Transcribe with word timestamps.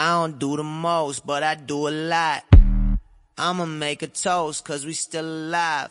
I 0.00 0.10
don't 0.12 0.38
do 0.38 0.56
the 0.56 0.62
most, 0.62 1.26
but 1.26 1.42
I 1.42 1.56
do 1.56 1.88
a 1.88 1.90
lot. 1.90 2.44
I'ma 3.36 3.66
make 3.66 4.00
a 4.02 4.06
toast, 4.06 4.64
cause 4.64 4.86
we 4.86 4.92
still 4.92 5.24
alive. 5.24 5.90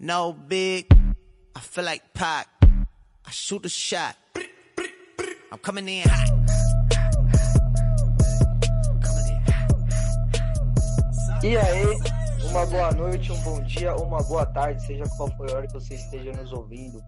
No 0.00 0.32
big, 0.32 0.92
I 1.54 1.60
feel 1.60 1.84
like 1.84 2.02
Pac. 2.14 2.48
I 3.24 3.30
shoot 3.30 3.64
a 3.64 3.68
shot. 3.68 4.16
I'm 5.52 5.58
coming 5.58 5.88
in 5.88 6.02
hot. 6.04 6.30
E 11.44 11.56
aí, 11.56 11.86
uma 12.50 12.66
boa 12.66 12.90
noite, 12.90 13.30
um 13.30 13.40
bom 13.44 13.62
dia, 13.62 13.94
uma 13.94 14.20
boa 14.24 14.46
tarde, 14.46 14.84
seja 14.84 15.04
qual 15.16 15.30
for 15.36 15.48
a 15.48 15.54
hora 15.58 15.66
que 15.68 15.74
você 15.74 15.94
esteja 15.94 16.32
nos 16.32 16.52
ouvindo 16.52 17.00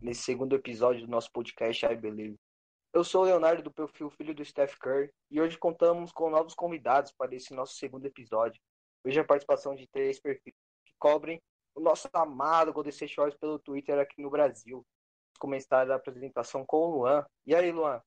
nesse 0.00 0.22
segundo 0.22 0.56
episódio 0.56 1.04
do 1.04 1.10
nosso 1.10 1.30
podcast 1.30 1.84
I 1.84 1.94
Believe. 1.94 2.38
Eu 2.92 3.04
sou 3.04 3.22
o 3.22 3.24
Leonardo 3.26 3.62
do 3.62 3.70
perfil 3.70 4.08
Filho 4.10 4.34
do 4.34 4.44
Steph 4.44 4.74
Curry 4.78 5.12
e 5.30 5.40
hoje 5.40 5.58
contamos 5.58 6.10
com 6.10 6.30
novos 6.30 6.54
convidados 6.54 7.12
para 7.12 7.34
esse 7.34 7.52
nosso 7.52 7.74
segundo 7.74 8.06
episódio. 8.06 8.60
Hoje 9.04 9.20
a 9.20 9.24
participação 9.24 9.74
de 9.74 9.86
três 9.86 10.18
perfis 10.18 10.54
que 10.84 10.94
cobrem 10.98 11.40
o 11.74 11.80
nosso 11.80 12.08
amado 12.14 12.72
Golden 12.72 12.90
State 12.90 13.14
Warriors 13.16 13.38
pelo 13.38 13.58
Twitter 13.58 13.98
aqui 13.98 14.22
no 14.22 14.30
Brasil. 14.30 14.78
Vamos 14.78 15.38
começar 15.38 15.88
a 15.90 15.96
apresentação 15.96 16.64
com 16.64 16.78
o 16.78 16.90
Luan. 16.96 17.26
E 17.46 17.54
aí, 17.54 17.70
Luan? 17.70 18.02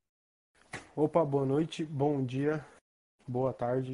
Opa, 0.95 1.23
boa 1.23 1.45
noite, 1.45 1.86
bom 1.86 2.25
dia, 2.25 2.66
boa 3.27 3.53
tarde. 3.53 3.94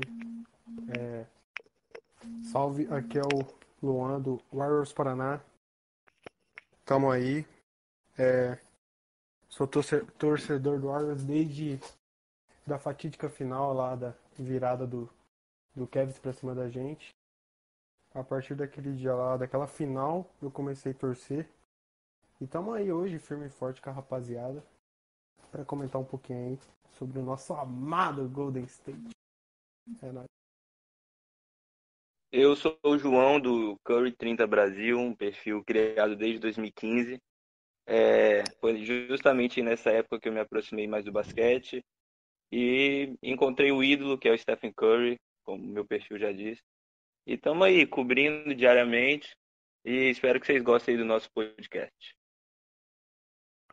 É... 0.98 1.26
Salve, 2.50 2.88
aqui 2.92 3.20
é 3.20 3.22
o 3.22 3.86
Luan 3.86 4.22
do 4.22 4.42
Warriors 4.52 4.94
Paraná. 4.94 5.42
Tamo 6.86 7.12
aí. 7.12 7.46
É... 8.18 8.58
Sou 9.58 9.66
torcedor 9.66 10.80
do 10.80 10.86
Warriors 10.86 11.24
desde 11.24 11.80
da 12.64 12.78
fatídica 12.78 13.28
final 13.28 13.74
lá 13.74 13.96
da 13.96 14.14
virada 14.38 14.86
do, 14.86 15.10
do 15.76 15.88
Kevs 15.88 16.20
pra 16.20 16.32
cima 16.32 16.54
da 16.54 16.70
gente. 16.70 17.10
A 18.14 18.24
partir 18.24 18.54
daquele 18.54 18.94
dia 18.94 19.16
lá, 19.16 19.36
daquela 19.36 19.66
final, 19.66 20.30
eu 20.44 20.52
comecei 20.52 20.92
a 20.92 20.96
torcer. 20.96 21.50
E 22.40 22.46
tamo 22.46 22.72
aí 22.72 22.92
hoje, 22.92 23.18
firme 23.18 23.48
e 23.48 23.50
forte 23.50 23.82
com 23.82 23.90
a 23.90 23.94
rapaziada, 23.94 24.64
para 25.52 25.66
comentar 25.66 26.00
um 26.00 26.06
pouquinho 26.06 26.52
aí 26.52 26.60
sobre 26.92 27.18
o 27.18 27.24
nosso 27.24 27.52
amado 27.56 28.30
Golden 28.30 28.66
State. 28.66 29.10
É 30.04 30.12
nóis. 30.12 30.28
Eu 32.32 32.56
sou 32.56 32.78
o 32.84 32.96
João 32.96 33.40
do 33.40 33.76
Curry 33.84 34.12
30 34.12 34.46
Brasil, 34.46 35.00
um 35.00 35.16
perfil 35.16 35.64
criado 35.64 36.16
desde 36.16 36.38
2015 36.38 37.20
é, 37.88 38.44
foi 38.60 38.84
justamente 38.84 39.62
nessa 39.62 39.90
época 39.90 40.20
que 40.20 40.28
eu 40.28 40.34
me 40.34 40.42
aproximei 40.42 40.86
mais 40.88 41.06
do 41.06 41.12
basquete 41.12 41.84
e 42.52 43.16
encontrei 43.24 43.72
o 43.72 43.82
ídolo, 43.82 44.18
que 44.18 44.28
é 44.28 44.34
o 44.34 44.38
Stephen 44.38 44.74
Curry, 44.74 45.18
como 45.44 45.66
meu 45.66 45.86
perfil 45.86 46.20
já 46.20 46.34
disse. 46.34 46.62
E 47.26 47.36
estamos 47.36 47.66
aí, 47.66 47.88
cobrindo 47.88 48.54
diariamente 48.54 49.38
e 49.86 50.10
espero 50.10 50.40
que 50.40 50.46
vocês 50.46 50.62
gostem 50.62 50.98
do 50.98 51.06
nosso 51.06 51.32
podcast. 51.32 52.14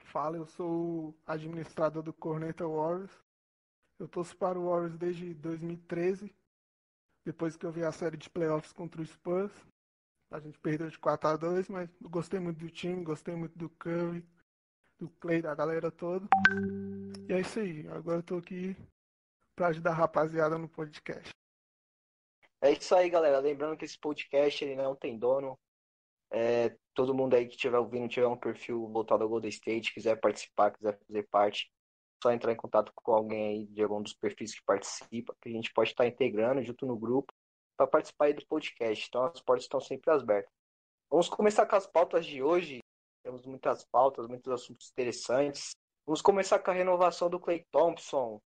Fala, 0.04 0.36
eu 0.36 0.46
sou 0.46 1.08
o 1.08 1.14
administrador 1.26 2.00
do 2.00 2.12
Corneta 2.12 2.64
Warriors. 2.64 3.12
Eu 3.98 4.06
torço 4.06 4.36
para 4.36 4.58
o 4.58 4.68
Warriors 4.68 4.96
desde 4.96 5.34
2013, 5.34 6.32
depois 7.26 7.56
que 7.56 7.66
eu 7.66 7.72
vi 7.72 7.82
a 7.82 7.90
série 7.90 8.16
de 8.16 8.30
playoffs 8.30 8.72
contra 8.72 9.02
o 9.02 9.06
Spurs. 9.06 9.52
A 10.34 10.40
gente 10.40 10.58
perdeu 10.58 10.90
de 10.90 10.98
4 10.98 11.28
a 11.28 11.36
2 11.36 11.68
mas 11.68 11.88
gostei 12.02 12.40
muito 12.40 12.58
do 12.58 12.68
time, 12.68 13.04
gostei 13.04 13.36
muito 13.36 13.56
do 13.56 13.70
Curry, 13.70 14.26
do 14.98 15.08
Clay, 15.20 15.40
da 15.40 15.54
galera 15.54 15.92
toda. 15.92 16.26
E 17.28 17.32
é 17.32 17.38
isso 17.38 17.60
aí. 17.60 17.86
Agora 17.86 18.18
eu 18.18 18.22
tô 18.24 18.38
aqui 18.38 18.76
pra 19.54 19.68
ajudar 19.68 19.92
a 19.92 19.94
rapaziada 19.94 20.58
no 20.58 20.68
podcast. 20.68 21.32
É 22.60 22.72
isso 22.72 22.92
aí, 22.96 23.08
galera. 23.08 23.38
Lembrando 23.38 23.76
que 23.76 23.84
esse 23.84 23.96
podcast 23.96 24.64
ele 24.64 24.74
não 24.74 24.96
tem 24.96 25.16
dono. 25.16 25.56
É, 26.32 26.76
todo 26.94 27.14
mundo 27.14 27.34
aí 27.34 27.46
que 27.46 27.54
estiver 27.54 27.78
ouvindo, 27.78 28.08
tiver 28.08 28.26
um 28.26 28.36
perfil 28.36 28.88
voltado 28.88 29.22
ao 29.22 29.28
Golden 29.28 29.50
State, 29.50 29.94
quiser 29.94 30.16
participar, 30.16 30.72
quiser 30.72 30.98
fazer 31.06 31.28
parte, 31.28 31.70
só 32.20 32.32
entrar 32.32 32.52
em 32.52 32.56
contato 32.56 32.90
com 32.92 33.12
alguém 33.12 33.46
aí 33.46 33.66
de 33.66 33.84
algum 33.84 34.02
dos 34.02 34.14
perfis 34.14 34.52
que 34.52 34.64
participa, 34.66 35.32
que 35.40 35.48
a 35.48 35.52
gente 35.52 35.72
pode 35.72 35.90
estar 35.90 36.08
integrando 36.08 36.60
junto 36.64 36.86
no 36.86 36.98
grupo 36.98 37.32
para 37.76 37.86
participar 37.86 38.32
do 38.32 38.46
podcast. 38.46 39.06
Então 39.08 39.24
as 39.24 39.40
portas 39.40 39.64
estão 39.64 39.80
sempre 39.80 40.10
abertas. 40.10 40.52
Vamos 41.10 41.28
começar 41.28 41.66
com 41.66 41.76
as 41.76 41.86
pautas 41.86 42.26
de 42.26 42.42
hoje. 42.42 42.80
Temos 43.22 43.44
muitas 43.46 43.84
pautas, 43.84 44.26
muitos 44.26 44.52
assuntos 44.52 44.90
interessantes. 44.90 45.70
Vamos 46.06 46.20
começar 46.20 46.58
com 46.58 46.70
a 46.70 46.74
renovação 46.74 47.30
do 47.30 47.40
Clay 47.40 47.64
Thompson. 47.70 48.40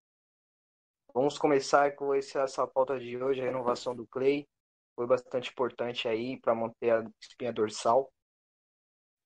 Vamos 1.13 1.37
começar 1.37 1.95
com 1.95 2.13
esse, 2.13 2.37
essa 2.37 2.65
pauta 2.67 2.99
de 2.99 3.17
hoje, 3.21 3.41
a 3.41 3.45
renovação 3.45 3.95
do 3.95 4.07
Clay. 4.07 4.47
Foi 4.95 5.07
bastante 5.07 5.49
importante 5.49 6.07
aí 6.07 6.39
para 6.39 6.55
manter 6.55 6.91
a 6.91 7.09
espinha 7.21 7.51
dorsal 7.51 8.09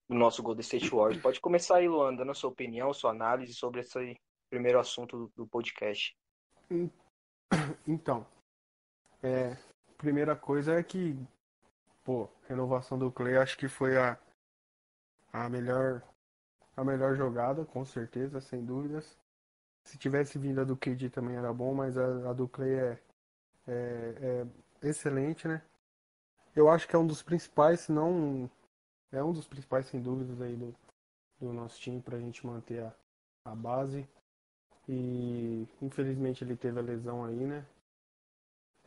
do 0.09 0.15
nosso 0.15 0.41
Golden 0.41 0.61
State 0.61 0.89
Warriors. 0.89 1.21
Pode 1.21 1.41
começar 1.41 1.77
aí, 1.77 1.87
Luan, 1.87 2.15
dando 2.15 2.31
a 2.31 2.35
sua 2.35 2.49
opinião, 2.49 2.93
sua 2.93 3.11
análise 3.11 3.53
sobre 3.53 3.81
esse 3.81 4.15
primeiro 4.49 4.79
assunto 4.79 5.31
do 5.35 5.47
podcast. 5.47 6.15
Então, 7.87 8.25
é, 9.21 9.55
primeira 10.03 10.35
coisa 10.35 10.73
é 10.77 10.83
que, 10.83 11.17
pô, 12.03 12.27
renovação 12.49 12.99
do 12.99 13.09
Clay 13.09 13.37
acho 13.37 13.57
que 13.57 13.69
foi 13.69 13.97
a, 13.97 14.19
a 15.31 15.47
melhor 15.47 16.03
a 16.75 16.83
melhor 16.83 17.15
jogada, 17.15 17.63
com 17.63 17.85
certeza, 17.85 18.41
sem 18.41 18.65
dúvidas. 18.65 19.17
Se 19.85 19.97
tivesse 19.97 20.37
vindo 20.37 20.59
a 20.59 20.65
do 20.65 20.75
KD 20.75 21.09
também 21.09 21.37
era 21.37 21.53
bom, 21.53 21.73
mas 21.73 21.97
a, 21.97 22.31
a 22.31 22.33
do 22.33 22.49
Clay 22.49 22.73
é, 22.73 22.99
é, 23.65 24.45
é, 24.81 24.87
excelente, 24.89 25.47
né? 25.47 25.61
Eu 26.53 26.69
acho 26.69 26.85
que 26.85 26.95
é 26.95 26.99
um 26.99 27.07
dos 27.07 27.23
principais, 27.23 27.81
se 27.81 27.91
não 27.93 28.49
é 29.09 29.23
um 29.23 29.31
dos 29.31 29.47
principais, 29.47 29.85
sem 29.85 30.01
dúvidas, 30.01 30.41
aí 30.41 30.55
do, 30.55 30.75
do 31.39 31.53
nosso 31.53 31.79
time 31.79 32.01
pra 32.01 32.19
gente 32.19 32.45
manter 32.45 32.83
a, 32.83 32.93
a 33.45 33.55
base. 33.55 34.05
E 34.89 35.65
infelizmente 35.81 36.43
ele 36.43 36.57
teve 36.57 36.77
a 36.77 36.83
lesão 36.83 37.23
aí, 37.23 37.45
né? 37.45 37.65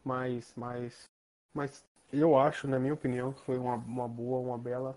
Mas, 0.06 0.54
mas, 0.56 1.10
mas 1.52 1.84
eu 2.12 2.38
acho, 2.38 2.68
na 2.68 2.78
minha 2.78 2.94
opinião, 2.94 3.32
que 3.32 3.40
foi 3.42 3.58
uma, 3.58 3.74
uma 3.74 4.06
boa, 4.06 4.38
uma 4.38 4.56
bela, 4.56 4.96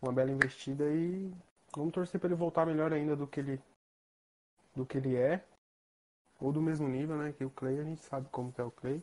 uma 0.00 0.12
bela 0.12 0.30
investida 0.30 0.84
e 0.84 1.34
vamos 1.74 1.92
torcer 1.92 2.20
para 2.20 2.28
ele 2.28 2.36
voltar 2.36 2.64
melhor 2.64 2.92
ainda 2.92 3.16
do 3.16 3.26
que 3.26 3.40
ele, 3.40 3.60
do 4.72 4.86
que 4.86 4.98
ele 4.98 5.16
é, 5.16 5.44
ou 6.40 6.52
do 6.52 6.62
mesmo 6.62 6.88
nível, 6.88 7.16
né? 7.16 7.32
Que 7.32 7.44
o 7.44 7.50
Clay, 7.50 7.80
a 7.80 7.82
gente 7.82 8.02
sabe 8.04 8.28
como 8.30 8.52
que 8.52 8.60
é 8.60 8.64
o 8.64 8.70
Clay. 8.70 9.02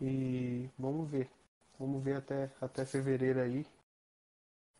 E 0.00 0.70
vamos 0.78 1.10
ver, 1.10 1.30
vamos 1.78 2.02
ver 2.02 2.16
até, 2.16 2.50
até 2.62 2.86
fevereiro 2.86 3.40
aí 3.40 3.66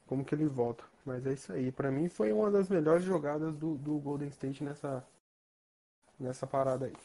como 0.07 0.25
que 0.25 0.35
ele 0.35 0.47
volta. 0.47 0.85
Mas 1.05 1.27
é 1.27 1.35
isso 1.35 1.53
aí. 1.53 1.71
Para 1.71 1.91
mim 1.91 2.09
foi 2.09 2.33
uma 2.33 2.51
das 2.51 2.71
melhores 2.71 3.05
jogadas 3.05 3.55
do, 3.57 3.77
do 3.77 3.99
Golden 3.99 4.29
State 4.29 4.65
nessa, 4.65 5.07
nessa 6.19 6.47
parada 6.47 6.87
aí. 6.87 6.97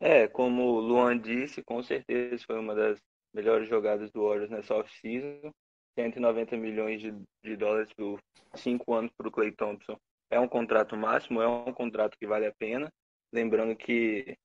É, 0.00 0.28
como 0.28 0.62
o 0.62 0.80
Luan 0.80 1.18
disse, 1.18 1.62
com 1.62 1.82
certeza 1.82 2.44
foi 2.46 2.58
uma 2.58 2.74
das 2.74 3.00
melhores 3.32 3.68
jogadas 3.68 4.10
do 4.10 4.26
Warriors 4.26 4.50
nessa 4.50 4.74
off-season. 4.74 5.52
190 5.98 6.56
milhões 6.58 7.00
de, 7.00 7.14
de 7.42 7.56
dólares 7.56 7.90
por 7.94 8.20
cinco 8.54 8.92
anos 8.92 9.10
para 9.16 9.28
o 9.28 9.30
Clay 9.30 9.50
Thompson. 9.52 9.96
É 10.30 10.38
um 10.38 10.48
contrato 10.48 10.96
máximo, 10.96 11.40
é 11.40 11.48
um 11.48 11.72
contrato 11.72 12.18
que 12.18 12.26
vale 12.26 12.46
a 12.46 12.54
pena. 12.54 12.92
Lembrando 13.32 13.74
que 13.74 14.36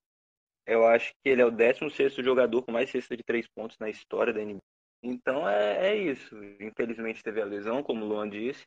eu 0.66 0.86
acho 0.86 1.12
que 1.22 1.28
ele 1.28 1.42
é 1.42 1.44
o 1.44 1.50
16 1.50 2.14
jogador 2.14 2.62
com 2.62 2.72
mais 2.72 2.90
cesta 2.90 3.16
de 3.16 3.22
três 3.22 3.46
pontos 3.48 3.76
na 3.78 3.90
história 3.90 4.32
da 4.32 4.40
NBA. 4.40 4.60
Então 5.02 5.48
é, 5.48 5.88
é 5.88 5.96
isso. 5.96 6.34
Infelizmente 6.60 7.22
teve 7.22 7.42
a 7.42 7.44
lesão, 7.44 7.82
como 7.82 8.04
o 8.04 8.08
Luan 8.08 8.28
disse, 8.28 8.64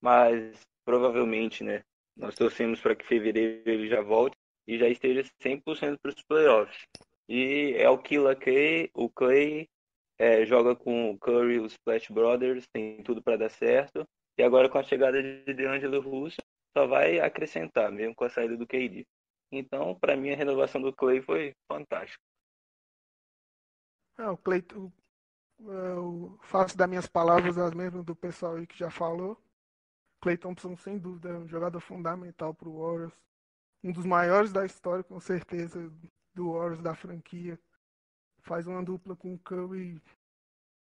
mas 0.00 0.60
provavelmente, 0.84 1.62
né? 1.64 1.82
Nós 2.16 2.34
torcemos 2.34 2.80
para 2.80 2.94
que 2.94 3.06
fevereiro 3.06 3.68
ele 3.68 3.88
já 3.88 4.00
volte 4.00 4.36
e 4.66 4.78
já 4.78 4.88
esteja 4.88 5.22
100% 5.40 5.98
para 6.00 6.10
os 6.10 6.22
playoffs. 6.22 6.86
E 7.28 7.74
é 7.76 7.88
o 7.88 7.98
Killa 7.98 8.34
Clay, 8.34 8.90
o 8.94 9.08
Clay 9.08 9.68
é, 10.18 10.44
joga 10.44 10.76
com 10.76 11.10
o 11.10 11.18
Curry, 11.18 11.58
os 11.58 11.72
Splash 11.72 12.08
Brothers, 12.10 12.66
tem 12.72 13.02
tudo 13.02 13.22
para 13.22 13.36
dar 13.36 13.50
certo. 13.50 14.06
E 14.38 14.42
agora 14.42 14.68
com 14.68 14.78
a 14.78 14.82
chegada 14.82 15.22
de 15.22 15.52
DeAngelo 15.52 16.00
Russo, 16.00 16.40
só 16.76 16.86
vai 16.86 17.20
acrescentar, 17.20 17.90
mesmo 17.90 18.14
com 18.14 18.24
a 18.24 18.30
saída 18.30 18.56
do 18.56 18.66
KD. 18.66 19.06
Então, 19.50 19.94
para 19.94 20.16
mim, 20.16 20.30
a 20.30 20.36
renovação 20.36 20.80
do 20.80 20.92
Clay 20.92 21.20
foi 21.20 21.54
fantástica. 21.68 22.22
É, 24.18 24.28
o 24.28 24.36
Clay, 24.36 24.64
eu, 24.72 24.92
eu 25.60 26.38
faço 26.42 26.76
das 26.76 26.88
minhas 26.88 27.06
palavras 27.06 27.58
as 27.58 27.74
mesmas 27.74 28.04
do 28.04 28.14
pessoal 28.14 28.56
aí 28.56 28.66
que 28.66 28.78
já 28.78 28.90
falou. 28.90 29.36
Clay 30.20 30.36
Thompson, 30.36 30.76
sem 30.76 30.98
dúvida, 30.98 31.30
é 31.30 31.34
um 31.34 31.48
jogador 31.48 31.80
fundamental 31.80 32.54
para 32.54 32.68
o 32.68 32.78
Warriors 32.78 33.14
um 33.82 33.92
dos 33.92 34.04
maiores 34.04 34.52
da 34.52 34.64
história, 34.64 35.02
com 35.02 35.18
certeza, 35.20 35.90
do 36.34 36.52
Warriors 36.52 36.82
da 36.82 36.94
franquia. 36.94 37.58
Faz 38.40 38.66
uma 38.66 38.82
dupla 38.82 39.16
com 39.16 39.34
o 39.34 39.38
Curry 39.38 40.00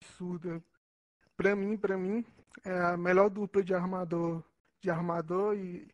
absurda. 0.03 0.63
Pra 1.37 1.55
mim, 1.57 1.77
para 1.77 1.97
mim, 1.97 2.25
é 2.65 2.79
a 2.79 2.97
melhor 2.97 3.31
dupla 3.31 3.63
de 3.63 3.75
armador, 3.75 4.45
de 4.83 4.91
armador 4.91 5.57
e 5.57 5.89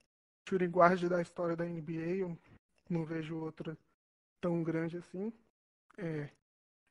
shooting 0.48 0.68
guard 0.68 1.08
da 1.08 1.20
história 1.20 1.56
da 1.56 1.64
NBA. 1.64 2.36
não 2.88 3.04
vejo 3.04 3.36
outra 3.36 3.76
tão 4.40 4.62
grande 4.62 4.96
assim. 4.96 5.32
É, 5.98 6.30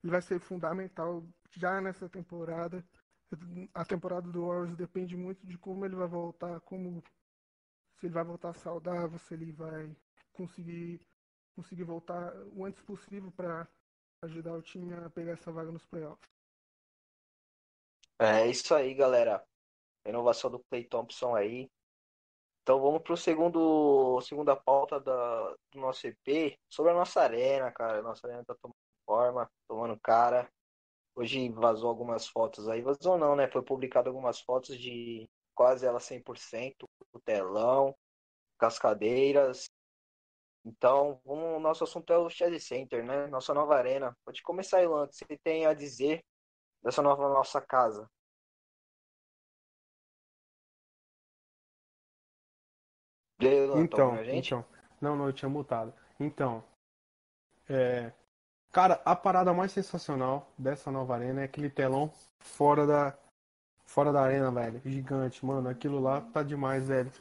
ele 0.04 0.12
vai 0.12 0.22
ser 0.22 0.40
fundamental 0.40 1.26
já 1.52 1.82
nessa 1.82 2.10
temporada. 2.10 2.84
A 3.74 3.84
temporada 3.84 4.30
do 4.32 4.48
Warriors 4.48 4.76
depende 4.76 5.16
muito 5.16 5.46
de 5.46 5.58
como 5.58 5.86
ele 5.86 5.96
vai 5.96 6.08
voltar, 6.08 6.60
como 6.62 7.04
se 7.98 8.06
ele 8.06 8.14
vai 8.14 8.24
voltar 8.24 8.54
saudável, 8.54 9.18
se 9.18 9.34
ele 9.34 9.52
vai 9.52 9.96
conseguir 10.36 11.02
conseguir 11.56 11.84
voltar 11.84 12.36
o 12.54 12.66
antes 12.66 12.82
possível 12.84 13.32
para 13.32 13.68
ajudar 14.24 14.54
o 14.54 14.62
time 14.62 14.94
a 14.94 15.10
pegar 15.10 15.34
essa 15.34 15.52
vaga 15.52 15.72
nos 15.72 15.86
playoffs. 15.86 16.30
É 18.20 18.48
isso 18.48 18.74
aí, 18.74 18.94
galera. 18.94 19.46
Renovação 20.06 20.52
do 20.52 20.60
Clay 20.70 20.86
Thompson 20.86 21.36
aí. 21.36 21.70
Então 22.62 22.82
vamos 22.82 23.02
para 23.04 23.14
o 23.14 23.18
segundo 23.18 24.20
segunda 24.22 24.56
pauta 24.56 25.00
da, 25.00 25.56
do 25.72 25.80
nosso 25.80 26.08
EP 26.08 26.58
sobre 26.68 26.92
a 26.92 26.96
nossa 26.96 27.22
arena, 27.22 27.72
cara. 27.72 28.02
Nossa 28.02 28.28
arena 28.28 28.44
tá 28.44 28.56
tomando 28.56 28.76
forma, 29.06 29.52
tomando 29.68 30.00
cara. 30.00 30.50
Hoje 31.16 31.50
vazou 31.50 31.90
algumas 31.90 32.28
fotos 32.28 32.68
aí, 32.68 32.82
vazou 32.82 33.18
não, 33.18 33.36
né? 33.36 33.48
Foi 33.48 33.62
publicado 33.62 34.10
algumas 34.10 34.42
fotos 34.42 34.78
de 34.78 35.30
quase 35.54 35.86
ela 35.86 36.00
100%, 36.00 36.74
o 37.14 37.20
telão, 37.22 37.96
cascadeiras. 38.58 39.70
Então, 40.66 41.22
o 41.24 41.60
nosso 41.60 41.84
assunto 41.84 42.12
é 42.12 42.18
o 42.18 42.28
Chase 42.28 42.60
Center, 42.60 43.06
né? 43.06 43.28
Nossa 43.28 43.54
nova 43.54 43.76
arena. 43.76 44.18
Pode 44.26 44.42
começar, 44.42 44.82
Ilan, 44.82 45.04
o 45.04 45.08
que 45.08 45.16
você 45.16 45.38
tem 45.44 45.68
a 45.68 45.74
dizer 45.76 46.26
dessa 46.82 47.04
nova 47.04 47.30
nossa 47.30 47.62
casa? 47.62 48.10
Ilan, 53.40 53.84
então, 53.84 54.18
então, 54.26 54.66
não, 55.00 55.16
não, 55.16 55.28
eu 55.28 55.34
tinha 55.34 55.50
mutado. 55.50 55.94
Então, 56.20 56.64
é, 57.70 58.12
cara, 58.72 59.00
a 59.06 59.16
parada 59.16 59.54
mais 59.54 59.72
sensacional 59.72 60.52
dessa 60.58 60.90
nova 60.90 61.14
arena 61.14 61.42
é 61.42 61.44
aquele 61.46 61.70
telão 61.70 62.12
fora 62.40 62.88
da, 62.88 63.16
fora 63.86 64.12
da 64.12 64.22
arena, 64.22 64.50
velho, 64.52 64.82
gigante, 64.84 65.46
mano. 65.46 65.70
Aquilo 65.70 66.00
lá 66.00 66.22
tá 66.22 66.42
demais, 66.42 66.88
velho. 66.88 67.12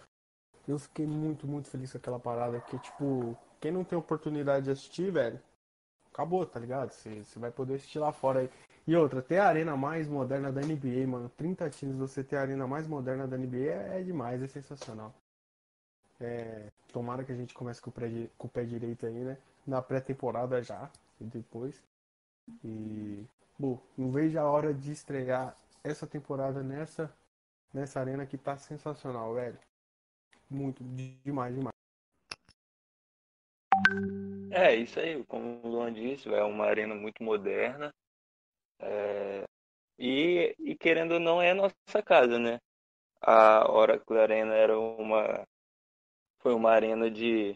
Eu 0.67 0.79
fiquei 0.79 1.07
muito, 1.07 1.47
muito 1.47 1.69
feliz 1.69 1.93
com 1.93 1.99
aquela 1.99 2.19
parada. 2.19 2.61
Que, 2.61 2.79
tipo, 2.79 3.37
quem 3.61 3.73
não 3.73 3.85
tem 3.85 3.99
oportunidade 3.99 4.67
de 4.67 4.71
assistir, 4.71 5.11
velho, 5.11 5.41
acabou, 6.13 6.47
tá 6.47 6.59
ligado? 6.61 6.91
Você 6.93 7.39
vai 7.39 7.51
poder 7.51 7.75
assistir 7.75 7.99
lá 7.99 8.13
fora 8.13 8.41
aí. 8.41 8.51
E 8.87 8.95
outra, 8.97 9.23
ter 9.23 9.39
a 9.39 9.47
arena 9.49 9.77
mais 9.77 10.07
moderna 10.09 10.53
da 10.53 10.61
NBA, 10.61 11.07
mano. 11.07 11.31
30 11.37 11.71
times, 11.71 11.97
você 11.97 12.23
ter 12.23 12.37
a 12.37 12.43
arena 12.43 12.67
mais 12.67 12.87
moderna 12.87 13.27
da 13.27 13.37
NBA 13.37 13.57
é, 13.57 14.01
é 14.01 14.03
demais, 14.03 14.43
é 14.43 14.47
sensacional. 14.47 15.15
É, 16.21 16.71
tomara 16.93 17.25
que 17.25 17.33
a 17.33 17.37
gente 17.37 17.55
comece 17.55 17.81
com 17.81 17.91
o, 17.91 17.93
pé, 17.93 18.09
com 18.39 18.47
o 18.47 18.51
pé 18.51 18.65
direito 18.65 19.07
aí, 19.07 19.25
né? 19.25 19.39
Na 19.67 19.83
pré-temporada 19.83 20.63
já, 20.63 20.91
e 21.21 21.25
depois. 21.25 21.83
E, 22.63 23.25
bom, 23.59 23.79
não 23.97 24.11
vejo 24.11 24.39
a 24.39 24.45
hora 24.45 24.73
de 24.75 24.93
estrear 24.93 25.57
essa 25.83 26.07
temporada 26.07 26.63
nessa, 26.63 27.13
nessa 27.73 28.01
arena 28.01 28.27
que 28.27 28.39
tá 28.39 28.57
sensacional, 28.57 29.35
velho. 29.35 29.59
Muito, 30.55 30.85
demais, 31.25 31.53
demais. 31.53 31.75
É, 34.53 34.73
isso 34.77 35.01
aí, 35.01 35.25
como 35.25 35.61
o 35.65 35.69
Luan 35.69 35.93
disse, 35.93 36.33
é 36.33 36.45
uma 36.45 36.65
arena 36.65 36.95
muito 36.95 37.25
moderna. 37.25 37.93
É... 38.79 39.43
E, 39.99 40.55
e 40.61 40.77
querendo 40.77 41.15
ou 41.15 41.21
não, 41.21 41.43
é 41.43 41.51
a 41.51 41.55
nossa 41.55 42.03
casa, 42.05 42.39
né? 42.39 42.59
A 43.21 43.69
Oracle 43.71 44.19
Arena 44.19 44.55
era 44.55 44.79
uma. 44.79 45.45
Foi 46.41 46.55
uma 46.55 46.71
arena 46.71 47.11
de, 47.11 47.55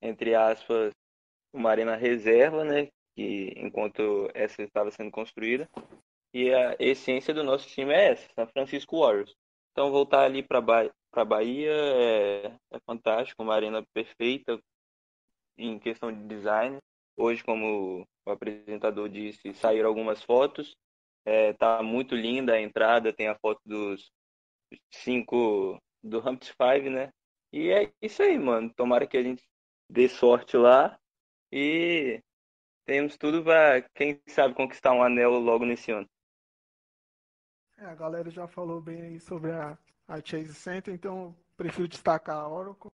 entre 0.00 0.34
aspas, 0.34 0.92
uma 1.52 1.70
arena 1.70 1.96
reserva, 1.96 2.64
né? 2.64 2.88
Que 3.16 3.52
enquanto 3.56 4.30
essa 4.32 4.62
estava 4.62 4.90
sendo 4.92 5.10
construída. 5.10 5.68
E 6.32 6.52
a 6.54 6.76
essência 6.78 7.34
do 7.34 7.42
nosso 7.42 7.66
time 7.68 7.92
é 7.92 8.12
essa, 8.12 8.28
São 8.34 8.46
Francisco 8.46 9.00
Warriors. 9.00 9.34
Então 9.72 9.90
voltar 9.90 10.24
ali 10.24 10.42
para 10.42 10.60
para 11.10 11.24
Bahia 11.24 11.72
é, 11.72 12.46
é 12.72 12.80
fantástico, 12.86 13.42
uma 13.42 13.54
arena 13.54 13.84
perfeita 13.92 14.60
em 15.56 15.78
questão 15.78 16.12
de 16.12 16.26
design. 16.26 16.78
Hoje, 17.16 17.42
como 17.42 18.06
o 18.26 18.30
apresentador 18.30 19.08
disse, 19.08 19.52
saíram 19.54 19.88
algumas 19.88 20.22
fotos. 20.22 20.76
É, 21.24 21.52
tá 21.52 21.82
muito 21.82 22.14
linda 22.14 22.54
a 22.54 22.60
entrada, 22.60 23.12
tem 23.12 23.28
a 23.28 23.38
foto 23.38 23.60
dos 23.66 24.10
cinco 24.90 25.78
do 26.02 26.26
Humps 26.26 26.50
Five, 26.50 26.88
né? 26.88 27.12
E 27.52 27.70
é 27.70 27.92
isso 28.00 28.22
aí, 28.22 28.38
mano. 28.38 28.72
Tomara 28.74 29.06
que 29.06 29.16
a 29.16 29.22
gente 29.22 29.42
dê 29.90 30.08
sorte 30.08 30.56
lá 30.56 30.98
e 31.52 32.22
temos 32.86 33.16
tudo 33.16 33.42
para, 33.42 33.82
quem 33.94 34.20
sabe, 34.28 34.54
conquistar 34.54 34.92
um 34.92 35.02
anel 35.02 35.32
logo 35.38 35.64
nesse 35.64 35.90
ano. 35.90 36.08
É, 37.76 37.84
a 37.86 37.94
galera 37.94 38.30
já 38.30 38.46
falou 38.46 38.80
bem 38.80 39.02
aí 39.02 39.20
sobre 39.20 39.52
a, 39.52 39.78
a 40.08 40.20
Chase 40.24 40.54
Center, 40.54 40.94
então 40.94 41.36
prefiro 41.56 41.86
destacar 41.86 42.38
a 42.38 42.48
Oracle. 42.48 42.90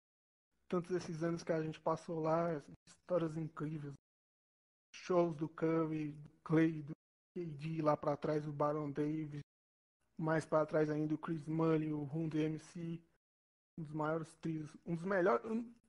Tantos 0.68 0.96
esses 0.96 1.22
anos 1.22 1.44
que 1.44 1.52
a 1.52 1.62
gente 1.62 1.80
passou 1.80 2.20
lá, 2.20 2.62
histórias 2.88 3.38
incríveis. 3.38 3.94
Shows 4.96 5.36
do 5.36 5.48
Curry, 5.48 6.12
do 6.12 6.30
Clay, 6.44 6.82
do 6.82 6.94
KD 7.36 7.82
lá 7.84 7.96
para 7.96 8.18
trás, 8.18 8.48
o 8.48 8.52
Baron 8.52 8.90
Davis. 8.92 9.42
Mais 10.20 10.46
para 10.46 10.66
trás 10.66 10.90
ainda 10.90 11.14
o 11.14 11.18
Chris 11.18 11.46
Money, 11.46 11.94
o 11.94 12.04
Run 12.04 12.28
DMC. 12.28 13.00
Um 13.78 13.84
dos 13.84 13.94
maiores 13.94 14.36
trios, 14.36 14.76
um 14.86 14.96
dos 14.96 15.06
melhores, 15.06 15.44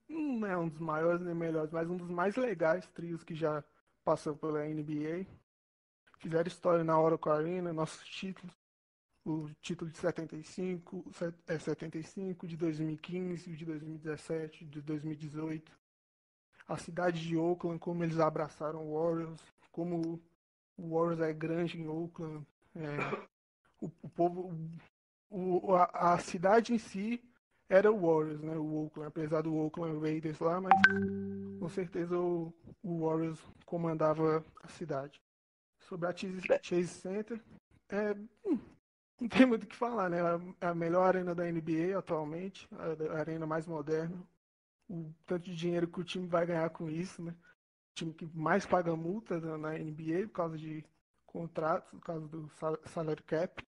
não 0.09 0.47
é 0.47 0.57
um 0.57 0.69
dos 0.69 0.79
maiores 0.79 1.21
nem 1.21 1.35
melhores, 1.35 1.71
mas 1.71 1.89
um 1.89 1.99
dos 1.99 2.09
mais 2.09 2.35
legais 2.35 2.87
trios 2.89 3.23
que 3.23 3.35
já 3.35 3.63
passou 4.03 4.35
pela 4.37 4.65
NBA. 4.65 5.27
Fizeram 6.19 6.49
história 6.49 6.83
na 6.83 6.99
Oracle 6.99 7.31
Arena, 7.31 7.73
nossos 7.75 8.07
títulos 8.09 8.55
o 9.25 9.49
título 9.63 9.91
de 9.91 9.99
75, 9.99 11.05
é 11.47 11.59
75, 11.59 12.47
de 12.47 12.57
2015, 12.57 13.57
de 13.57 13.65
2017, 13.65 14.65
de 14.67 14.83
2018. 14.83 15.73
A 16.69 16.77
cidade 16.77 17.21
de 17.21 17.37
Oakland, 17.37 17.79
como 17.79 18.05
eles 18.05 18.19
abraçaram 18.19 18.87
o 18.87 18.95
Warriors, 18.95 19.41
como 19.73 20.23
o 20.77 20.97
Warriors 20.97 21.21
é 21.21 21.33
grande 21.33 21.81
em 21.81 21.89
Oakland. 21.89 22.47
É, 22.75 23.27
o, 23.81 23.91
o, 24.03 24.09
povo, 24.09 24.55
o, 25.31 25.75
a, 25.75 26.15
a, 26.15 26.19
cidade 26.19 26.75
em 26.75 26.79
si 26.79 27.23
era 27.69 27.91
o 27.91 28.01
Warriors, 28.01 28.41
né? 28.41 28.57
O 28.57 28.85
Oakland, 28.85 29.09
apesar 29.09 29.43
do 29.43 29.55
Oakland 29.55 30.01
Raiders 30.01 30.39
lá, 30.39 30.61
mas 30.61 30.75
com 31.59 31.69
certeza 31.69 32.19
o, 32.19 32.53
o 32.83 33.07
Warriors 33.07 33.41
comandava 33.65 34.45
a 34.63 34.69
cidade. 34.69 35.21
Sobre 35.81 36.09
a 36.09 36.17
Chase, 36.17 36.41
Chase 36.63 36.89
Center, 36.89 37.41
é, 37.91 38.17
hum, 38.47 38.59
não 39.21 39.29
tem 39.29 39.47
muito 39.47 39.65
o 39.65 39.67
que 39.67 39.77
falar, 39.77 40.11
né? 40.11 40.19
É 40.61 40.67
a 40.67 40.75
melhor 40.75 41.05
arena 41.05 41.35
da 41.35 41.45
NBA 41.45 41.97
atualmente, 41.97 42.69
a 43.11 43.19
arena 43.19 43.47
mais 43.47 43.67
moderna. 43.67 44.17
O 44.89 45.15
tanto 45.25 45.45
de 45.45 45.57
dinheiro 45.57 45.89
que 45.89 46.01
o 46.01 46.05
time 46.05 46.27
vai 46.27 46.45
ganhar 46.45 46.69
com 46.71 46.91
isso, 46.91 47.23
né? 47.23 47.33
O 47.33 47.95
time 47.95 48.13
que 48.13 48.27
mais 48.35 48.67
paga 48.67 48.95
multa 48.95 49.41
na 49.57 49.79
NBA 49.79 50.27
por 50.27 50.33
causa 50.33 50.59
de 50.59 50.85
contratos, 51.27 51.91
por 51.91 52.01
causa 52.01 52.29
do 52.29 52.51
salary 52.87 53.23
cap. 53.23 53.65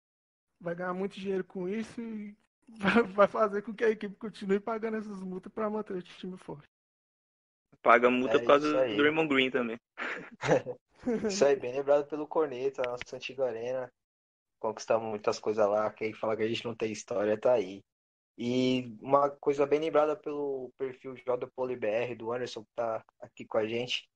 Vai 0.59 0.75
ganhar 0.75 0.93
muito 0.93 1.19
dinheiro 1.19 1.43
com 1.43 1.69
isso 1.69 2.01
e 2.01 2.35
vai 3.13 3.27
fazer 3.27 3.61
com 3.61 3.73
que 3.73 3.83
a 3.83 3.89
equipe 3.89 4.15
continue 4.15 4.59
pagando 4.59 4.97
essas 4.97 5.21
multas 5.21 5.51
para 5.53 5.69
manter 5.69 5.93
o 5.93 6.01
time 6.01 6.37
forte. 6.37 6.67
Paga 7.81 8.09
multa 8.09 8.35
é 8.35 8.39
por 8.39 8.47
causa 8.47 8.67
do 8.67 8.95
Draymond 8.95 9.29
Green 9.29 9.51
também. 9.51 9.77
isso 11.29 11.45
aí, 11.45 11.55
bem 11.55 11.71
lembrado 11.77 12.07
pelo 12.07 12.27
Corneta, 12.27 12.81
nossa 12.81 13.15
antiga 13.15 13.45
arena 13.45 13.91
conquistamos 14.59 15.07
muitas 15.09 15.39
coisas 15.39 15.67
lá. 15.67 15.91
Quem 15.91 16.13
fala 16.13 16.35
que 16.35 16.43
a 16.43 16.47
gente 16.47 16.65
não 16.65 16.75
tem 16.75 16.91
história 16.91 17.39
tá 17.39 17.53
aí. 17.53 17.83
E 18.37 18.93
uma 19.01 19.29
coisa 19.29 19.65
bem 19.65 19.79
lembrada 19.79 20.15
pelo 20.15 20.71
perfil 20.77 21.15
J 21.15 21.47
PoliBR 21.55 22.15
do 22.15 22.33
Anderson 22.33 22.63
que 22.63 22.71
tá 22.75 23.03
aqui 23.21 23.45
com 23.45 23.57
a 23.57 23.67
gente, 23.67 24.09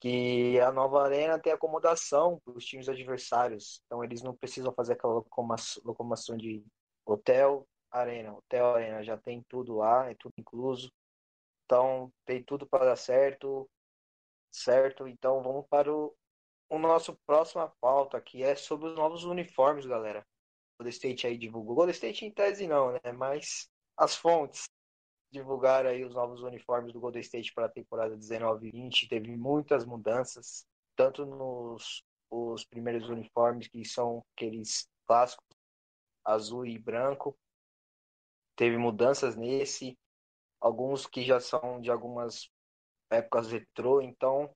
que 0.00 0.60
a 0.60 0.70
nova 0.70 1.02
arena 1.02 1.38
tem 1.38 1.52
acomodação 1.52 2.40
para 2.44 2.54
os 2.54 2.64
times 2.64 2.88
adversários. 2.88 3.80
Então 3.86 4.04
eles 4.04 4.22
não 4.22 4.36
precisam 4.36 4.72
fazer 4.74 4.94
aquela 4.94 5.22
locomoção 5.84 6.36
de 6.36 6.62
hotel, 7.06 7.66
arena, 7.90 8.34
hotel, 8.34 8.74
arena, 8.74 9.02
já 9.02 9.16
tem 9.16 9.42
tudo 9.48 9.76
lá, 9.76 10.10
é 10.10 10.14
tudo 10.14 10.34
incluso. 10.38 10.92
Então 11.64 12.12
tem 12.26 12.42
tudo 12.42 12.66
para 12.66 12.84
dar 12.86 12.96
certo, 12.96 13.68
certo? 14.50 15.08
Então 15.08 15.42
vamos 15.42 15.66
para 15.68 15.92
o 15.92 16.14
o 16.68 16.78
nosso 16.78 17.16
próxima 17.26 17.72
pauta 17.80 18.16
aqui 18.16 18.42
é 18.42 18.54
sobre 18.54 18.88
os 18.88 18.94
novos 18.94 19.24
uniformes, 19.24 19.86
galera. 19.86 20.20
O 20.20 20.82
Golden 20.82 20.90
State 20.90 21.26
aí 21.26 21.38
divulgou. 21.38 21.74
Golden 21.76 21.92
State 21.92 22.24
em 22.24 22.30
tese 22.30 22.66
não, 22.66 22.92
né? 22.92 23.12
Mas 23.12 23.70
as 23.96 24.16
fontes 24.16 24.68
divulgaram 25.30 25.90
aí 25.90 26.04
os 26.04 26.14
novos 26.14 26.42
uniformes 26.42 26.92
do 26.92 27.00
Golden 27.00 27.20
State 27.20 27.52
para 27.52 27.66
a 27.66 27.70
temporada 27.70 28.16
19-20. 28.16 29.08
Teve 29.08 29.36
muitas 29.36 29.84
mudanças, 29.84 30.66
tanto 30.96 31.26
nos 31.26 32.02
os 32.30 32.64
primeiros 32.64 33.08
uniformes 33.08 33.68
que 33.68 33.84
são 33.84 34.22
aqueles 34.34 34.86
clássicos 35.06 35.46
azul 36.24 36.66
e 36.66 36.78
branco. 36.78 37.36
Teve 38.54 38.76
mudanças 38.76 39.34
nesse, 39.34 39.96
alguns 40.60 41.06
que 41.06 41.22
já 41.24 41.40
são 41.40 41.80
de 41.80 41.90
algumas 41.90 42.50
épocas 43.10 43.50
retrô, 43.50 44.02
então 44.02 44.54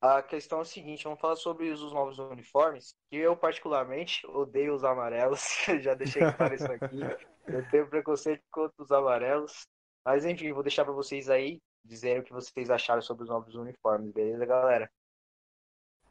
a 0.00 0.22
questão 0.22 0.58
é 0.58 0.62
a 0.62 0.64
seguinte, 0.64 1.04
vamos 1.04 1.20
falar 1.20 1.36
sobre 1.36 1.70
os 1.70 1.92
novos 1.92 2.18
uniformes, 2.18 2.94
que 3.10 3.16
eu 3.16 3.36
particularmente 3.36 4.26
odeio 4.26 4.74
os 4.74 4.84
amarelos, 4.84 5.42
já 5.80 5.94
deixei 5.94 6.22
claro 6.32 6.54
isso 6.54 6.70
aqui, 6.70 7.00
eu 7.46 7.68
tenho 7.70 7.88
preconceito 7.88 8.42
contra 8.50 8.82
os 8.82 8.92
amarelos, 8.92 9.66
mas 10.04 10.24
enfim, 10.24 10.52
vou 10.52 10.62
deixar 10.62 10.84
para 10.84 10.94
vocês 10.94 11.28
aí 11.28 11.60
dizerem 11.84 12.20
o 12.20 12.24
que 12.24 12.32
vocês 12.32 12.70
acharam 12.70 13.02
sobre 13.02 13.24
os 13.24 13.28
novos 13.28 13.54
uniformes, 13.54 14.12
beleza, 14.12 14.44
galera? 14.44 14.90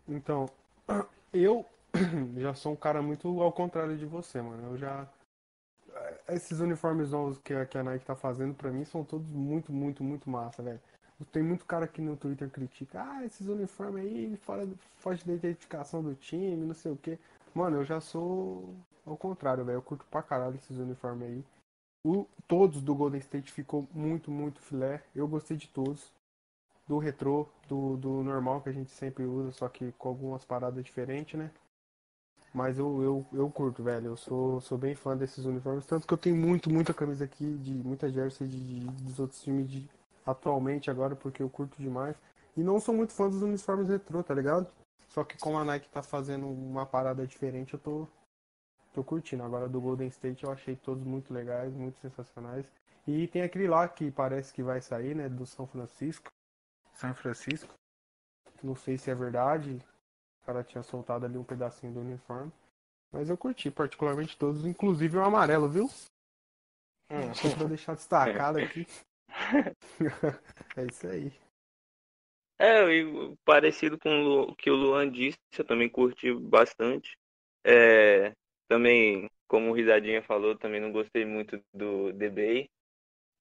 Então, 0.08 0.48
eu 1.34 1.65
já 2.38 2.53
sou 2.53 2.74
um 2.74 2.75
cara 2.75 3.01
muito 3.01 3.41
ao 3.41 3.51
contrário 3.51 3.98
de 3.98 4.06
você, 4.06 4.41
mano. 4.41 4.72
Eu 4.72 4.77
já. 4.77 5.08
Esses 6.27 6.60
uniformes 6.60 7.12
novos 7.12 7.39
que 7.39 7.53
a, 7.53 7.65
que 7.65 7.77
a 7.77 7.84
Nike 7.84 8.06
tá 8.06 8.15
fazendo 8.15 8.53
pra 8.53 8.72
mim 8.72 8.86
são 8.86 9.03
todos 9.03 9.32
muito, 9.32 9.72
muito, 9.72 10.03
muito 10.03 10.29
massa, 10.29 10.62
velho. 10.62 10.79
Tem 11.32 11.42
muito 11.42 11.66
cara 11.66 11.86
aqui 11.86 12.02
no 12.02 12.16
Twitter 12.16 12.50
critica, 12.50 13.02
ah, 13.02 13.26
esses 13.26 13.48
uniformes 13.48 14.04
aí, 14.04 14.38
fora, 14.38 14.68
foge 14.98 15.26
da 15.26 15.34
identificação 15.34 16.04
do 16.04 16.14
time, 16.14 16.66
não 16.66 16.76
sei 16.76 16.92
o 16.92 16.98
que. 16.98 17.18
Mano, 17.56 17.78
eu 17.78 17.86
já 17.86 18.00
sou 18.00 18.76
ao 19.06 19.18
contrário, 19.18 19.66
velho. 19.66 19.78
Eu 19.78 19.82
curto 19.82 20.06
pra 20.12 20.22
caralho 20.22 20.56
esses 20.56 20.78
uniformes 20.78 21.28
aí. 21.28 21.46
O, 22.04 22.28
todos 22.48 22.82
do 22.82 22.94
Golden 22.94 23.20
State 23.20 23.52
ficou 23.52 23.88
muito, 23.94 24.30
muito 24.30 24.62
filé. 24.62 25.04
Eu 25.16 25.28
gostei 25.28 25.58
de 25.58 25.68
todos. 25.68 26.12
Do 26.88 27.00
retrô, 27.00 27.48
do, 27.68 27.98
do 27.98 28.24
normal 28.24 28.62
que 28.62 28.70
a 28.70 28.72
gente 28.72 28.92
sempre 28.92 29.26
usa, 29.26 29.52
só 29.52 29.68
que 29.68 29.92
com 29.94 30.08
algumas 30.08 30.46
paradas 30.46 30.82
diferentes, 30.84 31.38
né? 31.38 31.52
Mas 32.54 32.80
eu, 32.80 33.04
eu, 33.04 33.26
eu 33.34 33.50
curto, 33.50 33.84
velho. 33.84 34.08
Eu 34.08 34.18
sou, 34.18 34.62
sou 34.62 34.78
bem 34.78 34.96
fã 34.96 35.18
desses 35.18 35.46
uniformes. 35.46 35.86
Tanto 35.86 36.08
que 36.08 36.14
eu 36.14 36.18
tenho 36.18 36.36
muito, 36.36 36.70
muita 36.70 36.94
camisa 36.94 37.26
aqui, 37.26 37.58
de 37.58 37.74
muita 37.74 38.10
jersey 38.10 38.48
de, 38.48 38.60
de, 38.60 39.04
dos 39.04 39.20
outros 39.20 39.42
times 39.42 39.70
de, 39.70 39.90
atualmente 40.27 40.91
agora, 40.91 41.15
porque 41.15 41.41
eu 41.41 41.50
curto 41.50 41.81
demais. 41.81 42.15
E 42.55 42.62
não 42.62 42.79
sou 42.79 42.93
muito 42.93 43.13
fã 43.13 43.29
dos 43.29 43.41
uniformes 43.41 43.88
retrô, 43.88 44.22
tá 44.22 44.34
ligado? 44.34 44.67
Só 45.10 45.24
que 45.24 45.38
como 45.38 45.57
a 45.57 45.63
Nike 45.63 45.89
tá 45.89 46.03
fazendo 46.03 46.48
uma 46.48 46.86
parada 46.86 47.25
diferente, 47.25 47.74
eu 47.74 47.79
tô, 47.79 48.07
tô 48.93 49.03
curtindo. 49.03 49.43
Agora 49.43 49.69
do 49.69 49.79
Golden 49.79 50.07
State 50.10 50.43
eu 50.43 50.51
achei 50.51 50.75
todos 50.75 51.03
muito 51.03 51.34
legais, 51.34 51.74
muito 51.74 52.00
sensacionais. 52.00 52.65
E 53.07 53.27
tem 53.27 53.41
aquele 53.41 53.67
lá 53.67 53.88
que 53.88 54.12
parece 54.12 54.53
que 54.53 54.62
vai 54.62 54.81
sair, 54.81 55.15
né? 55.15 55.29
Do 55.29 55.46
São 55.46 55.65
Francisco. 55.65 56.29
São 56.93 57.13
Francisco. 57.15 57.74
Não 58.62 58.75
sei 58.75 58.98
se 58.98 59.10
é 59.10 59.15
verdade. 59.15 59.81
O 60.41 60.46
cara 60.46 60.63
tinha 60.63 60.84
soltado 60.84 61.25
ali 61.25 61.38
um 61.38 61.43
pedacinho 61.43 61.93
do 61.93 62.01
uniforme. 62.01 62.51
Mas 63.12 63.29
eu 63.29 63.38
curti 63.38 63.72
particularmente 63.72 64.38
todos, 64.38 64.65
inclusive 64.65 65.17
o 65.17 65.24
amarelo, 65.24 65.69
viu? 65.69 65.89
Hum. 67.10 67.34
Só 67.34 67.55
pra 67.55 67.67
deixar 67.67 67.96
destacado 67.96 68.57
aqui. 68.60 68.86
é 70.77 70.86
isso 70.86 71.08
aí. 71.08 71.32
É, 72.60 72.84
parecido 73.46 74.00
com 74.00 74.10
o 74.50 74.56
que 74.56 74.70
o 74.70 74.75
Luan 74.75 75.10
disse, 75.10 75.38
eu 75.58 75.66
também 75.66 75.89
curti 75.89 76.34
bastante. 76.34 77.18
É, 77.63 78.34
também, 78.68 79.30
como 79.48 79.70
o 79.70 79.74
Risadinha 79.74 80.24
falou, 80.24 80.58
também 80.58 80.82
não 80.82 80.92
gostei 80.92 81.25
muito 81.25 81.62
do 81.74 82.12
Bay. 82.30 82.68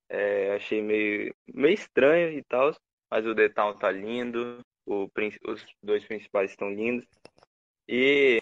É, 0.08 0.54
achei 0.54 0.82
meio, 0.82 1.34
meio 1.52 1.75
estranho 1.75 2.30
e 2.38 2.42
tal, 2.44 2.72
mas 3.10 3.26
o 3.26 3.34
The 3.34 3.48
tá 3.48 3.90
lindo, 3.90 4.60
o, 4.86 5.08
os 5.48 5.66
dois 5.82 6.04
principais 6.04 6.50
estão 6.50 6.70
lindos. 6.70 7.06
E, 7.88 8.40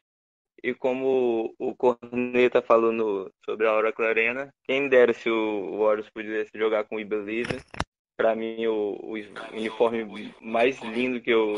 e 0.64 0.72
como 0.72 1.54
o 1.58 1.76
Corneta 1.76 2.62
falou 2.62 2.90
no, 2.90 3.30
sobre 3.44 3.66
a 3.66 3.74
Oracle 3.74 4.06
Arena, 4.06 4.50
quem 4.62 4.88
dera 4.88 5.12
se 5.12 5.28
o 5.28 5.76
Warriors 5.76 6.08
pudesse 6.08 6.52
jogar 6.56 6.84
com 6.84 6.96
o 6.96 7.00
Ibelize. 7.00 7.62
Para 8.16 8.34
mim, 8.34 8.64
o, 8.66 8.98
o 9.02 9.12
uniforme 9.52 10.34
mais 10.40 10.80
lindo 10.80 11.20
que 11.20 11.30
eu, 11.30 11.56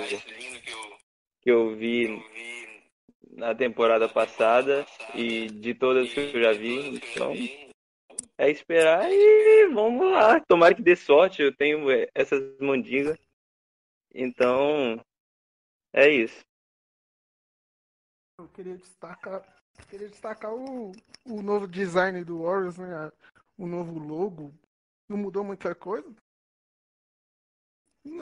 que 1.41 1.49
eu 1.49 1.77
vi 1.77 2.21
na 3.31 3.55
temporada 3.55 4.09
passada 4.09 4.85
e 5.15 5.47
de 5.51 5.73
todas 5.73 6.13
que 6.13 6.19
eu 6.35 6.43
já 6.43 6.53
vi. 6.53 6.97
Então, 6.97 7.33
é 8.37 8.51
esperar 8.51 9.09
e 9.09 9.69
vamos 9.69 10.11
lá. 10.11 10.41
Tomara 10.41 10.75
que 10.75 10.83
dê 10.83 10.97
sorte. 10.97 11.43
Eu 11.43 11.55
tenho 11.55 11.89
é, 11.93 12.09
essas 12.13 12.43
mandingas. 12.59 13.17
Então, 14.13 15.01
é 15.93 16.09
isso. 16.09 16.45
Eu 18.39 18.49
queria 18.49 18.77
destacar, 18.77 19.43
queria 19.89 20.09
destacar 20.09 20.53
o, 20.55 20.93
o 21.25 21.43
novo 21.43 21.67
design 21.67 22.23
do 22.23 22.43
Warriors, 22.43 22.77
né? 22.77 23.11
O 23.57 23.67
novo 23.67 23.99
logo. 23.99 24.55
Não 25.09 25.17
mudou 25.17 25.45
muita 25.45 25.75
coisa 25.75 26.15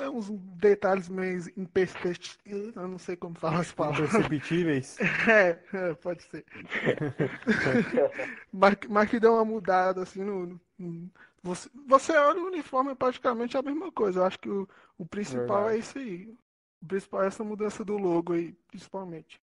é 0.01 0.09
uns 0.09 0.31
detalhes 0.31 1.09
meio 1.09 1.41
imperceptíveis, 1.57 2.75
eu 2.75 2.89
não 2.89 2.99
sei 2.99 3.17
como 3.17 3.35
falar 3.35 3.61
as 3.61 3.73
palavras. 3.73 4.09
Imperceptíveis? 4.15 4.97
É, 5.29 5.59
é, 5.73 5.95
pode 5.95 6.23
ser. 6.25 6.45
mas, 8.53 8.77
mas 8.89 9.11
que 9.11 9.21
deu 9.21 9.35
uma 9.35 9.45
mudada, 9.45 10.03
assim, 10.03 10.23
no, 10.23 10.61
no, 10.79 11.11
você, 11.43 11.69
você 11.87 12.13
olha 12.17 12.41
o 12.41 12.47
uniforme 12.47 12.93
é 12.93 12.95
praticamente 12.95 13.57
a 13.57 13.63
mesma 13.63 13.91
coisa. 13.93 14.21
Eu 14.21 14.25
acho 14.25 14.39
que 14.39 14.49
o, 14.49 14.69
o 14.99 15.07
principal 15.07 15.69
é 15.69 15.73
Verdade. 15.73 15.77
é 15.77 15.79
isso 15.79 15.99
aí. 15.99 16.37
O 16.83 16.87
principal 16.87 17.23
é 17.23 17.27
essa 17.27 17.45
mudança 17.45 17.85
do 17.85 17.97
logo 17.97 18.33
aí, 18.33 18.53
principalmente. 18.69 19.41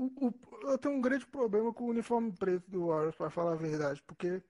O, 0.00 0.06
o, 0.06 0.34
eu 0.70 0.78
tenho 0.78 0.94
um 0.94 1.00
grande 1.00 1.26
problema 1.26 1.74
com 1.74 1.84
o 1.84 1.90
uniforme 1.90 2.32
preto 2.32 2.70
do 2.70 2.86
Warriors, 2.86 3.14
para 3.14 3.28
falar 3.28 3.52
a 3.52 3.56
verdade, 3.56 4.02
porque 4.06 4.42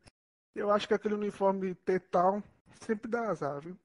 eu 0.55 0.71
acho 0.71 0.87
que 0.87 0.95
aquele 0.95 1.15
uniforme 1.15 1.75
tetal 1.75 2.41
sempre 2.81 3.11
dá 3.11 3.29
azar, 3.29 3.61
viu? 3.61 3.77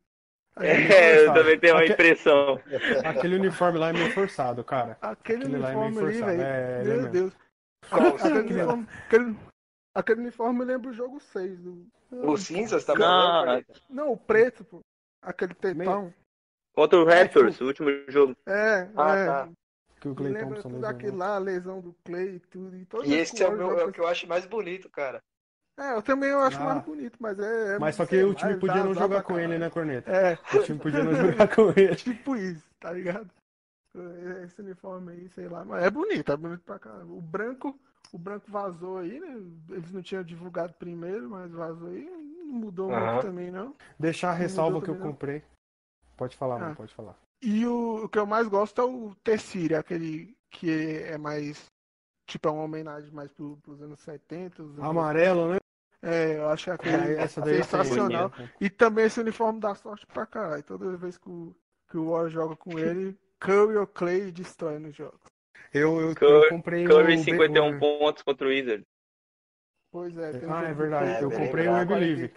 É, 0.58 1.26
eu 1.26 1.34
também 1.34 1.60
tenho 1.60 1.74
uma 1.74 1.86
impressão. 1.86 2.62
Aquele 3.04 3.36
uniforme 3.36 3.80
lá 3.80 3.90
é 3.90 3.94
meio 3.94 4.14
forçado, 4.14 4.64
cara. 4.64 4.96
Aquele, 5.02 5.44
aquele 5.44 5.56
uniforme 5.56 5.60
lá 5.60 5.72
é 5.72 5.92
meio 5.92 5.94
forçado. 5.94 6.42
É, 6.42 6.84
Meu 6.84 7.10
Deus. 7.10 7.34
Aquele 7.92 8.40
uniforme, 8.40 8.88
aquele, 9.08 9.38
aquele 9.94 10.22
uniforme 10.22 10.66
lembra 10.66 10.90
o 10.92 10.94
jogo 10.94 11.20
6. 11.20 11.60
Do... 11.60 11.88
O 12.12 12.38
cinza, 12.38 12.80
você 12.80 12.86
tá 12.86 12.96
falando? 12.96 13.66
Não, 13.90 14.12
o 14.12 14.18
preto, 14.18 14.64
pô. 14.64 14.82
Aquele 15.22 15.54
tetão. 15.56 16.14
Contra 16.74 17.00
o 17.00 17.06
Raptors, 17.06 17.60
o 17.60 17.66
último 17.66 17.90
jogo. 18.08 18.36
É, 18.48 18.90
ah, 18.96 19.16
é. 19.16 19.26
Tá. 19.26 19.50
Que 20.06 20.10
o 20.10 20.16
Clay 20.16 20.34
lembra 20.34 20.62
Thompson 20.62 20.70
tudo 20.70 20.86
aquilo 20.86 21.18
lá, 21.18 21.36
a 21.36 21.40
lesão 21.40 21.82
do 21.82 21.96
Clay 22.04 22.36
e 22.36 22.40
tudo. 22.40 22.76
E, 22.76 23.10
e 23.10 23.14
esse 23.16 23.42
é 23.42 23.50
o, 23.50 23.58
meu, 23.58 23.80
é 23.80 23.86
o 23.86 23.92
que 23.92 24.00
eu 24.00 24.08
acho 24.08 24.28
mais 24.28 24.46
bonito, 24.46 24.88
cara. 24.88 25.20
É, 25.80 25.96
eu 25.96 26.02
também 26.04 26.30
eu 26.30 26.40
acho 26.42 26.62
ah. 26.62 26.64
mais 26.64 26.84
bonito, 26.84 27.18
mas 27.20 27.40
é. 27.40 27.76
é 27.76 27.80
mas 27.80 27.96
só 27.96 28.06
que 28.06 28.24
o 28.24 28.36
time 28.36 28.56
podia 28.58 28.84
não 28.84 28.94
jogar 28.94 29.24
com 29.24 29.40
ele, 29.40 29.58
né, 29.58 29.68
Corneta? 29.68 30.12
É. 30.12 30.38
O 30.56 30.62
time 30.62 30.78
podia 30.78 31.04
não 31.04 31.16
jogar 31.16 31.48
com 31.56 31.70
ele. 31.76 31.96
Tipo 31.96 32.36
isso, 32.36 32.64
tá 32.80 32.92
ligado? 32.92 33.28
Esse 34.44 34.62
uniforme 34.62 35.14
aí, 35.14 35.30
sei 35.30 35.48
lá, 35.48 35.66
mas 35.66 35.84
é 35.84 35.90
bonito, 35.90 36.32
é 36.32 36.38
bonito 36.38 36.62
pra 36.62 36.78
caramba. 36.78 37.12
O 37.12 37.22
branco, 37.22 37.76
o 38.14 38.20
branco 38.20 38.46
vazou 38.48 39.00
aí, 39.00 39.20
né? 39.20 39.42
Eles 39.72 39.92
não 39.92 40.04
tinham 40.04 40.24
divulgado 40.24 40.74
primeiro, 40.76 41.32
mas 41.32 41.52
vazou 41.52 41.88
aí. 41.88 42.06
Não 42.06 42.46
mudou 42.46 42.92
uhum. 42.92 43.12
muito 43.14 43.26
também, 43.26 43.50
não. 43.50 43.74
Deixar 43.98 44.30
a 44.30 44.36
ressalva 44.36 44.80
que 44.84 44.90
eu 44.90 45.00
comprei. 45.00 45.42
Pode 46.16 46.38
falar, 46.38 46.58
ah. 46.58 46.60
mano, 46.60 46.76
pode 46.76 46.94
falar. 46.94 47.18
E 47.46 47.64
o, 47.64 48.06
o, 48.06 48.10
que 48.10 48.18
eu 48.18 48.26
mais 48.26 48.48
gosto 48.48 48.82
é 48.82 48.84
o 48.84 49.14
Tessiri, 49.24 49.76
aquele 49.76 50.36
que 50.50 51.04
é 51.04 51.16
mais. 51.16 51.72
Tipo, 52.26 52.48
é 52.48 52.52
uma 52.52 52.64
homenagem 52.64 53.12
mais 53.12 53.32
pro, 53.32 53.56
pros 53.58 53.80
anos 53.84 54.00
70. 54.00 54.64
Anos 54.64 54.80
Amarelo, 54.80 55.50
né? 55.52 55.58
É, 56.02 56.38
eu 56.38 56.50
acho 56.50 56.76
que 56.80 56.90
é, 56.90 57.22
essa 57.22 57.42
daí 57.42 57.60
é 57.60 57.64
sensacional. 57.64 58.32
e 58.60 58.68
também 58.68 59.06
esse 59.06 59.20
uniforme 59.20 59.60
dá 59.60 59.76
sorte 59.76 60.08
pra 60.08 60.26
caralho. 60.26 60.64
Toda 60.64 60.98
vez 60.98 61.20
que 61.20 61.30
o, 61.30 61.56
que 61.88 61.98
o 61.98 62.10
War 62.10 62.30
joga 62.30 62.56
com 62.56 62.80
ele, 62.80 63.16
Curry 63.40 63.78
ou 63.78 63.86
Clay 63.86 64.32
destrói 64.32 64.80
no 64.80 64.92
jogo. 64.92 65.20
Eu, 65.72 66.02
eu, 66.02 66.16
Curry, 66.16 66.32
eu 66.32 66.50
comprei 66.50 66.86
Curry 66.86 67.16
o 67.16 67.24
51 67.24 67.78
pontos 67.78 68.24
contra 68.24 68.48
o 68.48 68.50
Wizard. 68.50 68.84
Pois 69.92 70.18
é. 70.18 70.32
Ah, 70.50 70.64
é 70.64 70.74
verdade. 70.74 71.24
eu 71.24 71.30
comprei 71.30 71.68
o 71.68 71.86
Believe. 71.86 72.28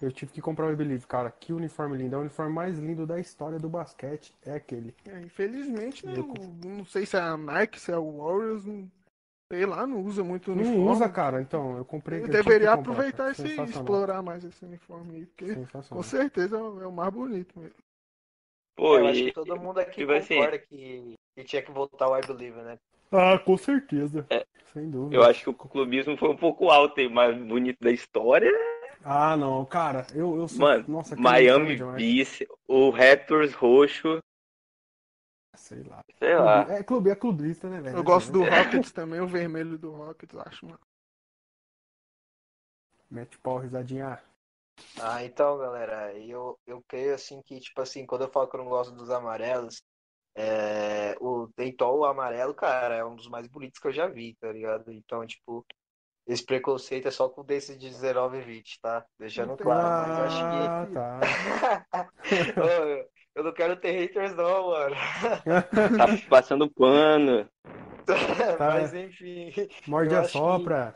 Eu 0.00 0.12
tive 0.12 0.32
que 0.32 0.42
comprar 0.42 0.70
o 0.70 0.76
Believe, 0.76 1.06
cara. 1.06 1.30
Que 1.30 1.52
uniforme 1.52 1.96
lindo. 1.96 2.14
É 2.14 2.18
o 2.18 2.22
uniforme 2.22 2.52
mais 2.52 2.78
lindo 2.78 3.06
da 3.06 3.18
história 3.18 3.58
do 3.58 3.68
basquete. 3.68 4.34
É 4.44 4.52
aquele. 4.52 4.94
É, 5.06 5.20
infelizmente, 5.20 6.04
né, 6.04 6.14
eu... 6.16 6.26
não, 6.26 6.76
não 6.78 6.84
sei 6.84 7.06
se 7.06 7.16
é 7.16 7.20
a 7.20 7.36
Nike, 7.36 7.80
se 7.80 7.90
é 7.90 7.96
o 7.96 8.18
Warriors. 8.18 8.64
Não 8.66 8.90
sei 9.52 9.64
lá, 9.64 9.86
não 9.86 10.02
usa 10.02 10.24
muito 10.24 10.52
uniforme. 10.52 10.78
Não 10.78 10.92
usa, 10.92 11.08
cara, 11.08 11.40
então, 11.40 11.76
eu 11.76 11.84
comprei. 11.84 12.22
Eu 12.22 12.28
deveria 12.28 12.72
aproveitar 12.72 13.30
esse 13.30 13.60
explorar 13.62 14.22
mais 14.22 14.44
esse 14.44 14.64
uniforme 14.64 15.16
aí, 15.16 15.26
porque 15.26 15.54
com 15.88 16.02
certeza 16.02 16.56
é 16.56 16.86
o 16.86 16.92
mais 16.92 17.12
bonito 17.12 17.58
mesmo. 17.58 17.76
Pô, 18.76 18.98
eu 18.98 19.06
e... 19.06 19.08
acho 19.08 19.24
que 19.24 19.32
todo 19.32 19.56
mundo 19.58 19.78
aqui 19.78 20.04
concorda 20.04 20.56
assim... 20.56 20.66
que, 20.68 21.14
que 21.34 21.44
tinha 21.44 21.62
que 21.62 21.70
voltar 21.70 22.08
o 22.08 22.18
I 22.18 22.20
Believe, 22.26 22.60
né? 22.60 22.76
Ah, 23.10 23.38
com 23.38 23.56
certeza. 23.56 24.26
É, 24.28 24.44
Sem 24.72 24.90
dúvida. 24.90 25.16
Eu 25.16 25.22
acho 25.22 25.44
que 25.44 25.50
o 25.50 25.54
clubismo 25.54 26.16
foi 26.16 26.28
um 26.28 26.36
pouco 26.36 26.68
alto 26.68 27.00
e 27.00 27.08
mais 27.08 27.36
bonito 27.38 27.78
da 27.80 27.90
história. 27.90 28.50
Ah, 29.08 29.36
não, 29.36 29.64
cara, 29.64 30.04
eu, 30.12 30.36
eu 30.36 30.48
sou. 30.48 30.58
Mano, 30.58 30.84
Nossa, 30.88 31.14
Miami 31.14 31.76
Beast, 31.94 32.44
o 32.66 32.90
Raptors 32.90 33.54
roxo, 33.54 34.18
Sei 35.56 35.82
lá. 35.82 36.04
Sei 36.18 36.36
lá. 36.36 36.66
É, 36.72 36.82
clube, 36.82 37.10
é 37.10 37.14
clubista, 37.14 37.68
né, 37.68 37.80
velho? 37.80 37.98
Eu 37.98 38.04
gosto 38.04 38.30
do 38.30 38.42
Rockets 38.42 38.90
também, 38.92 39.20
o 39.20 39.26
vermelho 39.26 39.78
do 39.78 39.92
Rockets, 39.92 40.36
acho, 40.36 40.66
mano. 40.66 40.80
Mete 43.10 43.38
pau, 43.38 43.58
risadinha. 43.58 44.22
Ah, 45.00 45.24
então, 45.24 45.56
galera, 45.56 46.12
eu, 46.18 46.58
eu 46.66 46.82
creio 46.86 47.14
assim 47.14 47.40
que, 47.42 47.58
tipo 47.60 47.80
assim, 47.80 48.04
quando 48.04 48.22
eu 48.22 48.30
falo 48.30 48.48
que 48.48 48.56
eu 48.56 48.60
não 48.60 48.68
gosto 48.68 48.94
dos 48.94 49.08
amarelos, 49.08 49.82
é, 50.34 51.16
o 51.20 51.48
Deitol 51.56 52.04
amarelo, 52.04 52.54
cara, 52.54 52.96
é 52.96 53.04
um 53.04 53.16
dos 53.16 53.28
mais 53.28 53.46
bonitos 53.46 53.80
que 53.80 53.88
eu 53.88 53.92
já 53.92 54.06
vi, 54.06 54.34
tá 54.34 54.52
ligado? 54.52 54.92
Então, 54.92 55.26
tipo, 55.26 55.64
esse 56.26 56.44
preconceito 56.44 57.08
é 57.08 57.10
só 57.10 57.28
com 57.28 57.44
desses 57.44 57.78
de 57.78 57.88
19 57.88 58.38
e 58.38 58.42
20, 58.42 58.80
tá? 58.80 59.04
Deixando 59.18 59.56
tem 59.56 59.64
claro, 59.64 60.08
mas 60.08 60.18
eu 60.18 60.24
acho 60.24 60.44
Ah, 60.44 60.86
que. 60.86 60.94
tá. 60.94 61.20
Ô, 62.62 63.08
eu 63.34 63.44
não 63.44 63.52
quero 63.52 63.76
ter 63.76 63.92
haters, 63.92 64.34
não, 64.34 64.68
mano. 64.70 64.96
Tá 65.96 66.06
passando 66.28 66.70
pano. 66.70 67.48
Mas 68.58 68.94
enfim, 68.94 69.52
Morde 69.86 70.14
a 70.14 70.20
acho 70.20 70.32
que- 70.32 70.38
sopra. 70.38 70.94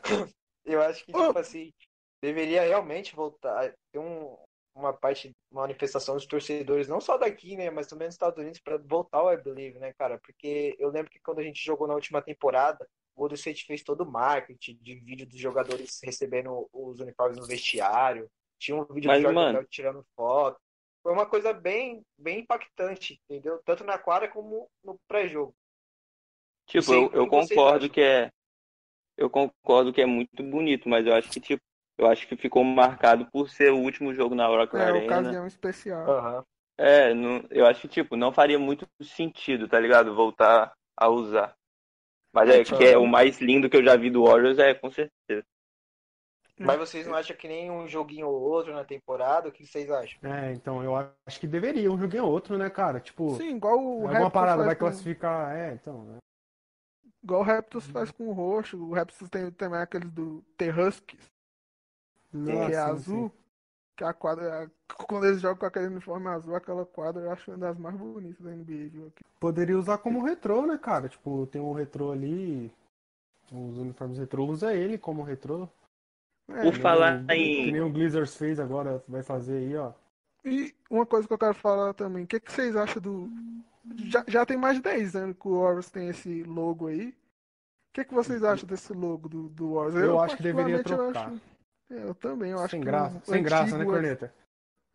eu 0.65 0.81
acho 0.81 1.05
que, 1.05 1.11
tipo 1.11 1.37
assim, 1.37 1.73
deveria 2.21 2.61
realmente 2.61 3.13
voltar. 3.15 3.73
Ter 3.91 3.99
um, 3.99 4.37
uma 4.73 4.93
parte, 4.93 5.31
uma 5.51 5.61
manifestação 5.63 6.15
dos 6.15 6.25
torcedores, 6.25 6.87
não 6.87 7.01
só 7.01 7.17
daqui, 7.17 7.57
né, 7.57 7.69
mas 7.69 7.87
também 7.87 8.07
nos 8.07 8.15
Estados 8.15 8.39
Unidos, 8.39 8.59
para 8.61 8.77
voltar 8.77 9.17
ao 9.19 9.33
I 9.33 9.37
Believe, 9.37 9.77
né, 9.79 9.93
cara? 9.97 10.19
Porque 10.25 10.75
eu 10.79 10.89
lembro 10.89 11.11
que 11.11 11.19
quando 11.19 11.39
a 11.39 11.43
gente 11.43 11.63
jogou 11.63 11.87
na 11.87 11.95
última 11.95 12.21
temporada, 12.21 12.87
o 13.15 13.19
Golden 13.21 13.35
State 13.35 13.65
fez 13.65 13.83
todo 13.83 14.01
o 14.01 14.11
marketing 14.11 14.77
de 14.81 14.95
vídeo 14.95 15.27
dos 15.27 15.39
jogadores 15.39 15.99
recebendo 16.03 16.67
os 16.71 16.99
uniformes 16.99 17.37
no 17.37 17.45
vestiário. 17.45 18.29
Tinha 18.59 18.77
um 18.77 18.85
vídeo 18.85 19.07
Mas, 19.07 19.19
do 19.19 19.23
Jordan 19.23 19.53
mano- 19.53 19.67
tirando 19.69 20.05
foto. 20.15 20.59
Foi 21.03 21.11
uma 21.13 21.25
coisa 21.25 21.51
bem, 21.51 22.03
bem 22.17 22.39
impactante, 22.41 23.19
entendeu? 23.27 23.59
Tanto 23.65 23.83
na 23.83 23.97
quadra 23.97 24.27
como 24.27 24.69
no 24.83 24.99
pré-jogo. 25.07 25.53
Tipo, 26.67 26.93
eu, 26.93 27.11
eu 27.13 27.27
concordo 27.27 27.85
acham. 27.85 27.89
que 27.89 28.01
é. 28.01 28.29
Eu 29.17 29.29
concordo 29.29 29.91
que 29.91 30.01
é 30.01 30.05
muito 30.05 30.41
bonito, 30.43 30.87
mas 30.87 31.05
eu 31.05 31.13
acho 31.13 31.29
que, 31.29 31.39
tipo, 31.39 31.61
eu 31.97 32.07
acho 32.07 32.27
que 32.27 32.37
ficou 32.37 32.63
marcado 32.63 33.29
por 33.31 33.49
ser 33.49 33.71
o 33.71 33.79
último 33.79 34.13
jogo 34.13 34.33
na 34.35 34.49
Oracle 34.49 34.79
É, 34.79 34.83
Arena. 34.83 35.05
ocasião 35.05 35.45
especial. 35.47 36.09
Aham. 36.09 36.45
É, 36.77 37.13
não, 37.13 37.43
eu 37.51 37.65
acho 37.65 37.81
que, 37.81 37.87
tipo, 37.87 38.15
não 38.15 38.31
faria 38.31 38.57
muito 38.57 38.87
sentido, 39.01 39.67
tá 39.67 39.79
ligado? 39.79 40.15
Voltar 40.15 40.73
a 40.97 41.09
usar. 41.09 41.55
Mas 42.33 42.49
é 42.49 42.63
que 42.63 42.83
é 42.85 42.97
o 42.97 43.05
mais 43.05 43.39
lindo 43.39 43.69
que 43.69 43.75
eu 43.77 43.83
já 43.83 43.95
vi 43.95 44.09
do 44.09 44.23
Warriors, 44.25 44.57
é, 44.59 44.73
com 44.73 44.89
certeza. 44.89 45.45
Mas 46.57 46.77
vocês 46.77 47.07
não 47.07 47.15
acham 47.15 47.35
que 47.35 47.47
nem 47.47 47.71
um 47.71 47.87
joguinho 47.87 48.27
ou 48.27 48.39
outro 48.39 48.71
na 48.73 48.83
temporada? 48.85 49.49
O 49.49 49.51
que 49.51 49.65
vocês 49.65 49.89
acham? 49.89 50.19
É, 50.31 50.53
então 50.53 50.83
eu 50.83 50.95
acho 50.95 51.39
que 51.39 51.47
deveria 51.47 51.91
um 51.91 51.97
joguinho 51.97 52.25
ou 52.25 52.31
outro, 52.31 52.55
né, 52.57 52.69
cara? 52.69 52.99
Tipo, 52.99 53.35
Sim, 53.35 53.55
igual 53.55 53.77
o 53.79 53.91
alguma 53.93 54.11
Raptors 54.11 54.33
parada 54.33 54.63
vai 54.63 54.75
com- 54.75 54.79
classificar. 54.85 55.55
É, 55.55 55.73
então. 55.73 56.03
né? 56.05 56.17
Igual 57.23 57.41
o 57.41 57.43
Raptors 57.43 57.87
faz 57.87 58.11
com 58.11 58.27
o 58.27 58.31
roxo. 58.33 58.77
O 58.77 58.93
Raptors 58.93 59.29
tem 59.29 59.49
também 59.51 59.79
aqueles 59.79 60.11
do 60.11 60.43
The 60.57 60.69
Huskies, 60.71 61.31
Nossa, 62.31 62.51
que 62.69 62.71
é 62.71 62.73
sim, 62.75 62.75
azul. 62.75 63.29
sim. 63.29 63.40
Que 64.01 64.05
a 64.05 64.13
quadra, 64.13 64.67
quando 65.07 65.27
eles 65.27 65.39
jogam 65.39 65.57
com 65.59 65.65
aquele 65.67 65.85
uniforme 65.85 66.27
azul, 66.29 66.55
aquela 66.55 66.83
quadra 66.83 67.21
eu 67.21 67.31
acho 67.31 67.51
uma 67.51 67.57
das 67.59 67.77
mais 67.77 67.95
bonitas 67.95 68.43
da 68.43 68.49
NBA, 68.49 68.89
viu? 68.89 69.05
Aqui. 69.05 69.23
Poderia 69.39 69.77
usar 69.77 69.99
como 69.99 70.23
retrô, 70.23 70.65
né, 70.65 70.75
cara? 70.75 71.07
Tipo, 71.07 71.45
tem 71.45 71.61
um 71.61 71.71
retrô 71.71 72.11
ali. 72.11 72.73
Os 73.51 73.77
uniformes 73.77 74.17
retrô, 74.17 74.45
usa 74.47 74.73
ele 74.73 74.97
como 74.97 75.21
retrô. 75.21 75.69
É, 76.49 76.63
Por 76.63 76.73
Que 76.73 76.79
falar 76.79 77.21
nem 77.21 77.27
o- 77.27 77.31
em- 77.31 77.65
Que 77.65 77.71
nem 77.73 77.81
o 77.81 77.89
Blizzard 77.91 78.27
fez 78.31 78.59
agora, 78.59 79.03
vai 79.07 79.21
fazer 79.21 79.57
aí, 79.57 79.75
ó. 79.77 79.91
E 80.43 80.73
uma 80.89 81.05
coisa 81.05 81.27
que 81.27 81.33
eu 81.35 81.37
quero 81.37 81.53
falar 81.53 81.93
também, 81.93 82.23
o 82.23 82.27
que, 82.27 82.39
que 82.39 82.51
vocês 82.51 82.75
acham 82.75 82.99
do. 82.99 83.29
Já, 84.05 84.23
já 84.27 84.43
tem 84.47 84.57
mais 84.57 84.77
de 84.77 84.81
10 84.81 85.15
anos 85.15 85.37
que 85.39 85.47
o 85.47 85.61
Warriors 85.61 85.91
tem 85.91 86.07
esse 86.09 86.41
logo 86.41 86.87
aí. 86.87 87.09
O 87.09 87.13
que, 87.93 88.03
que 88.05 88.13
vocês 88.15 88.43
acham 88.43 88.67
desse 88.67 88.91
logo 88.93 89.29
do, 89.29 89.47
do 89.49 89.75
Warriors? 89.75 90.03
Eu 90.03 90.19
acho 90.19 90.37
que 90.37 90.41
deveria 90.43 90.83
trocar. 90.83 91.29
Eu, 91.29 91.35
acho- 91.35 91.50
eu 91.91 92.15
também, 92.15 92.51
eu 92.51 92.59
acho 92.59 92.71
Sem 92.71 92.79
que 92.81 92.85
graça. 92.85 93.17
o 93.17 93.31
Sem 93.31 93.43
graça, 93.43 93.65
né, 93.65 93.83
antigo- 93.83 93.91
Corneta? 93.91 94.33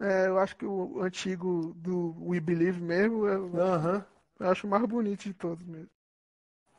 É, 0.00 0.26
eu 0.26 0.38
acho 0.38 0.57
que 0.57 0.67
o 0.67 1.00
antigo 1.00 1.73
do 1.76 2.15
We 2.29 2.38
Believe 2.41 2.81
mesmo, 2.83 3.26
eu, 3.26 3.50
Aham. 3.61 4.05
eu 4.41 4.50
acho 4.50 4.67
o 4.67 4.71
mais 4.71 4.85
bonito 4.85 5.23
de 5.23 5.32
todos 5.35 5.65
mesmo. 5.67 5.89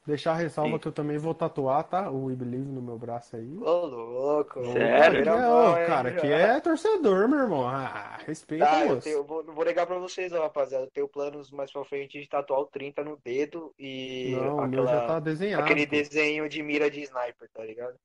Deixar 0.06 0.32
a 0.32 0.36
ressalva 0.36 0.72
Sim. 0.74 0.80
que 0.80 0.88
eu 0.88 0.92
também 0.94 1.18
vou 1.18 1.34
tatuar, 1.34 1.84
tá? 1.84 2.10
O 2.10 2.26
We 2.26 2.36
Believe 2.36 2.70
no 2.72 2.82
meu 2.82 2.98
braço 2.98 3.36
aí. 3.36 3.58
Ô, 3.58 3.86
louco. 3.88 4.64
Sério? 4.72 5.22
Que 5.24 5.30
é, 5.30 5.82
é, 5.84 5.86
cara, 5.86 6.14
que 6.14 6.28
é 6.28 6.60
torcedor, 6.62 7.28
meu 7.28 7.40
irmão. 7.40 7.68
Ah, 7.68 8.18
respeita, 8.26 8.66
Tá, 8.66 8.86
eu, 8.86 8.90
moço. 8.90 9.02
tenho, 9.02 9.18
eu 9.18 9.26
vou, 9.26 9.44
não 9.44 9.54
vou 9.54 9.66
negar 9.66 9.86
pra 9.86 9.98
vocês, 9.98 10.32
não, 10.32 10.42
rapaziada. 10.44 10.86
Eu 10.86 10.92
tenho 10.92 11.10
planos 11.10 11.52
mais 11.52 11.70
pra 11.74 11.84
frente 11.84 12.22
de 12.22 12.30
tatuar 12.30 12.62
o 12.62 12.68
30 12.68 13.04
no 13.04 13.18
dedo 13.18 13.74
e 13.78 14.32
Não, 14.34 14.58
o 14.60 14.68
meu 14.68 14.86
já 14.86 14.92
aquela, 14.94 15.08
tá 15.08 15.20
desenhado. 15.20 15.64
aquele 15.64 15.86
pô. 15.86 15.92
desenho 15.92 16.48
de 16.48 16.64
mira 16.64 16.90
de 16.90 17.02
sniper, 17.02 17.50
tá 17.54 17.66
ligado? 17.66 17.96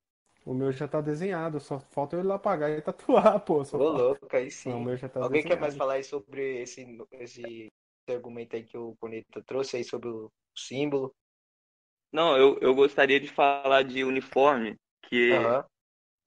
O 0.45 0.55
meu 0.55 0.73
já 0.73 0.87
tá 0.89 1.01
desenhado, 1.01 1.59
só 1.61 1.79
falta 1.81 2.17
eu 2.17 2.21
ir 2.21 2.25
lá 2.25 2.39
pagar 2.39 2.71
e 2.71 2.81
tatuar, 2.83 3.41
pô. 3.45 3.65
Só 3.65 3.79
Ô, 3.79 3.85
falta. 3.85 3.93
louco, 3.95 4.37
aí 4.37 4.51
sim. 4.51 4.71
Não, 4.71 4.79
o 4.79 4.85
meu 4.85 4.97
já 4.97 5.09
tá 5.09 5.21
Alguém 5.21 5.43
quer 5.45 5.59
mais 5.61 5.75
desenhado. 5.75 5.79
falar 5.79 5.95
aí 5.95 6.05
sobre 6.05 6.63
esse, 6.63 6.85
esse, 7.13 7.69
argumento 8.09 8.57
aí 8.57 8.65
que 8.65 8.77
o 8.77 8.95
Corneta 9.01 9.43
trouxe 9.47 9.77
aí 9.77 9.85
sobre 9.85 10.09
o 10.09 10.31
símbolo? 10.57 11.15
Não, 12.13 12.37
eu, 12.37 12.59
eu 12.61 12.75
gostaria 12.75 13.19
de 13.19 13.29
falar 13.29 13.83
de 13.85 14.05
uniforme, 14.05 14.77
que 15.09 15.31
Aham. 15.33 15.65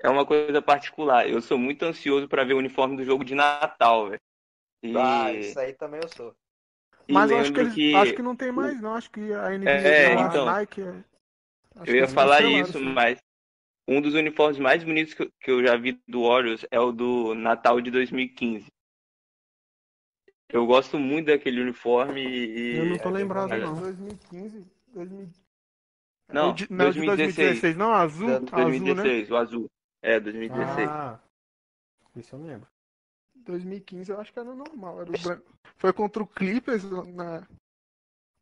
é 0.02 0.10
uma 0.10 0.26
coisa 0.26 0.62
particular. 0.62 1.30
Eu 1.30 1.42
sou 1.42 1.58
muito 1.58 1.84
ansioso 1.84 2.28
pra 2.28 2.44
ver 2.44 2.54
o 2.54 2.58
uniforme 2.60 2.98
do 2.98 3.04
jogo 3.04 3.24
de 3.24 3.36
Natal, 3.36 4.10
velho. 4.10 4.22
E, 4.84 4.96
Ah, 4.98 5.32
isso 5.34 5.60
aí 5.60 5.74
também 5.74 6.00
eu 6.02 6.08
sou. 6.10 6.36
e 7.08 7.14
Mas 7.14 7.32
eu 7.32 7.38
acho 7.40 7.52
que, 7.54 7.60
eles, 7.62 7.76
acho 7.94 8.14
que 8.16 8.22
não 8.22 8.36
tem 8.36 8.52
mais, 8.52 8.80
não. 8.82 8.94
Acho 8.96 9.10
que 9.12 9.20
a 9.34 9.54
NBA 9.54 9.70
É, 9.70 10.14
então. 10.20 10.46
Nike. 10.46 10.82
é- 10.82 11.04
acho 11.76 11.92
Eu 11.92 11.96
que 11.96 12.02
ia 12.02 12.08
falar 12.08 12.44
isso, 12.44 12.80
mas 12.82 13.20
um 13.88 14.02
dos 14.02 14.14
uniformes 14.14 14.58
mais 14.60 14.84
bonitos 14.84 15.14
que 15.14 15.52
eu, 15.52 15.64
já 15.66 15.76
vi 15.78 16.02
do 16.08 16.24
Warriors 16.28 16.66
é 16.72 16.80
o 16.80 16.92
do 16.92 17.34
Natal 17.36 17.80
de 17.80 17.92
2015. 17.92 18.68
Eu 20.50 20.66
gosto 20.66 20.98
muito 20.98 21.28
daquele 21.28 21.62
uniforme 21.62 22.22
e. 22.22 22.76
Eu 22.78 22.86
não 22.86 22.98
tô 22.98 23.10
é 23.10 23.12
lembrado, 23.12 23.50
verdade. 23.50 23.74
não. 23.74 23.80
2015, 23.82 24.66
2000... 24.94 25.30
Não, 26.32 26.50
É 26.50 26.54
de- 26.54 26.68
não, 26.72 26.92
de 26.92 27.00
2016. 27.00 27.62
2016, 27.62 27.78
não, 27.78 27.94
azul, 27.94 28.28
Da- 28.28 28.36
azul, 28.36 28.54
né? 28.56 28.64
2016, 28.64 29.32
o 29.32 29.36
azul. 29.38 29.72
É, 30.02 30.20
2016. 30.20 30.90
Ah, 30.90 31.20
isso 32.16 32.36
eu 32.36 32.44
lembro. 32.44 32.68
2015 33.36 34.12
eu 34.12 34.20
acho 34.20 34.34
que 34.34 34.40
era 34.40 34.54
normal, 34.54 35.02
era 35.02 35.10
o 35.12 35.20
branco. 35.20 35.54
Foi 35.78 35.94
contra 35.94 36.24
o 36.24 36.28
Clippers 36.28 36.84
na, 37.14 37.46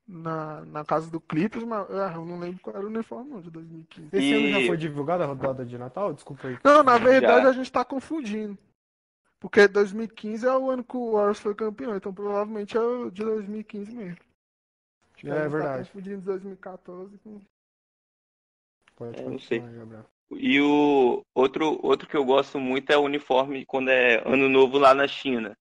na, 0.08 0.62
na 0.66 0.84
casa 0.86 1.10
do 1.10 1.20
Clippers, 1.20 1.64
mas 1.64 1.90
ah, 1.92 2.14
eu 2.16 2.26
não 2.26 2.40
lembro 2.40 2.62
qual 2.62 2.76
era 2.76 2.86
o 2.86 2.90
uniforme 2.90 3.32
não, 3.32 3.42
de 3.42 3.50
2015. 3.50 4.10
Esse 4.12 4.26
E- 4.26 4.34
ano 4.34 4.60
já 4.60 4.68
foi 4.68 4.78
divulgada 4.78 5.24
a 5.24 5.28
rodada 5.28 5.66
de 5.66 5.78
Natal? 5.78 6.14
Desculpa 6.14 6.48
aí. 6.48 6.58
Não, 6.64 6.84
na 6.84 6.98
verdade 6.98 7.44
Já. 7.44 7.50
a 7.50 7.54
gente 7.54 7.72
tá 7.72 7.86
confundindo. 7.86 8.58
Porque 9.40 9.68
2015 9.68 10.46
é 10.48 10.56
o 10.56 10.72
ano 10.72 10.84
que 10.84 10.96
o 10.96 11.12
Warriors 11.14 11.40
foi 11.40 11.54
campeão, 11.54 11.96
então 11.96 12.14
provavelmente 12.14 12.78
é 12.78 12.80
o 12.80 13.10
de 13.12 13.24
2015 13.24 13.92
mesmo. 13.92 14.18
É 15.24 15.32
a 15.32 15.44
gente 15.44 15.52
verdade. 15.52 15.88
Tá 15.88 15.94
confundindo 15.94 16.22
2014 16.22 17.18
com. 17.18 17.42
Pode 18.96 19.20
É, 19.20 19.30
não 19.30 19.40
sei. 19.40 19.60
Gabriel. 19.60 20.06
E 20.32 20.62
o 20.62 21.22
outro, 21.36 21.80
outro 21.86 22.08
que 22.08 22.16
eu 22.16 22.26
gosto 22.26 22.60
muito 22.60 22.90
é 22.92 22.98
o 22.98 23.02
uniforme 23.02 23.66
quando 23.66 23.90
é 23.90 24.22
ano 24.28 24.48
novo 24.50 24.78
lá 24.78 24.94
na 24.94 25.08
China. 25.08 25.56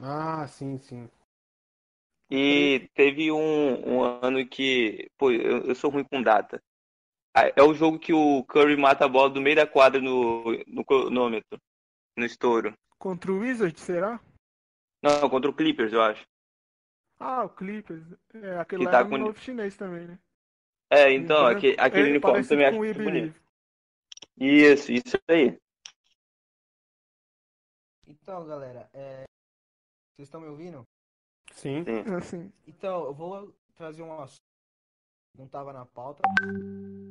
Ah, 0.00 0.46
sim, 0.46 0.78
sim. 0.78 1.08
E 2.36 2.88
teve 2.94 3.30
um, 3.30 3.88
um 3.88 4.02
ano 4.02 4.44
que. 4.46 5.08
Pô, 5.16 5.30
eu, 5.30 5.66
eu 5.66 5.74
sou 5.74 5.90
ruim 5.90 6.04
com 6.04 6.20
data. 6.20 6.60
É 7.56 7.62
o 7.62 7.74
jogo 7.74 7.98
que 7.98 8.12
o 8.12 8.44
Curry 8.44 8.76
mata 8.76 9.04
a 9.04 9.08
bola 9.08 9.30
do 9.30 9.40
meio 9.40 9.56
da 9.56 9.66
quadra 9.66 10.00
no, 10.00 10.44
no 10.66 10.84
cronômetro, 10.84 11.58
no 12.16 12.24
estouro. 12.24 12.72
Contra 12.98 13.32
o 13.32 13.38
Wizard, 13.40 13.78
será? 13.78 14.20
Não, 15.02 15.28
contra 15.28 15.50
o 15.50 15.54
Clippers, 15.54 15.92
eu 15.92 16.00
acho. 16.00 16.24
Ah, 17.18 17.44
o 17.44 17.48
Clippers. 17.48 18.04
É, 18.34 18.58
aquele 18.58 18.80
Que 18.80 18.84
lá 18.86 18.90
tá 18.90 19.04
no 19.04 19.10
com- 19.10 19.18
novo 19.18 19.38
chinês 19.38 19.76
também, 19.76 20.06
né? 20.06 20.18
É, 20.90 21.12
então, 21.12 21.36
Então, 21.36 21.46
aquele, 21.46 21.76
aquele 21.78 22.08
é 22.08 22.10
uniforme 22.10 22.34
parecido 22.34 22.48
também 22.54 22.66
acho 22.66 22.78
muito 22.78 23.02
bonito. 23.02 23.40
Isso, 24.36 24.92
isso 24.92 25.18
aí. 25.28 25.58
Então, 28.06 28.46
galera, 28.46 28.88
é... 28.92 29.24
vocês 30.16 30.28
estão 30.28 30.40
me 30.40 30.48
ouvindo? 30.48 30.84
Sim. 31.54 31.84
Assim, 32.18 32.52
Então, 32.66 33.04
eu 33.06 33.14
vou 33.14 33.54
trazer 33.74 34.02
um 34.02 34.20
assunto 34.20 34.38
que 35.32 35.38
não 35.40 35.48
tava 35.48 35.72
na 35.72 35.86
pauta. 35.86 36.20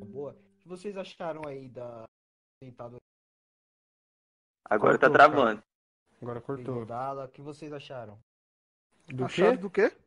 Boa. 0.07 0.33
O 0.33 0.57
que 0.59 0.67
vocês 0.67 0.95
acharam 0.95 1.41
aí 1.47 1.67
da 1.67 2.03
Agora 4.65 4.97
tá 4.97 5.07
Cortou, 5.09 5.17
cara. 5.17 5.29
travando. 5.33 5.63
Agora 6.21 6.41
cortou. 6.41 6.85
Dala? 6.85 7.25
O 7.25 7.29
que 7.29 7.41
vocês 7.41 7.71
acharam? 7.73 8.17
Do 9.07 9.25
acharam 9.25 9.51
quê? 9.51 9.57
do 9.57 9.69
quê? 9.69 9.97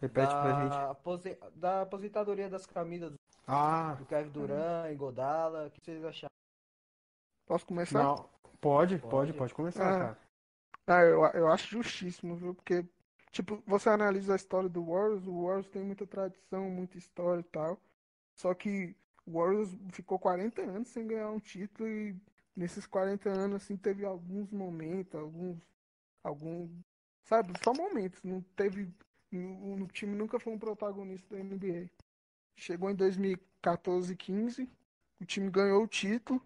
Repete 0.00 0.28
pra 0.32 0.60
gente. 0.62 0.70
da, 0.70 0.90
apose- 0.90 1.38
da 1.54 1.82
aposentadoria 1.82 2.48
das 2.48 2.64
camisas 2.66 3.10
do 3.12 3.16
Ah, 3.46 3.96
Kevin 4.08 4.30
Durant 4.30 4.90
e 4.90 4.94
Godala. 4.94 5.66
O 5.66 5.70
que 5.70 5.80
vocês 5.84 6.02
acharam? 6.04 6.30
Posso 7.46 7.66
começar? 7.66 8.02
não. 8.02 8.16
Pode, 8.60 8.98
Pode. 8.98 9.10
pode, 9.10 9.32
pode 9.34 9.54
começar, 9.54 9.84
Ah. 9.94 9.98
cara. 9.98 10.18
Ah, 10.86 11.02
eu, 11.02 11.24
eu 11.40 11.48
acho 11.48 11.68
justíssimo, 11.68 12.34
viu? 12.36 12.54
Porque, 12.54 12.82
tipo, 13.36 13.62
você 13.66 13.90
analisa 13.90 14.32
a 14.32 14.36
história 14.36 14.68
do 14.68 14.84
Warriors, 14.84 15.26
o 15.26 15.44
Warriors 15.44 15.68
tem 15.68 15.84
muita 15.84 16.06
tradição, 16.06 16.70
muita 16.70 16.96
história 16.96 17.40
e 17.40 17.44
tal. 17.44 17.78
Só 18.34 18.54
que 18.54 18.96
o 19.26 19.38
Warriors 19.38 19.70
ficou 19.92 20.18
40 20.18 20.62
anos 20.62 20.88
sem 20.88 21.06
ganhar 21.06 21.30
um 21.30 21.38
título 21.38 21.88
e 21.88 22.16
nesses 22.56 22.86
40 22.86 23.28
anos, 23.28 23.62
assim, 23.62 23.76
teve 23.76 24.04
alguns 24.04 24.50
momentos, 24.50 25.14
alguns. 25.14 25.58
alguns 26.24 26.70
sabe, 27.24 27.52
só 27.62 27.74
momentos. 27.74 28.22
Não 28.22 28.40
teve. 28.56 28.90
O, 29.32 29.86
time 29.88 30.16
nunca 30.16 30.40
foi 30.40 30.54
um 30.54 30.58
protagonista 30.58 31.36
da 31.36 31.42
NBA. 31.42 31.90
Chegou 32.56 32.90
em 32.90 32.94
2014, 32.94 34.16
15. 34.16 34.68
O 35.20 35.24
time 35.26 35.50
ganhou 35.50 35.82
o 35.84 35.88
título. 35.88 36.40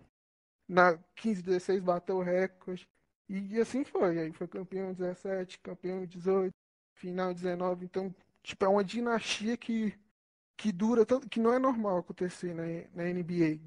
Na 0.68 0.98
15, 1.16 1.42
16 1.42 1.82
bateu 1.82 2.16
o 2.18 2.22
recorde. 2.22 2.88
E, 3.28 3.60
assim 3.60 3.84
foi. 3.84 4.18
Aí 4.18 4.32
foi 4.32 4.48
campeão 4.48 4.90
em 4.90 4.94
17, 4.94 5.60
campeão 5.60 6.02
em 6.02 6.06
18, 6.06 6.52
final 7.00 7.30
em 7.32 7.34
19. 7.34 7.84
Então, 7.86 8.14
tipo, 8.42 8.64
é 8.64 8.68
uma 8.68 8.84
dinastia 8.84 9.56
que, 9.56 9.94
que 10.56 10.72
dura 10.72 11.06
tanto. 11.06 11.28
que 11.30 11.40
não 11.40 11.54
é 11.54 11.58
normal 11.58 11.98
acontecer 11.98 12.54
na, 12.54 12.64
na 12.94 13.10
NBA. 13.12 13.60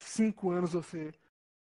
Cinco 0.00 0.50
anos 0.50 0.72
você 0.74 1.12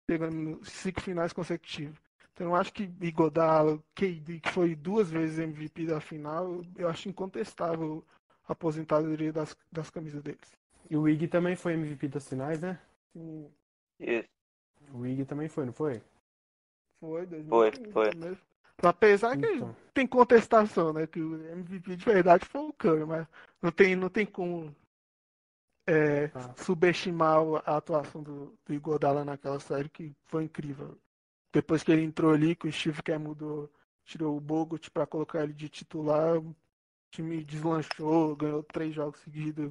pegando 0.06 0.64
cinco 0.64 1.00
finais 1.02 1.32
consecutivos. 1.32 1.98
Então 2.32 2.48
eu 2.48 2.56
acho 2.56 2.72
que 2.72 2.84
Igodala, 3.00 3.82
KD, 3.94 4.40
que 4.40 4.50
foi 4.50 4.74
duas 4.76 5.10
vezes 5.10 5.38
MVP 5.38 5.86
da 5.86 6.00
final, 6.00 6.62
eu 6.76 6.88
acho 6.88 7.08
incontestável 7.08 8.04
a 8.48 8.52
aposentadoria 8.52 9.32
das, 9.32 9.56
das 9.72 9.90
camisas 9.90 10.22
deles. 10.22 10.52
E 10.90 10.96
o 10.96 11.08
Ig 11.08 11.28
também 11.28 11.56
foi 11.56 11.74
MVP 11.74 12.08
das 12.08 12.28
finais, 12.28 12.60
né? 12.60 12.78
Sim, 13.12 13.50
Isso. 13.98 14.28
O 14.94 15.04
Ig 15.06 15.26
também 15.26 15.46
foi, 15.48 15.66
não 15.66 15.74
foi? 15.74 16.00
foi, 17.00 17.24
Foi, 17.48 17.70
2015 17.70 17.92
foi. 17.92 18.10
mesmo. 18.14 18.42
Apesar 18.84 19.36
que 19.38 19.46
Então. 19.46 19.74
tem 19.92 20.06
contestação, 20.06 20.92
né? 20.92 21.06
Que 21.06 21.20
o 21.20 21.34
MVP 21.52 21.96
de 21.96 22.04
verdade 22.04 22.44
foi 22.46 22.60
o 22.62 22.72
Curry, 22.72 23.04
mas 23.04 23.26
não 23.62 23.70
tem, 23.72 23.96
não 23.96 24.08
tem 24.08 24.26
como 24.26 24.74
é, 25.86 26.30
Ah. 26.34 26.54
subestimar 26.56 27.38
a 27.66 27.76
atuação 27.76 28.22
do, 28.22 28.58
do 28.64 28.72
Igodala 28.74 29.24
naquela 29.24 29.60
série, 29.60 29.88
que 29.88 30.14
foi 30.24 30.44
incrível. 30.44 30.98
Depois 31.52 31.82
que 31.82 31.92
ele 31.92 32.02
entrou 32.02 32.32
ali, 32.32 32.56
que 32.56 32.66
o 32.66 32.72
Steve 32.72 33.02
Kerr 33.02 33.20
mudou, 33.20 33.70
tirou 34.04 34.36
o 34.36 34.40
Bogut 34.40 34.90
para 34.90 35.06
colocar 35.06 35.42
ele 35.44 35.52
de 35.52 35.68
titular, 35.68 36.38
o 36.38 36.56
time 37.10 37.44
deslanchou, 37.44 38.34
ganhou 38.34 38.62
três 38.62 38.94
jogos 38.94 39.20
seguidos, 39.20 39.70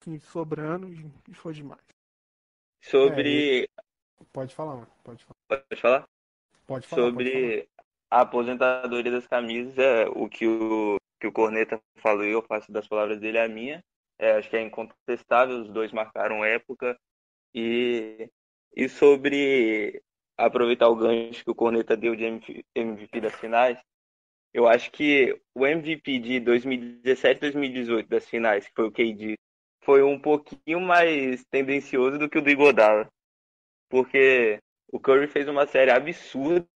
assim, 0.00 0.18
sobrando, 0.18 0.88
e, 0.92 1.10
e 1.28 1.34
foi 1.34 1.54
demais. 1.54 1.80
Sobre. 2.82 3.68
Pode 4.32 4.54
falar, 4.54 4.74
mano. 4.74 4.88
Pode 5.02 5.24
falar. 5.24 5.36
Pode 5.48 5.80
falar? 5.80 6.08
Pode 6.66 6.86
falar. 6.86 7.02
pode 7.02 7.12
Sobre 7.12 7.68
a 8.10 8.20
aposentadoria 8.22 9.10
das 9.10 9.26
camisas, 9.26 9.76
é, 9.78 10.06
o 10.08 10.28
que 10.28 10.46
o, 10.46 10.96
que 11.20 11.26
o 11.26 11.32
Corneta 11.32 11.80
falou, 11.96 12.24
e 12.24 12.30
eu 12.32 12.42
faço 12.42 12.70
das 12.72 12.86
palavras 12.86 13.20
dele 13.20 13.38
a 13.38 13.48
minha. 13.48 13.82
É, 14.18 14.32
acho 14.32 14.48
que 14.48 14.56
é 14.56 14.62
incontestável, 14.62 15.60
os 15.60 15.68
dois 15.70 15.92
marcaram 15.92 16.44
época. 16.44 16.98
E, 17.54 18.28
e 18.76 18.88
sobre 18.88 20.02
aproveitar 20.36 20.88
o 20.88 20.96
gancho 20.96 21.44
que 21.44 21.50
o 21.50 21.54
Corneta 21.54 21.96
deu 21.96 22.14
de 22.16 22.24
MVP 22.74 23.20
das 23.20 23.34
finais, 23.34 23.78
eu 24.52 24.68
acho 24.68 24.90
que 24.92 25.40
o 25.54 25.66
MVP 25.66 26.18
de 26.20 26.40
2017 26.40 27.40
2018 27.40 28.08
das 28.08 28.28
finais, 28.28 28.66
que 28.66 28.72
foi 28.74 28.86
o 28.86 28.92
KD, 28.92 29.36
foi 29.82 30.02
um 30.02 30.18
pouquinho 30.18 30.80
mais 30.80 31.44
tendencioso 31.50 32.18
do 32.18 32.28
que 32.28 32.38
o 32.38 32.42
do 32.42 32.50
Iguodala. 32.50 33.08
Porque 33.88 34.60
o 34.92 35.00
Curry 35.00 35.26
fez 35.26 35.48
uma 35.48 35.66
série 35.66 35.90
absurda, 35.90 36.66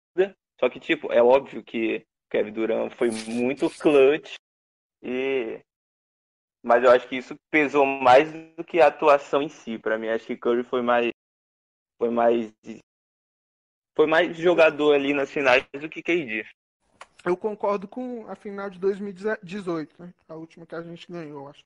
só 0.61 0.69
que, 0.69 0.81
tipo, 0.81 1.13
é 1.13 1.23
óbvio 1.23 1.63
que 1.63 2.05
o 2.27 2.31
Kevin 2.31 2.53
Durant 2.53 2.93
foi 2.93 3.11
muito 3.11 3.71
clutch, 3.71 4.35
e... 5.03 5.61
mas 6.63 6.83
eu 6.83 6.91
acho 6.91 7.09
que 7.09 7.17
isso 7.17 7.37
pesou 7.51 7.87
mais 7.87 8.31
do 8.57 8.65
que 8.65 8.81
a 8.81 8.89
atuação 8.89 9.41
em 9.41 9.49
si. 9.49 9.79
Pra 9.79 9.97
mim, 9.97 10.09
acho 10.09 10.27
que 10.27 10.37
Curry 10.37 10.65
foi 10.65 10.83
mais. 10.83 11.11
Foi 11.99 12.11
mais. 12.11 12.53
Foi 13.97 14.07
mais 14.07 14.37
jogador 14.37 14.95
ali 14.95 15.13
nas 15.13 15.31
finais 15.31 15.65
do 15.73 15.89
que 15.89 16.03
KD. 16.03 16.45
Eu 17.25 17.37
concordo 17.37 17.89
com 17.89 18.27
a 18.29 18.37
final 18.37 18.71
de 18.71 18.79
2018, 18.79 20.01
né? 20.01 20.15
A 20.29 20.35
última 20.35 20.65
que 20.67 20.75
a 20.75 20.83
gente 20.83 21.11
ganhou, 21.11 21.49
acho. 21.49 21.65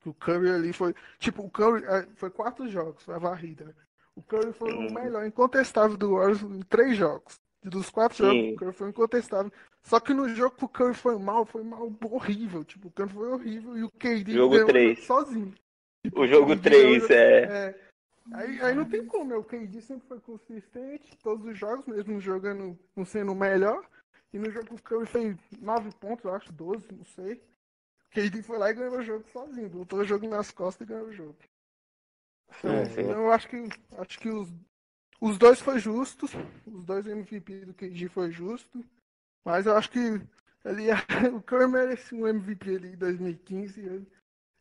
Que 0.00 0.08
o 0.08 0.14
Curry 0.14 0.50
ali 0.50 0.72
foi. 0.72 0.94
Tipo, 1.18 1.42
o 1.42 1.50
Curry. 1.50 1.84
é, 1.84 2.06
Foi 2.16 2.30
quatro 2.30 2.68
jogos, 2.68 3.02
foi 3.02 3.14
a 3.14 3.18
varrida, 3.18 3.64
né? 3.64 3.74
O 4.14 4.22
Curry 4.22 4.52
foi 4.52 4.72
o 4.72 4.92
melhor 4.92 5.26
incontestável 5.26 5.96
do 5.96 6.14
Warriors 6.14 6.42
em 6.42 6.62
três 6.62 6.96
jogos. 6.96 7.40
Dos 7.68 7.90
quatro 7.90 8.16
jogos, 8.18 8.40
Sim. 8.42 8.52
o 8.52 8.56
Curry 8.56 8.72
foi 8.72 8.88
incontestável. 8.90 9.52
Só 9.82 9.98
que 9.98 10.14
no 10.14 10.28
jogo 10.28 10.54
que 10.56 10.64
o 10.64 10.68
Curry 10.68 10.94
foi 10.94 11.18
mal, 11.18 11.44
foi 11.44 11.64
mal 11.64 11.92
horrível. 12.10 12.64
Tipo, 12.64 12.86
o 12.88 12.90
Curry 12.92 13.10
foi 13.12 13.28
horrível 13.28 13.76
e 13.76 13.82
o 13.82 13.90
KD 13.90 14.32
Jogo 14.34 14.54
ganhou 14.54 14.68
três. 14.68 15.04
sozinho. 15.04 15.52
Tipo, 16.04 16.20
O 16.20 16.26
jogo 16.28 16.48
KD 16.50 16.60
3 16.62 17.08
ganhou- 17.08 17.10
é. 17.10 17.68
é. 17.68 17.86
Aí, 18.32 18.60
aí 18.60 18.74
não 18.74 18.84
tem 18.84 19.04
como, 19.04 19.30
né? 19.30 19.36
O 19.36 19.42
KD 19.44 19.80
sempre 19.80 20.06
foi 20.06 20.20
consistente, 20.20 21.16
todos 21.22 21.44
os 21.44 21.58
jogos, 21.58 21.86
mesmo 21.86 22.20
jogando, 22.20 22.78
não 22.94 23.04
sendo 23.04 23.32
o 23.32 23.36
melhor. 23.36 23.84
E 24.32 24.38
no 24.38 24.48
jogo 24.50 24.66
que 24.66 24.74
o 24.74 24.82
Curry 24.82 25.06
fez 25.06 25.36
9 25.60 25.90
pontos, 25.98 26.24
eu 26.24 26.34
acho, 26.34 26.52
12, 26.52 26.86
não 26.92 27.04
sei. 27.04 27.34
O 27.34 28.10
KD 28.10 28.42
foi 28.42 28.58
lá 28.58 28.70
e 28.70 28.74
ganhou 28.74 28.98
o 28.98 29.02
jogo 29.02 29.24
sozinho, 29.32 29.68
botou 29.68 29.98
o 30.00 30.04
jogo 30.04 30.28
nas 30.28 30.50
costas 30.52 30.86
e 30.86 30.90
ganhou 30.92 31.08
o 31.08 31.12
jogo. 31.12 31.36
Então, 32.58 32.70
É, 32.72 32.82
então 32.84 33.10
eu 33.24 33.32
acho 33.32 33.48
que, 33.48 33.56
acho 33.98 34.18
que 34.20 34.28
os, 34.28 34.48
os 35.20 35.38
dois 35.38 35.60
foi 35.60 35.78
justos, 35.78 36.30
os 36.66 36.84
dois 36.84 37.06
MVP 37.06 37.66
do 37.66 37.74
KD 37.74 38.08
foi 38.08 38.30
justo, 38.30 38.84
mas 39.44 39.66
eu 39.66 39.76
acho 39.76 39.90
que 39.90 40.20
ali, 40.64 40.88
o 41.34 41.42
Curry 41.42 41.68
merece 41.68 42.14
um 42.14 42.26
MVP 42.26 42.76
ali 42.76 42.88
em 42.92 42.96
2015, 42.96 43.86
eu, 43.86 44.06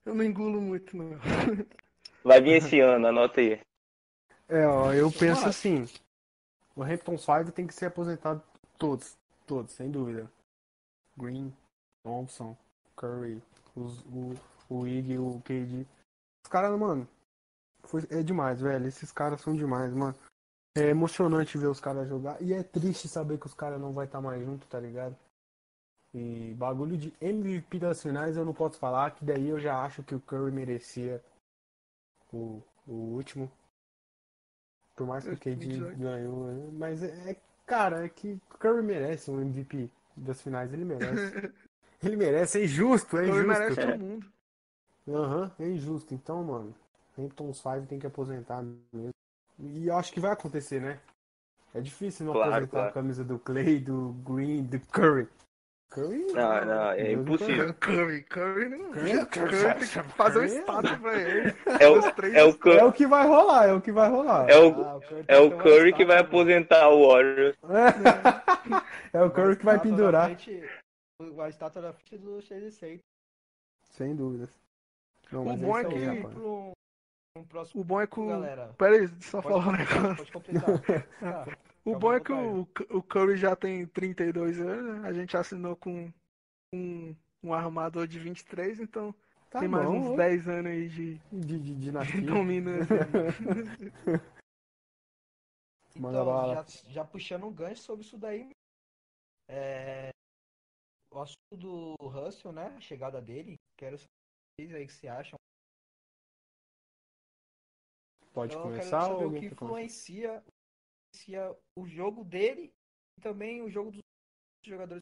eu 0.06 0.16
não 0.16 0.24
engulo 0.24 0.62
muito 0.62 0.96
não. 0.96 1.20
Vai 2.24 2.42
vir 2.42 2.58
esse 2.58 2.80
ano, 2.80 3.08
anota 3.08 3.40
aí. 3.40 3.62
É, 4.48 4.66
ó, 4.66 4.94
eu 4.94 5.12
penso 5.12 5.48
assim. 5.48 5.88
O 6.76 6.84
Hampton 6.84 7.18
5 7.18 7.52
tem 7.52 7.68
que 7.68 7.74
ser 7.74 7.86
aposentado 7.86 8.42
todos, 8.78 9.16
todos, 9.46 9.74
sem 9.74 9.90
dúvida. 9.90 10.30
Green, 11.18 11.54
Thompson, 12.04 12.58
Curry, 12.96 13.42
os, 13.76 14.00
o, 14.06 14.36
o 14.70 14.88
Ig, 14.88 15.18
o 15.18 15.42
KD. 15.46 15.86
Os 16.44 16.50
caras, 16.50 16.78
mano, 16.78 17.08
foi, 17.84 18.06
é 18.10 18.22
demais, 18.22 18.60
velho. 18.60 18.88
Esses 18.88 19.12
caras 19.12 19.42
são 19.42 19.56
demais, 19.56 19.94
mano. 19.94 20.16
É 20.78 20.90
emocionante 20.90 21.58
ver 21.58 21.68
os 21.68 21.80
caras 21.80 22.08
jogar. 22.08 22.42
E 22.42 22.54
é 22.54 22.62
triste 22.62 23.08
saber 23.08 23.40
que 23.40 23.46
os 23.46 23.54
caras 23.54 23.80
não 23.80 23.94
vai 23.94 24.06
estar 24.06 24.20
mais 24.22 24.44
junto, 24.44 24.68
tá 24.68 24.80
ligado? 24.80 25.16
E 26.14 26.54
bagulho 26.58 26.98
de 26.98 27.14
MVP 27.22 27.80
das 27.80 28.02
finais 28.02 28.38
eu 28.38 28.46
não 28.46 28.54
posso 28.54 28.80
falar, 28.80 29.12
que 29.12 29.26
daí 29.26 29.50
eu 29.50 29.60
já 29.60 29.84
acho 29.84 30.04
que 30.04 30.16
o 30.16 30.20
Curry 30.20 30.52
merecia 30.52 31.24
o, 32.32 32.62
o 32.88 32.94
último. 32.94 33.52
Por 34.96 35.06
mais 35.06 35.26
que 35.26 35.34
o 35.34 35.38
KD 35.38 35.68
2018. 35.68 36.00
ganhou, 36.00 36.48
né? 36.48 36.70
mas 36.74 37.04
é, 37.04 37.32
é- 37.32 37.38
cara, 37.66 38.06
é 38.06 38.10
que 38.10 38.34
o 38.34 38.58
Curry 38.58 38.82
merece 38.82 39.30
um 39.30 39.42
MVP 39.42 39.90
das 40.16 40.42
finais, 40.42 40.72
ele 40.74 40.86
merece. 40.86 41.34
Ele 42.04 42.18
merece, 42.18 42.60
é 42.60 42.66
injusto, 42.66 43.18
é 43.18 43.28
injusto. 43.28 43.48
merece 43.48 43.76
todo 43.82 43.98
mundo. 43.98 44.28
Aham, 45.08 45.52
é 45.58 45.68
injusto. 45.68 46.14
Então, 46.14 46.44
mano, 46.44 46.76
Hamptons 47.18 47.58
5 47.58 47.88
tem 47.88 47.98
que 47.98 48.06
aposentar 48.06 48.62
mesmo. 48.94 49.15
E 49.60 49.88
eu 49.88 49.96
acho 49.98 50.12
que 50.12 50.20
vai 50.20 50.32
acontecer, 50.32 50.82
né? 50.82 51.00
É 51.74 51.82
difícil 51.82 52.26
não 52.26 52.34
Claro, 52.34 52.52
aposentar 52.52 52.72
claro. 52.72 52.90
a 52.90 52.92
camisa 52.94 53.24
do 53.24 53.40
Clay, 53.40 53.80
do 53.80 54.14
Green, 54.26 54.64
do 54.64 54.80
Curry. 54.92 55.28
Curry? 55.92 56.26
Não, 56.34 56.66
não, 56.66 56.92
é 56.92 57.12
impossível. 57.14 57.74
Curry, 57.76 58.24
Curry 58.24 58.70
não. 58.70 58.92
Curry- 58.92 59.26
Curry 59.28 59.76
tem 59.80 59.88
que 59.88 60.04
fazer 60.16 60.40
um 60.40 60.42
Curry 60.42 60.56
é- 60.56 60.60
estádio 60.60 61.00
pra 61.00 61.22
ele. 61.22 61.56
É 61.80 61.90
o, 61.90 61.96
é 62.36 62.44
o, 62.44 62.50
É 62.50 62.54
Cur- 62.54 62.84
o 62.84 62.92
que 62.94 63.08
vai 63.08 63.28
rolar, 63.28 63.66
é 63.68 63.74
o 63.74 63.82
que 63.82 63.92
vai 63.92 64.10
rolar. 64.10 64.50
é 64.50 64.58
o, 64.58 64.68
Ah, 64.82 65.00
Curry 65.00 65.20
é 65.22 65.24
tem 65.24 65.46
o 65.48 65.58
Curry 65.58 65.94
que 65.94 66.06
vai 66.06 66.18
estátua, 66.18 66.40
aposentar 66.42 66.90
o 66.90 67.08
Warriors. 67.08 67.58
É 69.14 69.22
o 69.22 69.32
Curry 69.32 69.56
que 69.56 69.64
vai 69.66 69.76
estátua 69.76 69.92
pendurar. 69.92 70.30
A 71.40 71.50
estátua 71.50 71.82
na 71.82 71.94
frente 71.94 72.18
do 72.18 72.42
Shade 72.42 72.72
Safe. 72.72 73.00
Sem 73.92 74.14
dúvidas. 74.16 74.50
Não, 75.32 75.48
O 75.48 75.56
bom 75.56 75.78
é 75.78 75.86
que-. 75.86 76.28
Pro, 76.34 76.72
um 77.36 77.44
próximo, 77.44 77.82
O 77.82 77.84
bom 77.84 78.02
é 78.02 78.08
que 78.08 78.20
o. 78.20 78.28
galera. 78.28 78.74
Pera 78.78 78.96
aí, 78.96 79.08
só 79.22 79.42
Pode 79.42 79.62
falar 79.62 79.68
um 79.68 79.78
negócio. 79.78 80.16
pode 80.18 80.32
completar. 80.32 80.66
Ah, 81.22 81.46
O 81.84 81.96
bom 82.00 82.14
é 82.14 82.20
que 82.20 82.32
o, 82.32 82.62
o 82.90 83.04
Curry 83.04 83.38
já 83.38 83.56
tem 83.56 83.86
32 83.86 84.60
anos, 84.60 85.02
né? 85.02 85.08
a 85.08 85.14
gente 85.14 85.36
assinou 85.38 85.76
com 85.76 86.12
um, 86.74 87.16
um 87.44 87.54
armador 87.54 88.08
de 88.08 88.20
23, 88.20 88.80
então 88.80 89.14
Tá 89.50 89.60
tem 89.60 89.68
mais 89.70 89.86
bom, 89.88 89.98
uns 89.98 90.10
ó. 90.12 90.16
10 90.16 90.48
anos 90.50 90.72
aí 90.72 90.90
de, 90.90 91.16
de, 91.32 91.60
de 91.60 91.76
de 91.76 92.22
dominância. 92.22 92.96
Então, 95.98 96.54
já, 96.54 96.66
já 96.92 97.06
puxando 97.06 97.46
um 97.46 97.54
gancho 97.54 97.82
sobre 97.82 98.04
isso 98.06 98.18
daí. 98.18 98.50
É, 99.48 100.10
o 101.10 101.22
assunto 101.22 101.56
do 101.56 101.96
Russell, 102.02 102.52
né? 102.52 102.66
A 102.76 102.82
chegada 102.82 103.22
dele. 103.22 103.56
Quero 103.78 103.98
saber 103.98 104.10
vocês 104.60 104.76
aí 104.76 104.84
o 104.84 104.88
que 104.88 104.94
você 104.94 105.08
acham. 105.08 105.40
Pode 108.36 108.54
Então, 108.54 108.70
eu 108.70 108.76
quero 108.76 108.90
começar 108.90 109.00
ou 109.00 109.12
saber 109.14 109.22
o 109.22 109.26
alguém 109.28 109.40
que 109.40 109.46
influencia, 109.48 110.44
influencia 111.16 111.58
o 111.80 111.88
jogo 111.88 112.26
dele 112.26 112.74
e 113.18 113.22
também 113.22 113.62
o 113.62 113.70
jogo 113.70 113.92
dos 113.92 114.02
jogadores. 114.66 115.02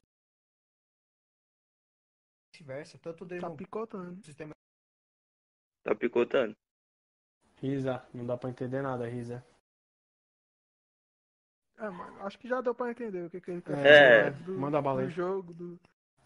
Vice-versa. 2.53 2.99
Tanto 2.99 3.25
dele 3.25 3.41
tá 3.41 3.49
no 3.49 3.57
picotando. 3.57 4.23
sistema 4.23 4.53
Tá 5.83 5.95
picotando. 5.95 6.55
Risa, 7.57 8.07
não 8.13 8.25
dá 8.25 8.37
pra 8.37 8.51
entender 8.51 8.83
nada, 8.83 9.07
Risa. 9.07 9.43
É, 11.79 11.89
mas 11.89 12.21
acho 12.21 12.37
que 12.37 12.47
já 12.47 12.61
deu 12.61 12.75
pra 12.75 12.91
entender 12.91 13.25
o 13.25 13.29
que, 13.31 13.41
que 13.41 13.49
ele 13.49 13.61
quer 13.63 13.77
É. 13.79 14.31
fazer 14.31 14.43
do, 14.45 14.59
Manda 14.59 14.79
bala 14.79 15.01
aí. 15.01 15.07
do 15.07 15.11
jogo, 15.11 15.53
do, 15.55 15.79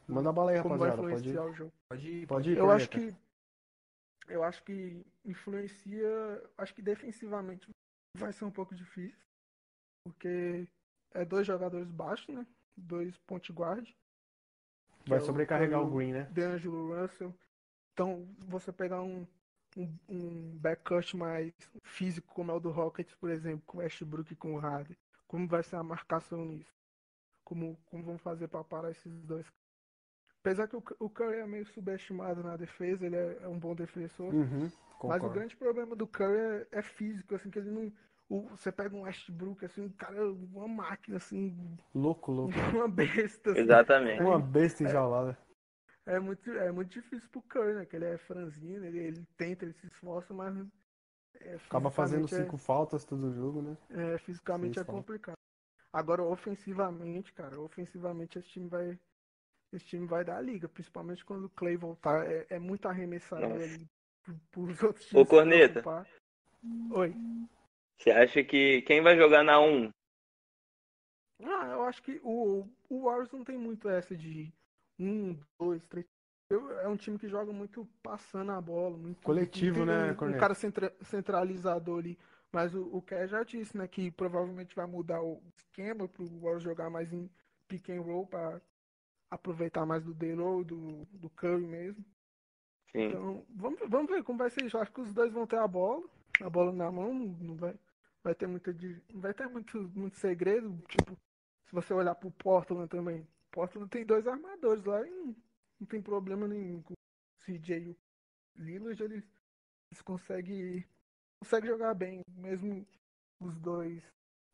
Manda 0.08 0.34
bala 0.34 0.52
aí, 0.52 0.58
rapaziada. 0.58 0.98
Pode 0.98 1.14
ir. 1.14 1.18
influenciar 1.18 1.46
o 1.46 1.54
jogo. 1.54 1.74
Pode 1.90 2.08
ir, 2.10 2.28
Pode 2.28 2.50
ir, 2.52 2.58
Eu 2.58 2.70
acho 2.70 2.90
que 2.90 3.16
eu 4.28 4.44
acho 4.44 4.64
que 4.64 5.06
influencia, 5.26 6.10
acho 6.58 6.74
que 6.74 6.82
defensivamente 6.82 7.70
vai 8.16 8.32
ser 8.34 8.46
um 8.46 8.52
pouco 8.52 8.76
difícil, 8.76 9.26
porque 10.04 10.68
é 11.14 11.26
dois 11.26 11.46
jogadores 11.46 11.90
baixos, 11.90 12.34
né? 12.34 12.46
Dois 12.76 13.18
point 13.20 13.52
guard. 13.52 13.90
Vai 15.06 15.20
é 15.20 15.22
o 15.22 15.26
sobrecarregar 15.26 15.82
o 15.82 15.86
Curry, 15.90 15.96
Green, 15.96 16.14
né? 16.14 16.24
D'Angelo 16.32 17.02
Russell. 17.02 17.34
Então, 17.94 18.28
você 18.48 18.72
pegar 18.72 19.02
um, 19.02 19.26
um, 19.76 19.98
um 20.08 20.58
backcourt 20.58 21.14
mais 21.16 21.54
físico, 21.84 22.34
como 22.34 22.52
é 22.52 22.54
o 22.54 22.60
do 22.60 22.70
Rockets, 22.70 23.16
por 23.16 23.30
exemplo, 23.30 23.64
com 23.66 23.78
o 23.78 23.82
Westbrook 23.82 24.32
e 24.32 24.36
com 24.36 24.56
o 24.56 24.60
Harden, 24.60 24.98
como 25.28 25.48
vai 25.48 25.64
ser 25.64 25.78
a 25.78 25.84
marcação 25.84 26.46
nisso? 26.46 26.76
Como, 27.44 27.78
como 27.86 28.04
vão 28.04 28.18
fazer 28.18 28.48
para 28.48 28.64
parar 28.64 28.92
esses 28.92 29.12
dois? 29.24 29.46
Apesar 30.48 30.68
que 30.68 30.78
o, 30.78 30.84
o 31.00 31.10
Curry 31.10 31.40
é 31.40 31.46
meio 31.46 31.66
subestimado 31.68 32.42
na 32.42 32.56
defesa, 32.56 33.06
ele 33.06 33.18
é, 33.18 33.40
é 33.42 33.48
um 33.50 33.60
bom 33.60 33.76
defensor, 33.76 34.34
Uhum, 34.34 34.72
mas 35.06 35.22
o 35.22 35.30
grande 35.30 35.56
problema 35.58 35.94
do 35.94 36.08
Curry 36.08 36.38
é, 36.72 36.80
é 36.80 36.82
físico, 36.82 37.36
assim, 37.36 37.50
que 37.50 37.60
ele 37.60 37.70
não. 37.70 37.92
o- 38.30 38.44
você 38.44 38.72
pega 38.72 38.96
um 38.96 39.02
Westbrook, 39.02 39.66
assim, 39.66 39.82
um 39.82 39.90
cara, 39.90 40.32
uma 40.32 40.68
máquina, 40.68 41.18
assim, 41.18 41.54
Louco, 41.94 42.32
louco. 42.32 42.54
uma 42.74 42.88
besta. 42.88 43.52
assim. 43.52 43.62
Exatamente. 43.62 44.22
Uma 44.22 44.40
besta 44.40 44.84
enjaulada. 44.84 45.38
É 46.06 46.20
muito, 46.20 46.50
é 46.52 46.72
muito 46.72 46.90
difícil 46.90 47.30
pro 47.30 47.42
Curry, 47.42 47.74
né? 47.76 47.86
Que 47.86 47.98
ele 47.98 48.06
é 48.06 48.18
franzino, 48.18 48.86
ele, 48.86 49.00
ele 49.00 49.26
tenta, 49.38 49.66
ele 49.66 49.74
se 49.74 49.88
esforça, 49.88 50.34
mas 50.34 50.56
é, 51.42 51.58
Acaba 51.68 51.90
fazendo 51.92 52.28
fisicamente 52.28 52.46
cinco 52.46 52.58
faltas 52.58 53.04
todo 53.04 53.34
jogo, 53.34 53.62
né? 53.62 53.78
É, 53.90 54.14
é, 54.14 54.18
fisicamente 54.20 54.76
Seis 54.76 54.88
é 54.88 54.90
complicado. 54.90 55.36
Agora, 55.92 56.24
ofensivamente, 56.24 57.34
cara, 57.34 57.60
ofensivamente 57.60 58.40
esse 58.40 58.50
time 58.50 58.70
vai. 58.70 59.00
Esse 59.74 59.86
time 59.86 60.08
vai 60.08 60.24
dar 60.24 60.38
a 60.38 60.42
liga, 60.42 60.68
principalmente 60.70 61.26
quando 61.26 61.46
o 61.46 61.50
Clay 61.50 61.76
voltar. 61.76 62.26
É, 62.32 62.46
é 62.52 62.60
muito 62.60 62.88
arremessador 62.88 63.50
Nossa. 63.50 63.64
ali 63.64 63.88
pro- 64.24 64.40
pros 64.52 64.84
outros 64.84 65.06
times. 65.08 65.24
se 65.24 65.30
Corneta. 65.30 66.08
Oi. 66.92 67.14
Você 67.98 68.12
acha 68.12 68.44
que 68.44 68.82
quem 68.84 69.02
vai 69.02 69.18
jogar 69.18 69.44
na 69.44 69.60
1? 69.60 69.92
Ah, 71.44 71.68
eu 71.72 71.84
acho 71.84 72.02
que 72.02 72.20
o, 72.24 72.68
o 72.90 73.04
Warriors 73.04 73.32
não 73.32 73.44
tem 73.44 73.58
muito 73.58 73.88
essa 73.90 74.16
de 74.16 74.52
um, 75.00 75.38
dois, 75.60 75.84
três. 75.86 76.06
Eu- 76.50 76.80
é 76.80 76.88
um 76.88 76.96
time 76.96 77.20
que 77.20 77.28
joga 77.28 77.52
muito 77.52 77.86
passando 78.02 78.52
a 78.54 78.62
bola. 78.62 78.98
Muito, 78.98 79.22
Coletivo, 79.22 79.86
né, 79.86 80.08
um- 80.08 80.12
Um, 80.12 80.16
Corneta? 80.16 80.40
cara 80.40 80.56
centra- 80.56 80.96
centralizador 81.04 82.00
ali. 82.00 82.18
Mas 82.52 82.74
o, 82.74 82.84
o 82.96 83.02
Kerr 83.02 83.28
já 83.28 83.44
disse, 83.44 83.78
né, 83.78 83.88
que 83.88 84.10
provavelmente 84.12 84.74
vai 84.76 84.88
mudar 84.88 85.22
o 85.22 85.44
esquema 85.58 86.08
pro 86.08 86.26
Warriors 86.40 86.64
jogar 86.64 86.90
mais 86.90 87.12
em 87.12 87.30
pick 87.68 87.90
and 87.90 88.02
roll 88.02 88.26
para 88.26 88.62
aproveitar 89.30 89.86
mais 89.86 90.04
do 90.04 90.14
Delo, 90.14 90.64
do, 90.64 91.06
do 91.06 91.30
Curry 91.32 91.66
mesmo. 91.66 92.04
Sim. 92.92 93.08
Então, 93.08 93.46
vamos, 93.50 93.80
vamos 93.88 94.10
ver 94.12 94.24
como 94.24 94.38
vai 94.38 94.50
ser 94.50 94.66
isso. 94.66 94.78
Acho 94.78 94.92
que 94.92 95.02
os 95.02 95.14
dois 95.14 95.32
vão 95.32 95.46
ter 95.46 95.58
a 95.58 95.68
bola, 95.68 96.08
a 96.42 96.50
bola 96.50 96.72
na 96.72 96.92
mão, 96.92 97.14
não 97.14 97.56
vai, 97.56 97.78
vai 98.24 98.34
ter 98.36 98.48
muita, 98.48 98.74
não 99.14 99.22
vai 99.22 99.34
ter 99.34 99.48
muito, 99.48 99.78
muito 99.96 100.16
segredo. 100.18 100.78
Tipo, 100.88 101.18
se 101.66 101.74
você 101.74 101.94
olhar 101.94 102.16
pro 102.16 102.32
Portland 102.32 102.88
também, 102.88 103.28
Portland 103.52 103.90
tem 103.90 104.06
dois 104.06 104.28
armadores 104.28 104.84
lá 104.86 105.06
e 105.06 105.10
não, 105.10 105.36
não 105.80 105.88
tem 105.88 106.02
problema 106.02 106.48
nenhum 106.48 106.82
com 106.82 106.94
o 106.94 107.44
CJ 107.44 107.78
e 107.78 107.90
o 107.90 107.98
Lillard, 108.56 109.04
eles, 109.04 109.24
eles 109.92 110.02
conseguem, 110.02 110.86
conseguem 111.44 111.70
jogar 111.70 111.94
bem, 111.94 112.22
mesmo 112.30 112.88
os 113.42 113.58
dois 113.60 114.02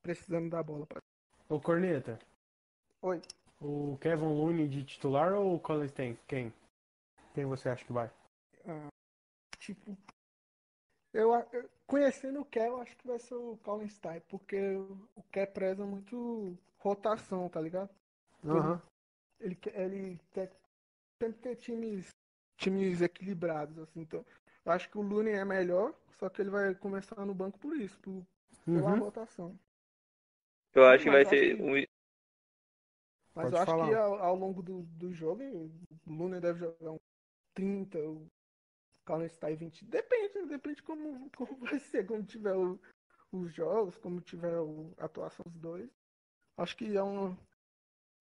precisando 0.01 0.49
da 0.49 0.61
bola. 0.63 0.85
pra- 0.87 1.01
Ô, 1.47 1.59
Corneta, 1.59 2.19
Oi. 3.01 3.21
O 3.63 3.97
Kevin 3.99 4.25
Looney 4.25 4.67
de 4.67 4.83
titular 4.83 5.33
ou 5.33 5.55
o 5.55 5.59
Colin 5.59 5.85
Stan? 5.85 6.15
Quem? 6.27 6.53
Quem 7.33 7.45
você 7.45 7.69
acha 7.69 7.83
que 7.85 7.93
vai? 7.93 8.09
Ah, 8.67 8.87
tipo, 9.59 9.97
eu, 11.13 11.33
a- 11.33 11.45
eu- 11.51 11.69
conhecendo 11.87 12.41
o 12.41 12.45
Ké, 12.45 12.67
eu 12.67 12.81
acho 12.81 12.95
que 12.97 13.07
vai 13.07 13.19
ser 13.19 13.35
o 13.35 13.57
Colin 13.63 13.87
Stein, 13.87 14.21
porque 14.29 14.57
o 15.15 15.23
Ké 15.31 15.45
preza 15.45 15.85
muito 15.85 16.57
rotação, 16.79 17.49
tá 17.49 17.61
ligado? 17.61 17.89
Aham. 18.45 18.81
Ele, 19.39 19.55
quer- 19.55 19.79
ele 19.79 20.19
quer 20.31 20.51
sempre 21.21 21.41
ter 21.41 21.55
times, 21.55 22.09
times 22.57 23.01
equilibrados, 23.01 23.77
assim. 23.79 24.01
Então, 24.01 24.25
eu 24.65 24.71
acho 24.71 24.89
que 24.89 24.97
o 24.97 25.01
Looney 25.01 25.33
é 25.33 25.45
melhor, 25.45 25.93
só 26.19 26.29
que 26.29 26.41
ele 26.41 26.49
vai 26.49 26.73
começar 26.75 27.25
no 27.25 27.33
banco 27.33 27.59
por 27.59 27.75
isso, 27.75 27.99
por, 27.99 28.23
pela 28.65 28.91
Uhum. 28.91 28.99
rotação. 28.99 29.59
Eu 30.73 30.85
acho 30.85 31.03
que 31.03 31.09
vai 31.09 31.25
ser 31.25 31.61
um. 31.61 31.75
Mas 33.35 33.45
Pode 33.45 33.55
eu 33.55 33.59
acho 33.59 33.71
falar. 33.71 33.89
que 33.89 33.93
ao, 33.93 34.15
ao 34.15 34.35
longo 34.35 34.61
do, 34.61 34.83
do 34.83 35.13
jogo, 35.13 35.43
o 35.43 35.71
Luna 36.07 36.39
deve 36.39 36.59
jogar 36.59 36.91
um 36.91 36.99
30, 37.53 37.99
o 37.99 38.27
Colin 39.05 39.29
Stein 39.29 39.55
20. 39.55 39.85
Depende, 39.85 40.33
né? 40.41 40.45
depende 40.47 40.83
como, 40.83 41.29
como 41.35 41.57
vai 41.57 41.79
ser, 41.79 42.05
como 42.05 42.23
tiver 42.23 42.55
o- 42.55 42.79
os 43.31 43.53
jogos, 43.53 43.97
como 43.97 44.21
tiver 44.21 44.59
o- 44.59 44.93
a 44.97 45.05
atuação 45.05 45.45
dos 45.47 45.59
dois. 45.59 45.89
Acho 46.57 46.77
que 46.77 46.97
é 46.97 47.03
um, 47.03 47.35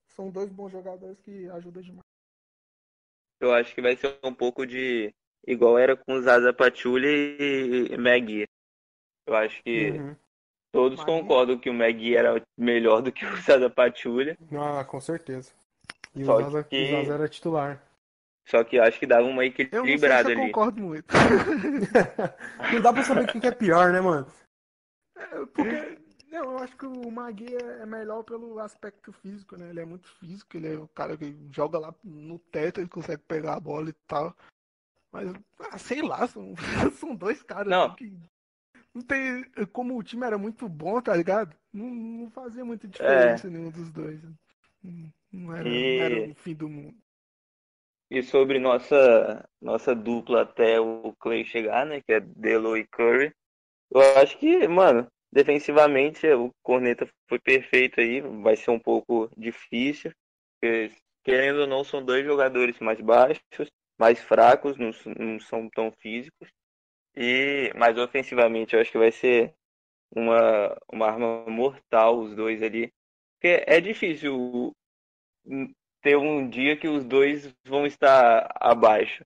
são 0.08 0.30
dois 0.30 0.50
bons 0.50 0.70
jogadores 0.72 1.20
que 1.20 1.48
ajudam 1.50 1.82
demais. 1.82 2.02
Eu 3.40 3.52
acho 3.52 3.74
que 3.74 3.82
vai 3.82 3.96
ser 3.96 4.18
um 4.24 4.34
pouco 4.34 4.66
de. 4.66 5.12
Igual 5.46 5.76
era 5.76 5.96
com 5.96 6.14
o 6.14 6.22
Zaza 6.22 6.52
Pachulia 6.52 7.10
e 7.10 7.96
Magui. 7.98 8.46
Eu 9.26 9.34
acho 9.36 9.62
que 9.64 10.02
Uhum. 10.02 10.16
Todos 10.72 10.98
Magui? 10.98 11.12
concordam 11.12 11.58
que 11.58 11.70
o 11.70 11.74
Magui 11.74 12.16
era 12.16 12.42
melhor 12.56 13.02
do 13.02 13.12
que 13.12 13.24
o 13.24 13.36
Zaza 13.42 13.68
Pachulia. 13.70 14.36
Ah, 14.58 14.82
com 14.84 15.00
certeza. 15.00 15.52
E 16.14 16.24
Só 16.24 16.36
o 16.36 16.42
Zaza, 16.42 16.64
que- 16.64 16.82
o 16.82 16.90
Zaza 16.90 17.14
era 17.14 17.28
titular. 17.28 17.82
Só 18.48 18.64
que 18.64 18.76
eu 18.76 18.82
acho 18.82 18.98
que 18.98 19.06
dava 19.06 19.22
uma 19.26 19.44
Eu 19.46 19.52
se 19.54 19.62
equilibrada 19.62 20.30
eu 20.32 20.38
ali. 20.38 20.46
concordo 20.48 20.80
muito. 20.82 21.06
Não 22.72 22.80
dá 22.80 22.92
pra 22.92 23.04
saber 23.04 23.24
o 23.24 23.40
que 23.40 23.46
é 23.46 23.52
pior, 23.52 23.92
né, 23.92 24.00
mano? 24.00 24.26
É, 25.16 25.26
Porque, 25.46 25.98
não, 26.28 26.44
eu 26.52 26.58
acho 26.58 26.76
que 26.76 26.86
o 26.86 27.10
Magui 27.10 27.54
é 27.54 27.82
é 27.82 27.86
melhor 27.86 28.24
pelo 28.24 28.58
aspecto 28.58 29.12
físico, 29.12 29.56
né? 29.56 29.70
Ele 29.70 29.80
é 29.80 29.84
muito 29.84 30.08
físico, 30.18 30.56
ele 30.56 30.74
é 30.74 30.76
o 30.76 30.88
cara 30.88 31.16
que 31.16 31.36
joga 31.52 31.78
lá 31.78 31.94
no 32.02 32.38
teto, 32.38 32.80
ele 32.80 32.88
consegue 32.88 33.22
pegar 33.28 33.54
a 33.54 33.60
bola 33.60 33.90
e 33.90 33.92
tal. 34.08 34.34
Mas, 35.12 35.30
ah, 35.60 35.78
sei 35.78 36.02
lá, 36.02 36.26
são, 36.26 36.54
são 36.98 37.14
dois 37.14 37.42
caras 37.44 37.68
Não. 37.68 37.94
que. 37.94 38.12
Não 38.94 39.02
tem. 39.02 39.44
Como 39.72 39.96
o 39.98 40.02
time 40.02 40.26
era 40.26 40.38
muito 40.38 40.68
bom, 40.68 41.00
tá 41.00 41.14
ligado? 41.16 41.56
Não, 41.72 41.86
não 41.86 42.30
fazia 42.30 42.64
muita 42.64 42.86
diferença 42.88 43.48
nenhum 43.48 43.70
dos 43.70 43.90
dois. 43.90 44.20
Não, 44.82 45.12
não 45.32 45.54
era, 45.56 45.70
E- 45.70 45.82
não 45.82 46.02
era 46.02 46.16
o 46.16 46.34
fim 46.34 46.54
do 46.54 46.68
mundo. 46.68 46.96
E 48.10 48.22
sobre 48.22 48.58
nossa 48.58 49.44
nossa 49.60 49.94
dupla 49.94 50.42
até 50.42 50.78
o 50.80 51.14
Clay 51.18 51.44
chegar, 51.44 51.86
né? 51.86 52.00
Que 52.02 52.14
é 52.14 52.20
Delo 52.20 52.76
e 52.76 52.86
Curry. 52.86 53.32
Eu 53.92 54.00
acho 54.18 54.38
que, 54.38 54.68
mano, 54.68 55.06
defensivamente 55.32 56.26
o 56.32 56.50
Corneta 56.62 57.08
foi 57.28 57.38
perfeito 57.40 58.00
aí. 58.00 58.20
Vai 58.20 58.56
ser 58.56 58.70
um 58.72 58.80
pouco 58.80 59.30
difícil. 59.36 60.12
Porque, 60.60 60.92
querendo 61.24 61.62
ou 61.62 61.68
não, 61.68 61.84
são 61.84 62.04
dois 62.04 62.24
jogadores 62.24 62.78
mais 62.80 63.00
baixos, 63.00 63.70
mais 63.98 64.20
fracos, 64.20 64.76
não, 64.78 64.92
não 65.18 65.40
são 65.40 65.68
tão 65.70 65.92
físicos. 65.92 66.48
E, 67.16 67.72
mas 67.76 67.98
ofensivamente 67.98 68.74
eu 68.74 68.80
acho 68.80 68.90
que 68.92 68.98
vai 68.98 69.12
ser 69.12 69.54
uma, 70.14 70.76
uma 70.92 71.06
arma 71.06 71.46
mortal 71.50 72.20
os 72.20 72.34
dois 72.36 72.62
ali. 72.62 72.92
Porque 73.40 73.64
é 73.66 73.80
difícil 73.80 74.74
ter 76.02 76.16
um 76.16 76.48
dia 76.48 76.76
que 76.76 76.88
os 76.88 77.04
dois 77.04 77.54
vão 77.66 77.86
estar 77.86 78.48
abaixo. 78.56 79.24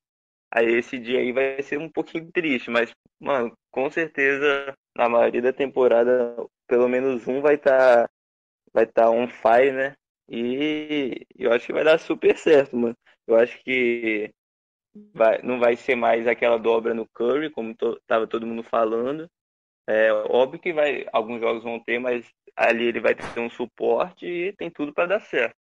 Aí 0.51 0.67
esse 0.75 0.99
dia 0.99 1.21
aí 1.21 1.33
vai 1.33 1.63
ser 1.63 1.79
um 1.79 1.91
pouquinho 1.91 2.31
triste, 2.33 2.71
mas, 2.71 2.93
mano, 3.21 3.53
com 3.71 3.91
certeza 3.91 4.75
na 4.97 5.09
maioria 5.09 5.43
da 5.43 5.53
temporada, 5.53 6.37
pelo 6.67 6.89
menos 6.89 7.27
um 7.29 7.41
vai 7.41 7.57
estar 7.57 8.09
vai 8.73 8.85
estar 8.85 9.11
on 9.11 9.29
fire, 9.29 9.73
né? 9.73 9.95
E 10.29 11.27
eu 11.37 11.53
acho 11.53 11.67
que 11.67 11.73
vai 11.73 11.85
dar 11.85 11.99
super 11.99 12.37
certo, 12.39 12.77
mano. 12.77 12.97
Eu 13.27 13.37
acho 13.37 13.63
que 13.65 14.33
vai, 15.13 15.41
não 15.43 15.59
vai 15.59 15.77
ser 15.77 15.95
mais 15.95 16.27
aquela 16.27 16.59
dobra 16.59 16.95
no 16.95 17.07
Curry, 17.09 17.51
como 17.51 17.75
to, 17.75 18.01
tava 18.07 18.27
todo 18.27 18.47
mundo 18.47 18.63
falando. 18.63 19.31
É 19.87 20.13
óbvio 20.13 20.61
que 20.61 20.73
vai, 20.73 21.07
alguns 21.13 21.41
jogos 21.41 21.63
vão 21.63 21.79
ter, 21.79 21.99
mas 21.99 22.27
ali 22.57 22.85
ele 22.85 23.01
vai 23.01 23.15
ter 23.15 23.39
um 23.39 23.51
suporte 23.51 24.27
e 24.27 24.53
tem 24.55 24.71
tudo 24.71 24.93
para 24.93 25.07
dar 25.07 25.21
certo. 25.21 25.57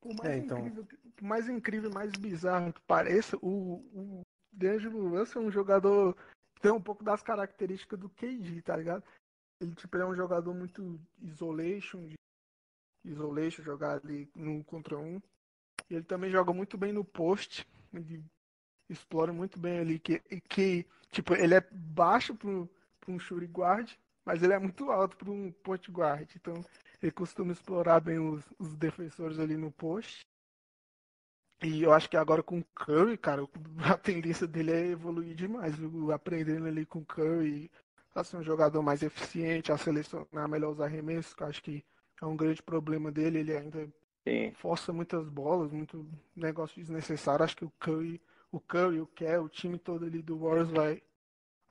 Por 0.00 0.14
mais, 0.16 0.30
É, 0.30 0.36
então. 0.38 0.58
incrível, 0.58 0.86
mais 1.20 1.48
incrível, 1.48 1.90
mais 1.90 2.12
bizarro 2.12 2.72
que 2.72 2.80
pareça, 2.82 3.36
o, 3.36 3.76
o 3.94 4.22
D'Angelo 4.52 5.08
Russell 5.08 5.42
é 5.42 5.44
um 5.44 5.50
jogador 5.50 6.14
que 6.56 6.62
tem 6.62 6.72
um 6.72 6.82
pouco 6.82 7.04
das 7.04 7.22
características 7.22 7.98
do 7.98 8.08
KD, 8.08 8.62
tá 8.62 8.76
ligado? 8.76 9.04
Ele, 9.60 9.74
tipo, 9.74 9.96
ele 9.96 10.02
é 10.02 10.06
um 10.06 10.16
jogador 10.16 10.52
muito 10.52 11.00
isolation, 11.20 12.04
de 12.06 12.16
isolation, 13.04 13.62
jogar 13.62 14.00
ali 14.02 14.28
um 14.36 14.62
contra 14.62 14.98
um. 14.98 15.20
Ele 15.90 16.02
também 16.02 16.30
joga 16.30 16.52
muito 16.52 16.76
bem 16.78 16.92
no 16.92 17.04
post, 17.04 17.66
ele 17.92 18.24
explora 18.88 19.32
muito 19.32 19.58
bem 19.58 19.78
ali, 19.78 19.98
que, 19.98 20.20
que 20.48 20.86
tipo, 21.10 21.34
ele 21.34 21.54
é 21.54 21.60
baixo 21.70 22.34
para 22.34 22.48
um 23.08 23.18
shooting 23.18 23.46
guard, 23.46 23.90
mas 24.24 24.42
ele 24.42 24.52
é 24.52 24.58
muito 24.58 24.90
alto 24.90 25.16
para 25.16 25.30
um 25.30 25.52
point 25.62 25.90
guard. 25.90 26.28
Então 26.36 26.64
ele 27.02 27.12
costuma 27.12 27.52
explorar 27.52 28.00
bem 28.00 28.18
os, 28.18 28.44
os 28.58 28.76
defensores 28.76 29.38
ali 29.38 29.56
no 29.56 29.70
post. 29.70 30.26
E 31.62 31.82
eu 31.82 31.92
acho 31.92 32.10
que 32.10 32.16
agora 32.16 32.42
com 32.42 32.58
o 32.58 32.64
Curry, 32.74 33.16
cara, 33.16 33.42
a 33.92 33.96
tendência 33.96 34.46
dele 34.46 34.72
é 34.72 34.86
evoluir 34.88 35.34
demais. 35.34 35.74
Aprendendo 36.12 36.66
ali 36.66 36.84
com 36.84 37.00
o 37.00 37.04
Curry 37.04 37.70
a 38.14 38.22
ser 38.22 38.36
um 38.36 38.42
jogador 38.42 38.82
mais 38.82 39.02
eficiente, 39.02 39.72
a 39.72 39.78
selecionar 39.78 40.48
melhor 40.48 40.72
os 40.72 40.80
arremessos, 40.80 41.32
que 41.32 41.42
eu 41.42 41.46
acho 41.46 41.62
que 41.62 41.84
é 42.22 42.26
um 42.26 42.36
grande 42.36 42.62
problema 42.62 43.10
dele. 43.10 43.40
Ele 43.40 43.56
ainda 43.56 43.88
Sim. 44.26 44.52
força 44.52 44.92
muitas 44.92 45.28
bolas, 45.28 45.72
muito 45.72 46.06
negócio 46.34 46.80
desnecessário. 46.80 47.44
Acho 47.44 47.56
que 47.56 47.64
o 47.64 47.72
Curry, 47.78 48.20
o 48.50 48.60
Curry, 48.60 49.00
o 49.00 49.06
Kel, 49.06 49.44
o 49.44 49.48
time 49.48 49.78
todo 49.78 50.06
ali 50.06 50.22
do 50.22 50.38
Warriors 50.38 50.70
vai, 50.70 51.02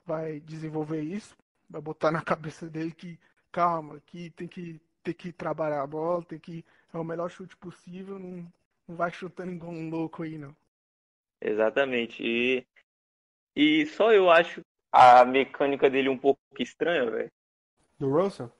vai 0.04 0.40
desenvolver 0.40 1.00
isso, 1.00 1.36
vai 1.68 1.80
botar 1.80 2.10
na 2.10 2.20
cabeça 2.22 2.68
dele 2.68 2.92
que 2.92 3.18
calma, 3.50 4.00
que 4.06 4.30
tem 4.30 4.46
que 4.46 4.80
ter 5.02 5.14
que 5.14 5.32
trabalhar 5.32 5.82
a 5.82 5.86
bola, 5.86 6.24
tem 6.24 6.38
que 6.38 6.64
é 6.92 6.98
o 6.98 7.04
melhor 7.04 7.28
chute 7.28 7.56
possível, 7.56 8.18
não, 8.18 8.46
não 8.86 8.96
vai 8.96 9.10
chutando 9.10 9.50
igual 9.50 9.72
um 9.72 9.90
louco 9.90 10.22
aí 10.22 10.38
não. 10.38 10.54
Exatamente. 11.40 12.22
E, 12.22 12.66
e 13.56 13.86
só 13.86 14.12
eu 14.12 14.30
acho 14.30 14.60
a 14.92 15.24
mecânica 15.24 15.90
dele 15.90 16.08
um 16.08 16.18
pouco 16.18 16.40
estranha, 16.58 17.10
velho. 17.10 17.32
Do 17.98 18.10
Russell? 18.10 18.52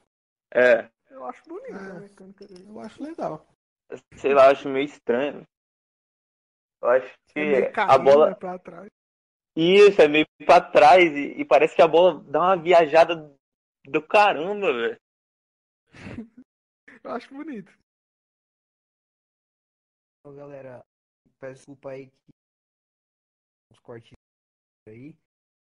É, 0.51 0.89
Eu 1.23 1.29
acho 1.29 1.45
bonito 1.49 1.73
É. 1.77 1.91
a 1.91 2.01
mecânica 2.01 2.47
dele. 2.49 2.69
Eu 2.69 2.81
acho 2.81 3.01
legal. 3.01 3.47
sei 4.17 4.35
lá, 4.35 4.47
eu 4.47 4.51
acho 4.51 4.69
meio 4.69 4.87
estranho. 4.87 5.47
Eu 6.83 6.89
acho 6.89 7.15
que 7.29 7.39
É 7.39 7.73
a 7.81 7.97
bola. 7.97 8.31
né, 8.31 8.35
pra 8.35 8.59
trás. 8.59 8.89
Isso, 9.57 10.01
é 10.03 10.09
meio 10.09 10.27
pra 10.45 10.61
trás 10.61 11.13
e, 11.13 11.41
e 11.41 11.45
parece 11.45 11.77
que 11.77 11.83
a 11.83 11.87
bola 11.87 12.21
dá 12.25 12.41
uma 12.41 12.57
viajada 12.57 13.15
do 13.87 14.05
caramba, 14.05 14.73
velho. 14.73 15.01
Eu 17.05 17.11
acho 17.13 17.33
bonito. 17.33 17.73
Então, 20.21 20.35
galera, 20.35 20.85
peço 21.39 21.55
desculpa 21.59 21.91
aí 21.91 22.11
que 22.11 22.33
os 23.73 23.79
cortes 23.79 24.13
aí, 24.89 25.17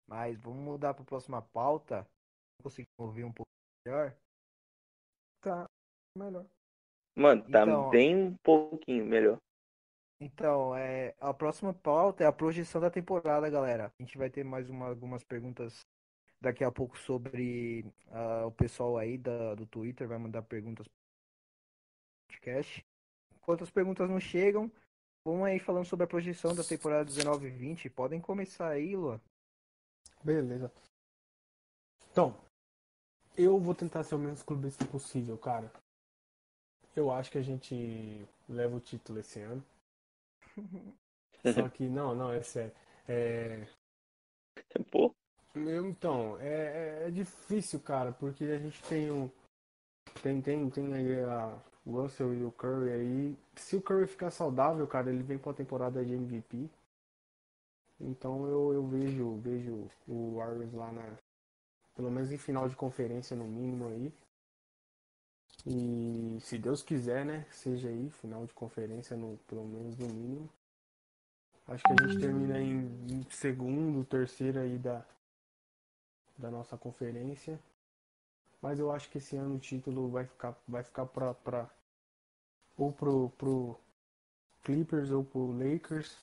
mas 0.07 0.39
vamos 0.39 0.63
mudar 0.63 0.93
para 0.95 1.03
a 1.03 1.05
próxima 1.05 1.41
pauta. 1.53 2.07
Consegui 2.63 2.87
ouvir 2.99 3.25
um 3.25 3.33
pouco 3.33 3.49
melhor. 3.85 4.15
Tá 5.41 5.65
melhor. 6.17 6.45
Mano, 7.15 7.41
tá 7.43 7.63
Então, 7.63 7.89
bem 7.89 8.15
um 8.15 8.35
pouquinho 8.43 9.05
melhor. 9.05 9.37
Então, 10.19 10.75
é, 10.75 11.15
a 11.19 11.33
próxima 11.33 11.73
pauta 11.73 12.23
é 12.23 12.27
a 12.27 12.31
projeção 12.31 12.79
da 12.79 12.91
temporada, 12.91 13.49
galera. 13.49 13.91
A 13.99 14.03
gente 14.03 14.17
vai 14.17 14.29
ter 14.29 14.43
mais 14.43 14.69
uma- 14.69 14.87
algumas 14.87 15.23
perguntas 15.23 15.79
daqui 16.39 16.63
a 16.63 16.71
pouco 16.71 16.97
sobre 16.97 17.85
ah, 18.09 18.45
o 18.45 18.51
pessoal 18.51 18.97
aí 18.97 19.17
da, 19.17 19.55
do 19.55 19.65
Twitter 19.65 20.07
vai 20.07 20.17
mandar 20.19 20.43
perguntas 20.43 20.87
pro 20.87 20.95
podcast. 22.29 22.85
Enquanto 23.35 23.63
as 23.63 23.71
perguntas 23.71 24.07
não 24.09 24.19
chegam, 24.19 24.71
vamos 25.25 25.45
aí 25.47 25.59
falando 25.59 25.85
sobre 25.85 26.03
a 26.05 26.07
projeção 26.07 26.53
da 26.55 26.63
temporada 26.63 27.05
19 27.05 27.47
e 27.47 27.49
20. 27.49 27.89
Podem 27.89 28.21
começar 28.21 28.69
aí, 28.69 28.95
Luan. 28.95 29.19
Beleza. 30.23 30.71
Então, 32.11 32.39
eu 33.37 33.59
vou 33.59 33.75
tentar 33.75 34.03
ser 34.03 34.15
o 34.15 34.19
menos 34.19 34.41
clubista 34.43 34.85
possível, 34.85 35.37
cara. 35.37 35.71
Eu 36.95 37.11
acho 37.11 37.29
que 37.31 37.37
a 37.37 37.41
gente 37.41 38.25
leva 38.47 38.75
o 38.77 38.79
título 38.79 39.19
esse 39.19 39.39
ano. 39.41 39.63
Só 41.45 41.67
que, 41.69 41.87
não, 41.89 42.15
não, 42.15 42.31
é 42.31 42.41
sério. 42.43 42.71
É, 43.07 43.65
Pô, 44.91 45.13
eu, 45.55 45.87
então, 45.87 46.37
é, 46.39 47.03
é- 47.03 47.07
é 47.07 47.11
difícil, 47.11 47.79
cara, 47.79 48.11
porque 48.11 48.43
a 48.45 48.59
gente 48.59 48.81
tem 48.83 49.11
um. 49.11 49.29
Tem, 50.23 50.41
tem, 50.41 50.69
tem 50.69 50.93
aí 50.93 51.21
a 51.23 51.57
Russell 51.85 52.33
e 52.33 52.43
o 52.45 52.51
Curry 52.51 52.91
aí. 52.91 53.37
Se 53.55 53.75
o 53.77 53.81
Curry 53.81 54.07
ficar 54.07 54.31
saudável, 54.31 54.87
cara, 54.87 55.09
ele 55.11 55.23
vem 55.23 55.37
pra 55.37 55.53
temporada 55.53 56.03
de 56.05 56.13
MVP. 56.13 56.69
Então 58.01 58.45
eu, 58.47 58.73
eu 58.73 58.87
vejo, 58.87 59.37
vejo 59.37 59.87
o 60.07 60.35
Warriors 60.37 60.73
lá 60.73 60.91
na. 60.91 61.17
Pelo 62.01 62.13
menos 62.13 62.31
em 62.31 62.37
final 62.39 62.67
de 62.67 62.75
conferência 62.75 63.37
no 63.37 63.45
mínimo 63.45 63.87
aí. 63.87 64.11
E 65.67 66.39
se 66.41 66.57
Deus 66.57 66.81
quiser, 66.81 67.23
né? 67.23 67.45
Seja 67.51 67.89
aí, 67.89 68.09
final 68.09 68.43
de 68.47 68.53
conferência 68.55 69.15
no, 69.15 69.37
pelo 69.47 69.63
menos 69.63 69.95
no 69.99 70.07
mínimo. 70.07 70.49
Acho 71.67 71.83
que 71.83 71.93
a 71.93 72.07
gente 72.07 72.19
termina 72.19 72.59
em, 72.59 73.23
segundo, 73.29 74.03
terceiro 74.03 74.59
aí 74.59 74.79
da, 74.79 75.05
da 76.39 76.49
nossa 76.49 76.75
conferência. 76.75 77.59
Mas 78.59 78.79
eu 78.79 78.91
acho 78.91 79.07
que 79.11 79.19
esse 79.19 79.35
ano 79.35 79.57
o 79.57 79.59
título 79.59 80.09
vai 80.09 80.25
ficar, 80.25 80.59
vai 80.67 80.83
ficar 80.83 81.05
pra, 81.05 81.35
pra, 81.35 81.69
ou 82.75 82.91
pro, 82.91 83.29
pro 83.37 83.79
Clippers 84.63 85.11
ou 85.11 85.23
pro 85.23 85.51
Lakers. 85.51 86.17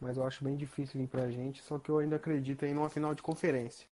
Mas 0.00 0.16
eu 0.16 0.26
acho 0.26 0.42
bem 0.42 0.56
difícil 0.56 1.00
vir 1.00 1.06
pra 1.06 1.30
gente. 1.30 1.62
Só 1.62 1.78
que 1.78 1.92
eu 1.92 1.98
ainda 1.98 2.16
acredito 2.16 2.64
em 2.64 2.76
uma 2.76 2.90
final 2.90 3.14
de 3.14 3.22
conferência. 3.22 3.86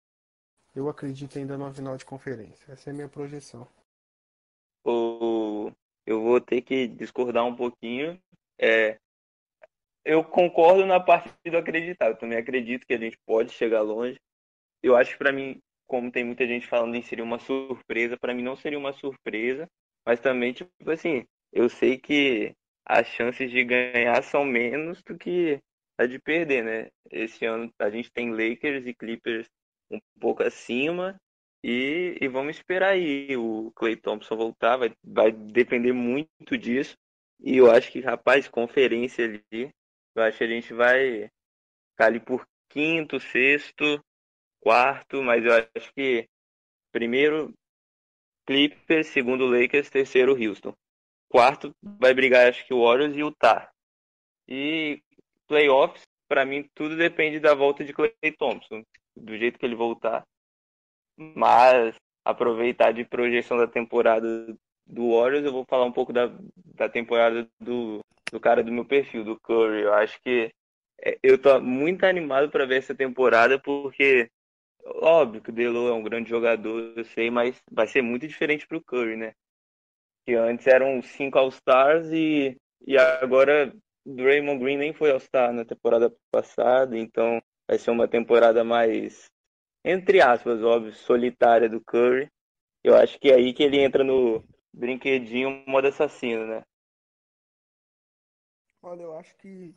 Eu 0.75 0.89
acredito 0.89 1.37
ainda 1.37 1.57
numa 1.57 1.73
final 1.73 1.95
de 1.95 2.05
conferência. 2.05 2.71
Essa 2.71 2.89
é 2.89 2.91
a 2.91 2.95
minha 2.95 3.07
projeção. 3.07 3.67
eu 4.85 6.21
vou 6.21 6.41
ter 6.41 6.61
que 6.61 6.87
discordar 6.87 7.45
um 7.45 7.55
pouquinho. 7.55 8.19
É, 8.59 8.97
eu 10.03 10.23
concordo 10.23 10.85
na 10.85 10.99
parte 10.99 11.31
do 11.45 11.57
acreditar. 11.57 12.07
Eu 12.07 12.17
também 12.17 12.37
acredito 12.37 12.85
que 12.85 12.93
a 12.93 12.97
gente 12.97 13.17
pode 13.25 13.51
chegar 13.51 13.81
longe. 13.81 14.19
Eu 14.81 14.95
acho 14.95 15.11
que 15.11 15.17
pra 15.17 15.31
mim, 15.31 15.61
como 15.87 16.11
tem 16.11 16.23
muita 16.23 16.45
gente 16.47 16.67
falando 16.67 16.95
em 16.95 17.01
seria 17.01 17.23
uma 17.23 17.39
surpresa, 17.39 18.17
pra 18.17 18.33
mim 18.33 18.41
não 18.41 18.55
seria 18.55 18.79
uma 18.79 18.93
surpresa, 18.93 19.67
mas 20.05 20.19
também, 20.19 20.53
tipo 20.53 20.91
assim, 20.91 21.25
eu 21.51 21.69
sei 21.69 21.97
que 21.97 22.53
as 22.85 23.07
chances 23.07 23.49
de 23.49 23.63
ganhar 23.63 24.21
são 24.23 24.43
menos 24.43 25.01
do 25.03 25.17
que 25.17 25.59
a 25.97 26.05
de 26.05 26.19
perder, 26.19 26.63
né? 26.63 26.89
Esse 27.11 27.45
ano 27.45 27.71
a 27.79 27.89
gente 27.89 28.11
tem 28.11 28.31
Lakers 28.31 28.85
e 28.85 28.93
Clippers 28.93 29.47
um 29.95 30.19
pouco 30.19 30.43
acima. 30.43 31.15
E, 31.63 32.17
e 32.19 32.27
vamos 32.27 32.57
esperar 32.57 32.91
aí 32.91 33.37
o 33.37 33.71
Clay 33.75 33.95
Thompson 33.95 34.35
voltar, 34.35 34.77
vai, 34.77 34.93
vai 35.03 35.31
depender 35.31 35.93
muito 35.93 36.57
disso. 36.57 36.97
E 37.39 37.57
eu 37.57 37.71
acho 37.71 37.91
que, 37.91 38.01
rapaz, 38.01 38.47
conferência 38.47 39.25
ali, 39.25 39.73
eu 40.15 40.23
acho 40.23 40.37
que 40.37 40.43
a 40.43 40.47
gente 40.47 40.73
vai 40.73 41.29
ficar 41.91 42.07
ali 42.07 42.19
por 42.19 42.45
quinto, 42.69 43.19
sexto, 43.19 44.03
quarto, 44.59 45.21
mas 45.21 45.45
eu 45.45 45.53
acho 45.53 45.93
que 45.93 46.27
primeiro 46.91 47.53
Clippers, 48.45 49.07
segundo 49.07 49.45
Lakers, 49.45 49.89
terceiro 49.89 50.33
Houston. 50.33 50.73
Quarto 51.29 51.73
vai 51.81 52.13
brigar, 52.13 52.49
acho 52.49 52.65
que 52.65 52.73
o 52.73 52.83
Warriors 52.83 53.15
e 53.15 53.23
o 53.23 53.27
Utah. 53.27 53.71
E 54.47 55.01
playoffs, 55.47 56.03
pra 56.27 56.45
mim, 56.45 56.69
tudo 56.75 56.97
depende 56.97 57.39
da 57.39 57.53
volta 57.53 57.83
de 57.83 57.93
Clay 57.93 58.13
Thompson. 58.37 58.83
Do 59.15 59.37
jeito 59.37 59.59
que 59.59 59.65
ele 59.65 59.75
voltar, 59.75 60.23
mas 61.17 61.95
aproveitar 62.25 62.91
de 62.91 63.05
projeção 63.05 63.57
da 63.57 63.67
temporada 63.67 64.55
do 64.85 65.11
Warriors, 65.11 65.45
eu 65.45 65.51
vou 65.51 65.65
falar 65.65 65.85
um 65.85 65.91
pouco 65.91 66.11
da, 66.11 66.31
da 66.75 66.89
temporada 66.89 67.47
do, 67.59 67.99
do 68.31 68.39
cara 68.39 68.63
do 68.63 68.71
meu 68.71 68.85
perfil, 68.85 69.23
do 69.23 69.39
Curry. 69.39 69.81
Eu 69.81 69.93
acho 69.93 70.19
que 70.21 70.51
é, 71.01 71.17
eu 71.21 71.37
tô 71.37 71.59
muito 71.59 72.05
animado 72.05 72.49
para 72.49 72.65
ver 72.65 72.77
essa 72.77 72.95
temporada, 72.95 73.59
porque 73.59 74.29
óbvio 74.85 75.41
que 75.41 75.49
o 75.49 75.53
Delo 75.53 75.87
é 75.87 75.93
um 75.93 76.03
grande 76.03 76.29
jogador, 76.29 76.93
eu 76.97 77.05
sei, 77.05 77.29
mas 77.29 77.61
vai 77.71 77.87
ser 77.87 78.01
muito 78.01 78.27
diferente 78.27 78.67
pro 78.67 78.83
Curry, 78.83 79.15
né? 79.15 79.33
Que 80.25 80.35
antes 80.35 80.67
eram 80.67 81.01
cinco 81.01 81.37
All-Stars 81.37 82.11
e, 82.11 82.57
e 82.87 82.97
agora 82.97 83.73
Draymond 84.05 84.59
Green 84.59 84.77
nem 84.77 84.93
foi 84.93 85.11
All-Star 85.11 85.53
na 85.53 85.65
temporada 85.65 86.13
passada, 86.31 86.97
então 86.97 87.41
vai 87.67 87.77
ser 87.77 87.91
uma 87.91 88.07
temporada 88.07 88.63
mais 88.63 89.31
entre 89.85 90.21
aspas, 90.21 90.63
óbvio, 90.63 90.93
solitária 90.93 91.67
do 91.69 91.83
Curry. 91.83 92.31
Eu 92.83 92.95
acho 92.95 93.19
que 93.19 93.29
é 93.29 93.35
aí 93.35 93.53
que 93.53 93.63
ele 93.63 93.79
entra 93.79 94.03
no 94.03 94.41
brinquedinho 94.73 95.63
modo 95.67 95.87
assassino, 95.87 96.47
né? 96.47 96.63
Olha, 98.81 99.03
eu 99.03 99.17
acho 99.17 99.35
que 99.37 99.75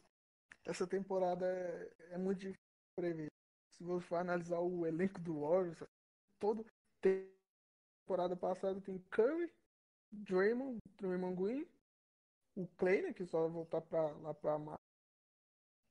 essa 0.65 0.87
temporada 0.87 1.45
é, 1.47 2.15
é 2.15 2.19
muito 2.19 2.39
difícil 2.39 2.63
prever. 2.97 3.29
Se 3.73 3.83
você 3.83 4.07
for 4.07 4.17
analisar 4.17 4.61
o 4.61 4.87
elenco 4.87 5.21
do 5.21 5.41
Warriors, 5.41 5.83
todo 6.41 6.65
temporada 7.01 8.37
passada 8.37 8.81
tem 8.81 8.99
Curry, 9.11 9.53
Draymond, 10.13 10.79
Draymond 11.01 11.37
Green, 11.37 11.67
o 12.57 12.67
Clay, 12.79 13.03
né, 13.03 13.13
que 13.13 13.27
só 13.27 13.43
vai 13.43 13.51
voltar 13.51 13.81
pra, 13.81 14.11
lá 14.19 14.33
pra 14.35 14.59
mar. 14.59 14.79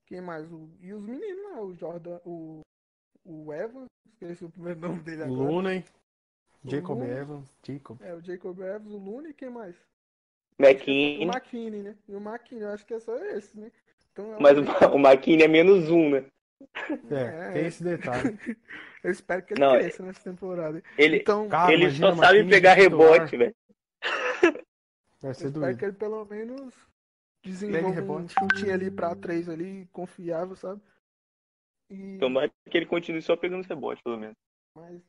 Quem 0.06 0.22
mais? 0.22 0.52
O, 0.52 0.70
e 0.82 0.94
os 0.94 1.02
meninos 1.02 1.44
lá, 1.52 1.62
o 1.62 1.74
Jordan, 1.76 2.20
o, 2.26 2.62
o 3.24 3.54
Evans, 3.54 3.88
esqueci 4.14 4.46
o 4.46 4.50
primeiro 4.50 4.80
nome 4.82 5.00
dele 5.00 5.24
agora. 5.24 5.52
Looney, 5.52 5.86
Jacob 6.64 6.98
Looney. 7.00 7.18
Evans, 7.18 7.56
Jacob. 7.66 8.02
É, 8.02 8.14
o 8.14 8.22
Jacob 8.22 8.60
Evans, 8.60 8.94
o 8.94 8.98
Looney, 8.98 9.34
quem 9.34 9.50
mais? 9.50 9.76
O 10.58 10.64
McKinney, 10.64 11.24
McKinney, 11.28 11.84
né? 11.84 11.96
E 12.08 12.16
o 12.16 12.20
McKinney, 12.20 12.64
eu 12.64 12.70
acho 12.70 12.86
que 12.86 12.94
é 12.94 13.00
só 13.00 13.18
esse, 13.18 13.60
né? 13.60 13.72
Então 14.12 14.32
é 14.34 14.38
um 14.38 14.42
mas 14.42 14.58
o, 14.58 14.62
o 14.96 15.00
McKinney 15.00 15.46
é 15.46 15.48
menos 15.48 15.90
um, 15.90 16.10
né? 16.12 16.26
É, 17.12 17.52
tem 17.54 17.66
esse 17.66 17.84
detalhe. 17.84 18.38
Eu 19.04 19.12
espero 19.12 19.44
que 19.44 19.54
ele 19.54 19.62
Não, 19.62 19.74
cresça 19.74 20.04
nessa 20.04 20.22
temporada. 20.24 20.82
Ele, 20.98 21.18
Então, 21.18 21.50
Cara, 21.50 21.74
ele 21.74 21.84
imagina, 21.84 22.16
só 22.16 22.22
sabe 22.24 22.48
pegar 22.50 22.74
rebote, 22.74 23.36
velho. 23.38 23.56
Vai 25.22 25.32
eu 25.32 25.34
ser 25.34 25.48
espero 25.48 25.52
doido. 25.66 25.78
que 25.78 25.86
ele 25.86 25.94
pelo 25.94 26.26
menos 26.26 26.74
Pegue 27.46 27.52
desenvolva 27.52 27.88
um 27.90 27.94
rebote. 27.94 28.34
chutinho 28.34 28.74
ali 28.74 28.92
pra 28.92 29.16
três 29.16 29.48
ali, 29.50 29.88
confiável, 29.92 30.56
sabe? 30.56 30.82
E, 31.90 32.18
Tomara 32.20 32.52
que 32.70 32.78
ele 32.78 32.86
continue 32.86 33.22
só 33.22 33.36
pegando 33.36 33.62
os 33.62 33.68
rebotes, 33.68 34.04
pelo 34.04 34.18
menos. 34.18 34.36
mas, 34.76 35.02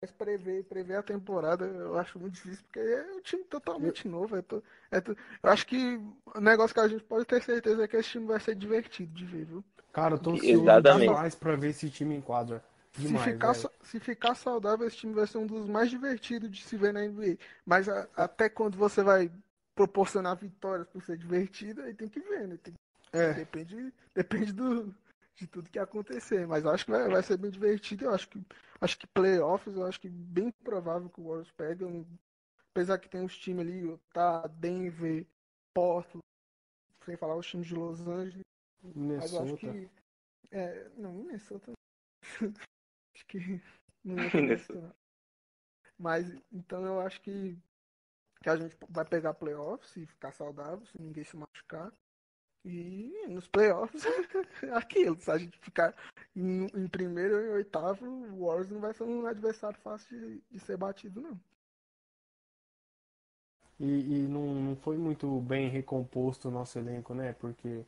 mas 0.00 0.10
prever, 0.12 0.64
prever 0.64 0.96
a 0.96 1.02
temporada 1.02 1.64
eu 1.64 1.98
acho 1.98 2.18
muito 2.18 2.34
difícil, 2.34 2.64
porque 2.64 2.78
é 2.80 3.12
um 3.12 3.20
time 3.20 3.44
totalmente 3.44 4.06
novo. 4.06 4.36
É 4.36 4.42
to- 4.42 4.62
é 4.90 5.00
to- 5.00 5.16
eu 5.42 5.50
acho 5.50 5.66
que 5.66 5.96
o 6.34 6.40
negócio 6.40 6.74
que 6.74 6.80
a 6.80 6.88
gente 6.88 7.04
pode 7.04 7.24
ter 7.24 7.42
certeza 7.42 7.82
é 7.84 7.88
que 7.88 7.96
esse 7.96 8.10
time 8.10 8.26
vai 8.26 8.40
ser 8.40 8.54
divertido 8.54 9.12
de 9.12 9.24
ver, 9.24 9.44
viu? 9.46 9.64
Cara, 9.92 10.14
eu 10.14 10.18
tô 10.18 10.30
ansioso 10.32 10.82
demais 10.82 11.34
pra 11.34 11.56
ver 11.56 11.70
esse 11.70 11.90
time 11.90 12.14
em 12.14 12.20
quadra. 12.20 12.62
Demais, 12.96 13.24
se, 13.24 13.32
ficar, 13.32 13.52
velho. 13.54 13.70
se 13.82 14.00
ficar 14.00 14.34
saudável, 14.34 14.86
esse 14.86 14.96
time 14.96 15.14
vai 15.14 15.26
ser 15.26 15.38
um 15.38 15.46
dos 15.46 15.68
mais 15.68 15.90
divertidos 15.90 16.50
de 16.50 16.62
se 16.62 16.76
ver 16.76 16.92
na 16.92 17.04
NBA. 17.04 17.38
Mas 17.64 17.88
a- 17.88 18.08
até 18.16 18.48
quando 18.48 18.76
você 18.76 19.02
vai 19.02 19.30
proporcionar 19.78 20.36
vitórias 20.36 20.88
por 20.88 21.00
ser 21.04 21.16
divertido, 21.16 21.82
aí 21.82 21.94
tem 21.94 22.08
que 22.08 22.18
ver, 22.18 22.48
né? 22.48 22.56
Tem- 22.56 22.74
É. 23.12 23.32
depende 23.32 23.94
depende 24.12 24.52
do, 24.52 24.92
de 25.36 25.46
tudo 25.46 25.70
que 25.70 25.78
acontecer. 25.78 26.48
Mas 26.48 26.64
eu 26.64 26.70
acho 26.70 26.84
que 26.84 26.90
vai, 26.90 27.08
vai 27.08 27.22
ser 27.22 27.36
bem 27.36 27.48
divertido. 27.48 28.06
Eu 28.06 28.14
acho 28.14 28.28
que, 28.28 28.44
acho 28.80 28.98
que 28.98 29.06
playoffs, 29.06 29.76
eu 29.76 29.86
acho 29.86 30.00
que 30.00 30.08
bem 30.08 30.50
provável 30.64 31.08
que 31.08 31.20
o 31.20 31.24
Warriors 31.28 31.52
pegue. 31.52 31.84
Eu 31.84 32.04
apesar 32.72 32.98
que 32.98 33.08
tem 33.08 33.24
os 33.24 33.38
times 33.38 33.60
ali, 33.60 33.96
tá 34.12 34.48
Denver, 34.48 35.24
Portland, 35.72 36.24
sem 37.04 37.16
falar 37.16 37.36
os 37.36 37.46
times 37.46 37.68
de 37.68 37.74
Los 37.74 38.00
Angeles. 38.00 38.42
Mas 38.82 39.32
eu 39.32 39.42
acho 39.42 39.54
Minnesota. 39.54 39.72
que. 39.72 39.90
É, 40.50 40.90
não, 40.96 41.12
Minnesota. 41.12 41.72
acho 43.14 43.26
que. 43.28 43.62
Não 44.04 44.16
isso, 44.54 44.74
não. 44.74 44.92
Mas 45.98 46.32
então 46.52 46.84
eu 46.84 47.00
acho 47.00 47.20
que, 47.20 47.56
que 48.42 48.48
a 48.48 48.56
gente 48.56 48.76
vai 48.88 49.04
pegar 49.04 49.34
playoffs 49.34 49.90
se 49.90 50.06
ficar 50.06 50.32
saudável, 50.32 50.84
se 50.86 51.00
ninguém 51.00 51.24
se 51.24 51.36
machucar. 51.36 51.92
E 52.64 53.26
nos 53.28 53.48
playoffs 53.48 54.04
é 54.04 54.70
aquilo. 54.76 55.20
Se 55.20 55.30
a 55.30 55.38
gente 55.38 55.58
ficar 55.58 55.94
em, 56.34 56.66
em 56.66 56.88
primeiro 56.88 57.40
em 57.40 57.50
oitavo, 57.50 58.04
o 58.04 58.46
Warriors 58.46 58.70
não 58.70 58.80
vai 58.80 58.92
ser 58.92 59.04
um 59.04 59.26
adversário 59.26 59.78
fácil 59.80 60.18
de, 60.18 60.42
de 60.50 60.60
ser 60.60 60.76
batido, 60.76 61.20
não. 61.20 61.40
E, 63.80 63.84
e 63.84 64.28
não, 64.28 64.54
não 64.54 64.76
foi 64.76 64.96
muito 64.96 65.40
bem 65.40 65.68
recomposto 65.68 66.48
o 66.48 66.50
nosso 66.50 66.78
elenco, 66.78 67.14
né? 67.14 67.32
Porque 67.34 67.86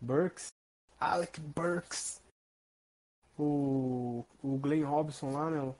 Burks, 0.00 0.52
Alec 0.98 1.40
Burks, 1.40 2.20
o, 3.38 4.24
o 4.42 4.58
Glenn 4.58 4.84
Robson 4.84 5.30
lá, 5.30 5.50
né? 5.50 5.74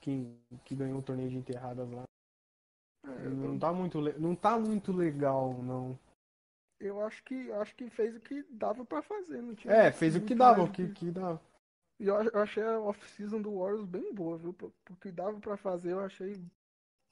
Que, 0.00 0.38
que 0.64 0.76
ganhou 0.76 1.00
o 1.00 1.02
torneio 1.02 1.30
de 1.30 1.36
enterradas 1.36 1.90
lá. 1.90 2.04
É, 3.04 3.28
Não 3.28 3.58
tá 3.58 3.72
muito, 3.72 4.00
le- 4.00 4.18
não 4.18 4.34
tá 4.34 4.58
muito 4.58 4.92
legal, 4.92 5.54
não. 5.62 5.98
eu 6.80 7.00
acho 7.04 7.22
que 7.24 7.50
acho 7.52 7.74
que 7.74 7.88
fez 7.90 8.16
o 8.16 8.20
que 8.20 8.44
dava 8.50 8.84
pra 8.84 9.02
fazer. 9.02 9.40
Não 9.42 9.54
tinha 9.54 9.72
É, 9.74 9.92
fez 9.92 10.16
o 10.16 10.20
que 10.20 10.34
dava, 10.34 10.62
o 10.62 10.70
que, 10.70 10.88
que 10.88 11.10
dava. 11.10 11.40
E 11.98 12.06
eu, 12.06 12.16
ach- 12.16 12.30
eu 12.32 12.40
achei 12.40 12.62
a 12.62 12.80
off-season 12.80 13.40
do 13.40 13.58
Warriors 13.58 13.84
bem 13.86 14.12
boa, 14.12 14.36
viu? 14.36 14.52
Por- 14.52 14.72
Porque 14.84 15.10
dava 15.12 15.38
pra 15.40 15.56
fazer, 15.56 15.92
eu 15.92 16.00
achei. 16.00 16.40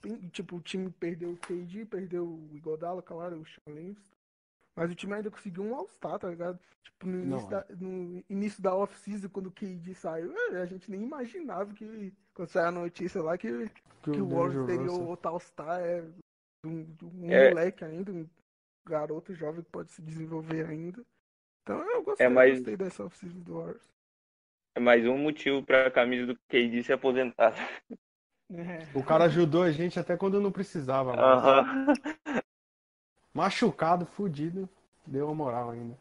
bem- 0.03 0.29
tipo, 0.29 0.57
o 0.57 0.61
time 0.61 0.91
perdeu 0.91 1.33
o 1.33 1.37
KD, 1.37 1.85
perdeu 1.87 2.27
o 2.27 2.57
Igodala, 2.57 3.03
claro, 3.03 3.41
o 3.41 3.47
Sean 3.47 3.75
Livingston. 3.75 4.17
Mas 4.77 4.91
o 4.91 4.95
time 4.95 5.15
ainda 5.15 5.31
conseguiu 5.31 5.65
um 5.65 5.75
All-Star, 5.75 6.19
tá 6.19 6.29
ligado? 6.29 6.59
Tipo, 6.83 7.07
no 7.07 7.23
início 7.23 7.43
Não, 7.43 7.49
da, 7.51 7.67
no 7.79 8.25
início 8.31 8.63
da 8.63 8.75
off-season, 8.75 9.29
quando 9.29 9.47
o 9.49 9.53
KD 9.53 9.95
saiu, 9.95 10.33
é, 10.53 10.63
a 10.63 10.67
gente 10.67 10.91
nem 10.91 11.03
imaginava 11.03 11.73
que. 11.75 12.13
Quando 12.35 12.49
saiu 12.49 12.69
a 12.69 12.73
notícia 12.73 13.21
lá 13.23 13.37
que, 13.37 13.69
Que 14.03 14.13
que 14.13 14.21
o 14.21 14.25
o 14.25 14.29
Warriors 14.29 14.67
teria 14.67 14.93
outro 14.93 15.29
All-Star, 15.29 15.81
é. 15.81 16.03
de 16.03 16.13
Um, 16.67 16.87
um 17.15 17.31
É. 17.33 17.49
moleque 17.51 17.85
ainda, 17.85 18.13
um 18.13 18.29
garoto 18.87 19.35
jovem 19.35 19.63
que 19.63 19.71
pode 19.71 19.91
se 19.91 20.01
desenvolver 20.03 20.67
ainda. 20.67 21.03
Então 21.63 21.79
eu 21.91 22.03
gostei, 22.03 22.27
É 22.27 22.29
mais- 22.29 22.55
gostei 22.59 22.77
dessa 22.77 23.05
off-season 23.05 23.41
do 23.41 23.55
Warriors. 23.59 23.83
É 24.77 24.81
mais 24.81 25.05
um 25.07 25.19
motivo 25.19 25.63
pra 25.65 25.91
camisa 25.91 26.27
do 26.27 26.39
KD 26.49 26.83
se 26.85 26.93
aposentar. 26.93 27.55
É. 28.53 28.79
O 28.99 29.03
cara 29.05 29.25
ajudou 29.25 29.63
a 29.63 29.71
gente 29.71 29.99
até 29.99 30.17
quando 30.17 30.41
não 30.41 30.53
precisava. 30.53 31.15
mano. 31.15 31.23
Aham. 31.23 31.87
Machucado, 33.35 34.07
fudido, 34.07 34.69
deu 35.07 35.29
a 35.29 35.35
moral 35.35 35.71
ainda. 35.71 35.97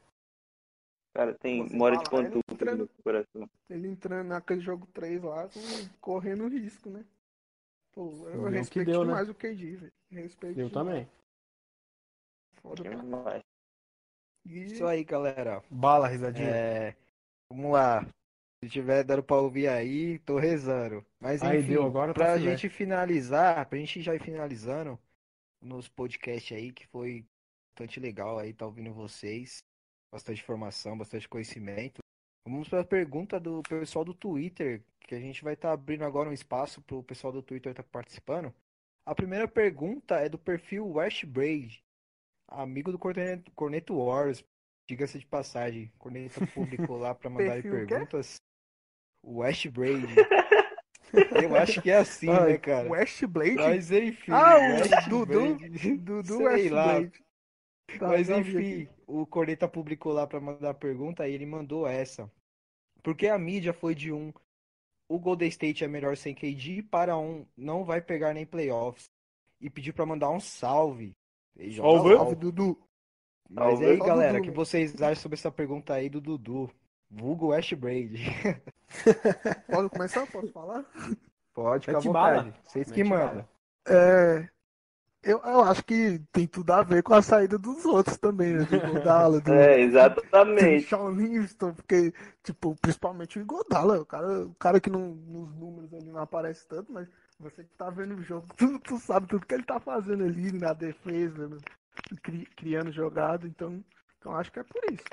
Cara, 1.13 1.33
tem 1.33 1.67
Você 1.67 1.75
mora 1.75 1.97
de 1.97 2.09
pantufa 2.09 2.75
no 2.75 2.87
coração. 3.03 3.49
Ele 3.69 3.87
entrando 3.87 4.27
naquele 4.27 4.61
jogo 4.61 4.87
3 4.93 5.21
lá, 5.21 5.49
correndo 5.99 6.47
risco, 6.47 6.89
né? 6.89 7.03
Pô, 7.91 8.09
eu 8.27 8.31
Deu 8.31 8.41
o 8.41 8.45
que 8.45 8.57
respeito 8.57 8.91
deu, 8.91 8.99
né? 9.01 9.07
demais 9.07 9.29
o 9.29 9.33
KD, 9.33 9.75
velho. 9.75 9.93
Respeito 10.11 10.59
Eu 10.59 10.69
demais. 10.69 10.73
também. 10.73 11.07
Foda 12.61 12.87
É 12.87 12.91
pra 12.91 13.03
nóis. 13.03 13.43
E 14.45 14.65
Isso 14.65 14.85
aí, 14.85 15.03
galera. 15.03 15.63
Bala, 15.69 16.07
risadinha. 16.07 16.49
É, 16.49 16.95
vamos 17.49 17.71
lá. 17.71 18.05
Se 18.63 18.69
tiver 18.69 19.03
dando 19.03 19.23
pra 19.23 19.37
ouvir 19.37 19.67
aí, 19.67 20.19
tô 20.19 20.37
rezando. 20.37 21.05
Mas 21.19 21.41
Aí 21.41 21.59
enfim, 21.59 21.73
deu, 21.73 21.85
agora 21.85 22.13
tá 22.13 22.19
pra 22.19 22.37
gente 22.37 22.69
finalizar, 22.69 23.65
pra 23.67 23.77
gente 23.77 24.01
já 24.01 24.13
ir 24.15 24.21
finalizando 24.21 24.99
nos 25.61 25.87
podcasts 25.87 26.55
aí, 26.55 26.71
que 26.71 26.87
foi 26.87 27.25
bastante 27.71 27.99
legal 27.99 28.39
aí, 28.39 28.53
tá 28.53 28.65
ouvindo 28.65 28.93
vocês. 28.93 29.63
Bastante 30.11 30.41
informação, 30.41 30.97
bastante 30.97 31.29
conhecimento. 31.29 31.99
Vamos 32.45 32.67
pra 32.67 32.83
pergunta 32.83 33.39
do 33.39 33.61
pessoal 33.63 34.03
do 34.03 34.13
Twitter, 34.13 34.83
que 35.01 35.13
a 35.13 35.19
gente 35.19 35.43
vai 35.43 35.53
estar 35.53 35.71
abrindo 35.71 36.03
agora 36.03 36.29
um 36.29 36.33
espaço 36.33 36.81
pro 36.81 37.03
pessoal 37.03 37.31
do 37.31 37.43
Twitter 37.43 37.71
estar 37.71 37.83
participando. 37.83 38.53
A 39.05 39.13
primeira 39.13 39.47
pergunta 39.47 40.15
é 40.15 40.29
do 40.29 40.37
perfil 40.37 40.87
West 40.87 41.25
Braid, 41.25 41.83
amigo 42.47 42.91
do 42.91 42.99
Corneto, 42.99 43.51
Corneto 43.51 43.95
Wars, 43.95 44.43
diga-se 44.89 45.19
de 45.19 45.25
passagem. 45.25 45.91
Corneta 45.97 46.45
publicou 46.53 46.97
lá 46.97 47.13
pra 47.13 47.29
mandar 47.29 47.59
o 47.59 47.61
quê? 47.61 47.69
perguntas. 47.69 48.35
Eu 51.43 51.55
acho 51.55 51.81
que 51.81 51.89
é 51.89 51.97
assim, 51.97 52.29
Ai, 52.29 52.53
né, 52.53 52.57
cara? 52.57 52.89
West 52.89 53.23
Blade? 53.25 53.55
Mas 53.55 53.91
enfim, 53.91 54.31
Ah, 54.31 54.57
o 55.07 55.09
Dudu? 55.09 55.57
Dudu 55.97 56.23
sei 56.37 56.45
West 56.45 56.71
lá. 56.71 56.85
Blade. 56.99 57.23
Tá, 57.97 58.07
Mas 58.07 58.29
enfim, 58.29 58.83
aqui. 58.83 58.89
o 59.07 59.25
Corneta 59.25 59.67
publicou 59.67 60.13
lá 60.13 60.27
pra 60.27 60.39
mandar 60.39 60.69
a 60.71 60.73
pergunta 60.73 61.27
e 61.27 61.33
ele 61.33 61.45
mandou 61.45 61.87
essa. 61.87 62.31
Porque 63.01 63.27
a 63.27 63.37
mídia 63.37 63.73
foi 63.73 63.95
de 63.95 64.11
um 64.11 64.31
o 65.09 65.17
Golden 65.19 65.49
State 65.49 65.83
é 65.83 65.87
melhor 65.87 66.15
sem 66.15 66.35
KD 66.35 66.83
para 66.83 67.17
um 67.17 67.45
não 67.57 67.83
vai 67.83 67.99
pegar 67.99 68.33
nem 68.33 68.45
playoffs 68.45 69.09
e 69.59 69.69
pediu 69.69 69.93
pra 69.93 70.05
mandar 70.05 70.29
um 70.29 70.39
salve. 70.39 71.15
E 71.57 71.73
Salve. 71.75 72.15
Salve, 72.15 72.35
Dudu. 72.35 72.77
Mas 73.49 73.79
Salve. 73.79 73.85
aí, 73.85 73.97
galera, 73.97 74.39
o 74.39 74.41
que 74.43 74.51
vocês 74.51 75.01
acham 75.01 75.15
sobre 75.23 75.37
essa 75.37 75.51
pergunta 75.51 75.93
aí 75.95 76.09
do 76.09 76.21
Dudu? 76.21 76.69
Vulgo 77.11 77.47
West 77.47 77.73
Braid. 77.75 78.17
Posso 79.67 79.89
começar? 79.89 80.27
Posso 80.27 80.51
falar? 80.51 80.85
Pode 81.53 81.85
ficar 81.85 81.97
à 81.97 82.01
vontade. 82.01 82.53
Vocês 82.63 82.91
que 82.91 83.03
mandam. 83.03 83.47
É, 83.87 84.47
eu, 85.23 85.39
eu 85.39 85.61
acho 85.61 85.83
que 85.83 86.19
tem 86.31 86.47
tudo 86.47 86.71
a 86.71 86.83
ver 86.83 87.03
com 87.03 87.13
a 87.13 87.21
saída 87.21 87.57
dos 87.57 87.83
outros 87.85 88.17
também, 88.17 88.53
né? 88.53 88.63
Do 88.63 88.75
Igodala, 88.75 89.41
do, 89.41 89.51
É, 89.51 89.75
do 89.75 89.81
exatamente. 89.83 90.85
Shawn 90.85 91.11
Livingston, 91.11 91.73
porque, 91.73 92.13
tipo, 92.43 92.75
principalmente 92.75 93.39
o 93.39 93.41
Igodala, 93.41 93.99
o 93.99 94.05
cara, 94.05 94.45
o 94.45 94.55
cara 94.55 94.79
que 94.79 94.89
não, 94.89 95.09
nos 95.15 95.53
números 95.55 95.93
ali 95.93 96.05
não 96.11 96.21
aparece 96.21 96.67
tanto, 96.67 96.91
mas 96.91 97.07
você 97.39 97.63
que 97.63 97.73
tá 97.75 97.89
vendo 97.89 98.15
o 98.15 98.21
jogo, 98.23 98.47
tu, 98.55 98.79
tu 98.79 98.97
sabe 98.99 99.27
tudo 99.27 99.45
que 99.45 99.53
ele 99.53 99.63
tá 99.63 99.79
fazendo 99.79 100.23
ali 100.23 100.51
na 100.51 100.73
defesa, 100.73 101.47
no- 101.47 101.57
cri- 102.21 102.47
criando 102.55 102.91
jogada, 102.91 103.47
então, 103.47 103.83
então 104.19 104.35
acho 104.35 104.51
que 104.51 104.59
é 104.59 104.63
por 104.63 104.81
isso. 104.91 105.03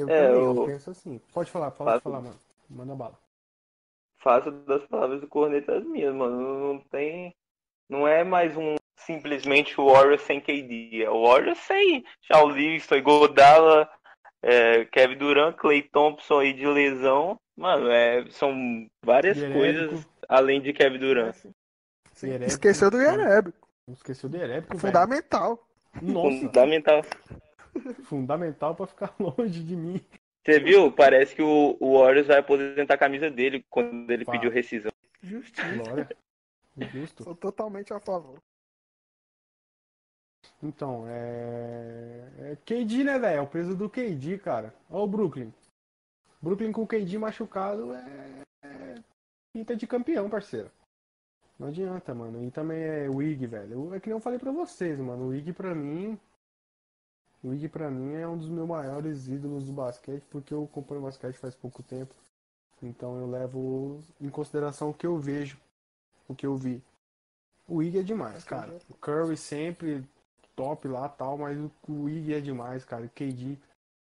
Eu 0.00 0.08
É, 0.08 0.26
também, 0.28 0.42
eu- 0.44 0.56
eu 0.56 0.66
penso 0.66 0.90
assim. 0.90 1.20
Pode 1.32 1.50
falar, 1.50 1.70
pode 1.70 1.90
Faço- 1.90 2.02
falar, 2.02 2.20
mano. 2.20 2.36
Manda 2.68 2.94
bala. 2.94 3.18
Faço 4.18 4.50
das 4.50 4.82
palavras 4.86 5.20
do 5.20 5.26
Corneta 5.26 5.76
as 5.76 5.84
minhas, 5.84 6.14
mano. 6.14 6.74
Não 6.74 6.78
tem. 6.90 7.34
Não 7.88 8.06
é 8.06 8.22
mais 8.22 8.56
um 8.56 8.76
simplesmente 8.96 9.80
o 9.80 9.86
Warriors 9.92 10.22
sem 10.22 10.40
KD. 10.40 11.02
É 11.04 11.10
o 11.10 11.26
Warriors 11.26 11.58
sem 11.60 12.04
Shaw 12.22 12.48
Livingston, 12.50 13.02
Godala, 13.02 13.90
é, 14.42 14.84
Kevin 14.86 15.16
Durant, 15.16 15.56
Clay 15.56 15.82
Thompson 15.82 16.38
aí 16.40 16.52
de 16.52 16.66
lesão. 16.66 17.36
Mano, 17.56 17.90
é, 17.90 18.24
são 18.30 18.86
várias 19.04 19.38
coisas 19.38 20.06
além 20.28 20.60
de 20.60 20.72
Kevin 20.72 20.96
É 20.96 20.98
Durant. 20.98 21.36
Esqueceu 22.46 22.90
do 22.90 22.98
Yerebico, 23.00 23.66
Esqueceu 23.88 24.28
do 24.28 24.36
Erébico, 24.36 24.76
velho. 24.76 24.80
fundamental. 24.80 25.66
Nossa, 26.00 26.36
Fundamental. 26.40 27.02
fundamental 28.04 28.74
pra 28.74 28.86
ficar 28.86 29.14
longe 29.20 29.62
de 29.62 29.76
mim. 29.76 30.00
Você 30.44 30.58
viu? 30.58 30.90
Parece 30.90 31.34
que 31.34 31.42
o, 31.42 31.76
o 31.78 31.98
Warriors 31.98 32.26
vai 32.26 32.38
aposentar 32.38 32.94
a 32.94 32.98
camisa 32.98 33.30
dele 33.30 33.64
quando 33.68 34.10
ele 34.10 34.24
pediu 34.24 34.50
rescisão. 34.50 34.90
Justiça. 35.22 35.76
Glória. 35.76 36.08
Justo. 36.76 37.24
Sou 37.24 37.34
totalmente 37.34 37.92
a 37.92 38.00
favor. 38.00 38.40
Então, 40.62 41.04
é. 41.08 42.28
É 42.38 42.56
KD, 42.64 43.04
né, 43.04 43.18
velho? 43.18 43.38
É 43.38 43.40
o 43.40 43.46
peso 43.46 43.76
do 43.76 43.88
KD, 43.88 44.38
cara. 44.38 44.74
Olha 44.88 45.02
o 45.02 45.06
Brooklyn. 45.06 45.52
Brooklyn 46.40 46.72
com 46.72 46.82
o 46.82 46.86
KD 46.86 47.18
machucado 47.18 47.94
é. 47.94 48.44
é... 48.64 48.94
Pinta 49.52 49.76
de 49.76 49.86
campeão, 49.86 50.30
parceiro. 50.30 50.70
Não 51.58 51.68
adianta, 51.68 52.14
mano. 52.14 52.42
E 52.46 52.50
também 52.50 52.80
é 52.82 53.08
Wig, 53.08 53.46
velho. 53.46 53.94
É 53.94 54.00
que 54.00 54.08
nem 54.08 54.16
eu 54.16 54.20
falei 54.20 54.38
pra 54.38 54.50
vocês, 54.50 54.98
mano. 54.98 55.24
O 55.24 55.28
Wig 55.28 55.52
pra 55.52 55.74
mim. 55.74 56.18
O 57.42 57.48
Wig 57.48 57.68
pra 57.68 57.90
mim 57.90 58.14
é 58.14 58.26
um 58.28 58.36
dos 58.36 58.48
meus 58.48 58.68
maiores 58.68 59.26
ídolos 59.26 59.66
do 59.66 59.72
basquete, 59.72 60.22
porque 60.30 60.52
eu 60.52 60.64
acompanho 60.64 61.00
basquete 61.00 61.36
faz 61.36 61.54
pouco 61.54 61.82
tempo. 61.82 62.14
Então 62.82 63.18
eu 63.18 63.26
levo 63.26 64.00
em 64.20 64.28
consideração 64.28 64.90
o 64.90 64.94
que 64.94 65.06
eu 65.06 65.18
vejo, 65.18 65.58
o 66.28 66.34
que 66.34 66.46
eu 66.46 66.56
vi. 66.56 66.82
O 67.66 67.82
Ig 67.82 67.98
é 67.98 68.02
demais, 68.02 68.42
cara. 68.42 68.76
O 68.88 68.94
Curry 68.94 69.36
sempre 69.36 70.04
top 70.56 70.88
lá 70.88 71.08
tal, 71.08 71.38
mas 71.38 71.58
o 71.88 72.08
Ig 72.08 72.34
é 72.34 72.40
demais, 72.40 72.84
cara. 72.84 73.04
O 73.04 73.08
KD. 73.08 73.56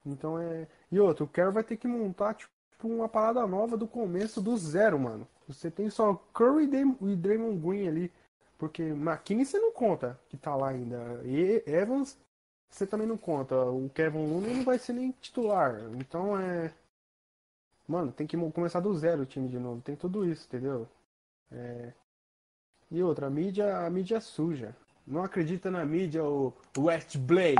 Então 0.05 0.39
é. 0.39 0.67
E 0.91 0.99
outro, 0.99 1.25
o 1.25 1.27
Curry 1.27 1.51
vai 1.51 1.63
ter 1.63 1.77
que 1.77 1.87
montar 1.87 2.33
tipo 2.33 2.51
uma 2.83 3.07
parada 3.07 3.45
nova 3.47 3.77
do 3.77 3.87
começo 3.87 4.41
do 4.41 4.57
zero, 4.57 4.99
mano. 4.99 5.27
Você 5.47 5.69
tem 5.69 5.89
só 5.89 6.15
Curry 6.33 6.65
e 6.65 7.15
Draymond 7.15 7.59
Green 7.59 7.87
ali. 7.87 8.11
Porque 8.57 8.81
McKinney 8.81 9.45
você 9.45 9.59
não 9.59 9.71
conta 9.71 10.19
que 10.29 10.37
tá 10.37 10.55
lá 10.55 10.69
ainda. 10.69 11.21
E 11.25 11.63
Evans 11.65 12.17
você 12.73 12.87
também 12.87 13.07
não 13.07 13.17
conta. 13.17 13.55
O 13.55 13.89
Kevin 13.89 14.25
Looney 14.27 14.55
não 14.55 14.63
vai 14.63 14.79
ser 14.79 14.93
nem 14.93 15.11
titular. 15.21 15.79
Então 15.95 16.39
é. 16.39 16.73
Mano, 17.87 18.11
tem 18.11 18.25
que 18.25 18.37
começar 18.51 18.79
do 18.79 18.95
zero 18.97 19.23
o 19.23 19.25
time 19.25 19.47
de 19.47 19.59
novo. 19.59 19.81
Tem 19.81 19.95
tudo 19.95 20.25
isso, 20.25 20.47
entendeu? 20.47 20.87
É... 21.51 21.93
E 22.89 23.03
outra, 23.03 23.27
a 23.27 23.29
mídia, 23.29 23.77
a 23.85 23.89
mídia 23.89 24.17
é 24.17 24.19
suja. 24.19 24.75
Não 25.05 25.23
acredita 25.23 25.69
na 25.69 25.85
mídia, 25.85 26.23
o 26.23 26.53
West 26.77 27.17
Blade. 27.17 27.55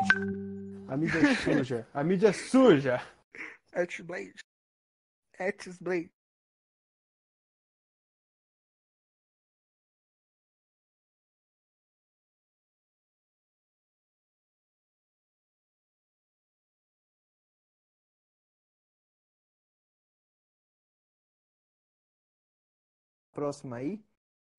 A 0.87 0.97
mídia 0.97 1.19
é 1.19 1.35
suja. 1.35 1.87
A 1.93 2.03
mídia 2.03 2.29
é 2.29 2.33
suja. 2.33 3.01
West 3.75 4.01
Blade. 4.01 4.33
West 5.39 5.81
Blade. 5.81 6.11
Próxima 23.33 23.77
aí. 23.77 24.01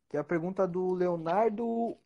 Que 0.08 0.16
é 0.16 0.20
a 0.20 0.24
pergunta 0.24 0.66
do 0.66 0.92
Leonardo 0.92 1.96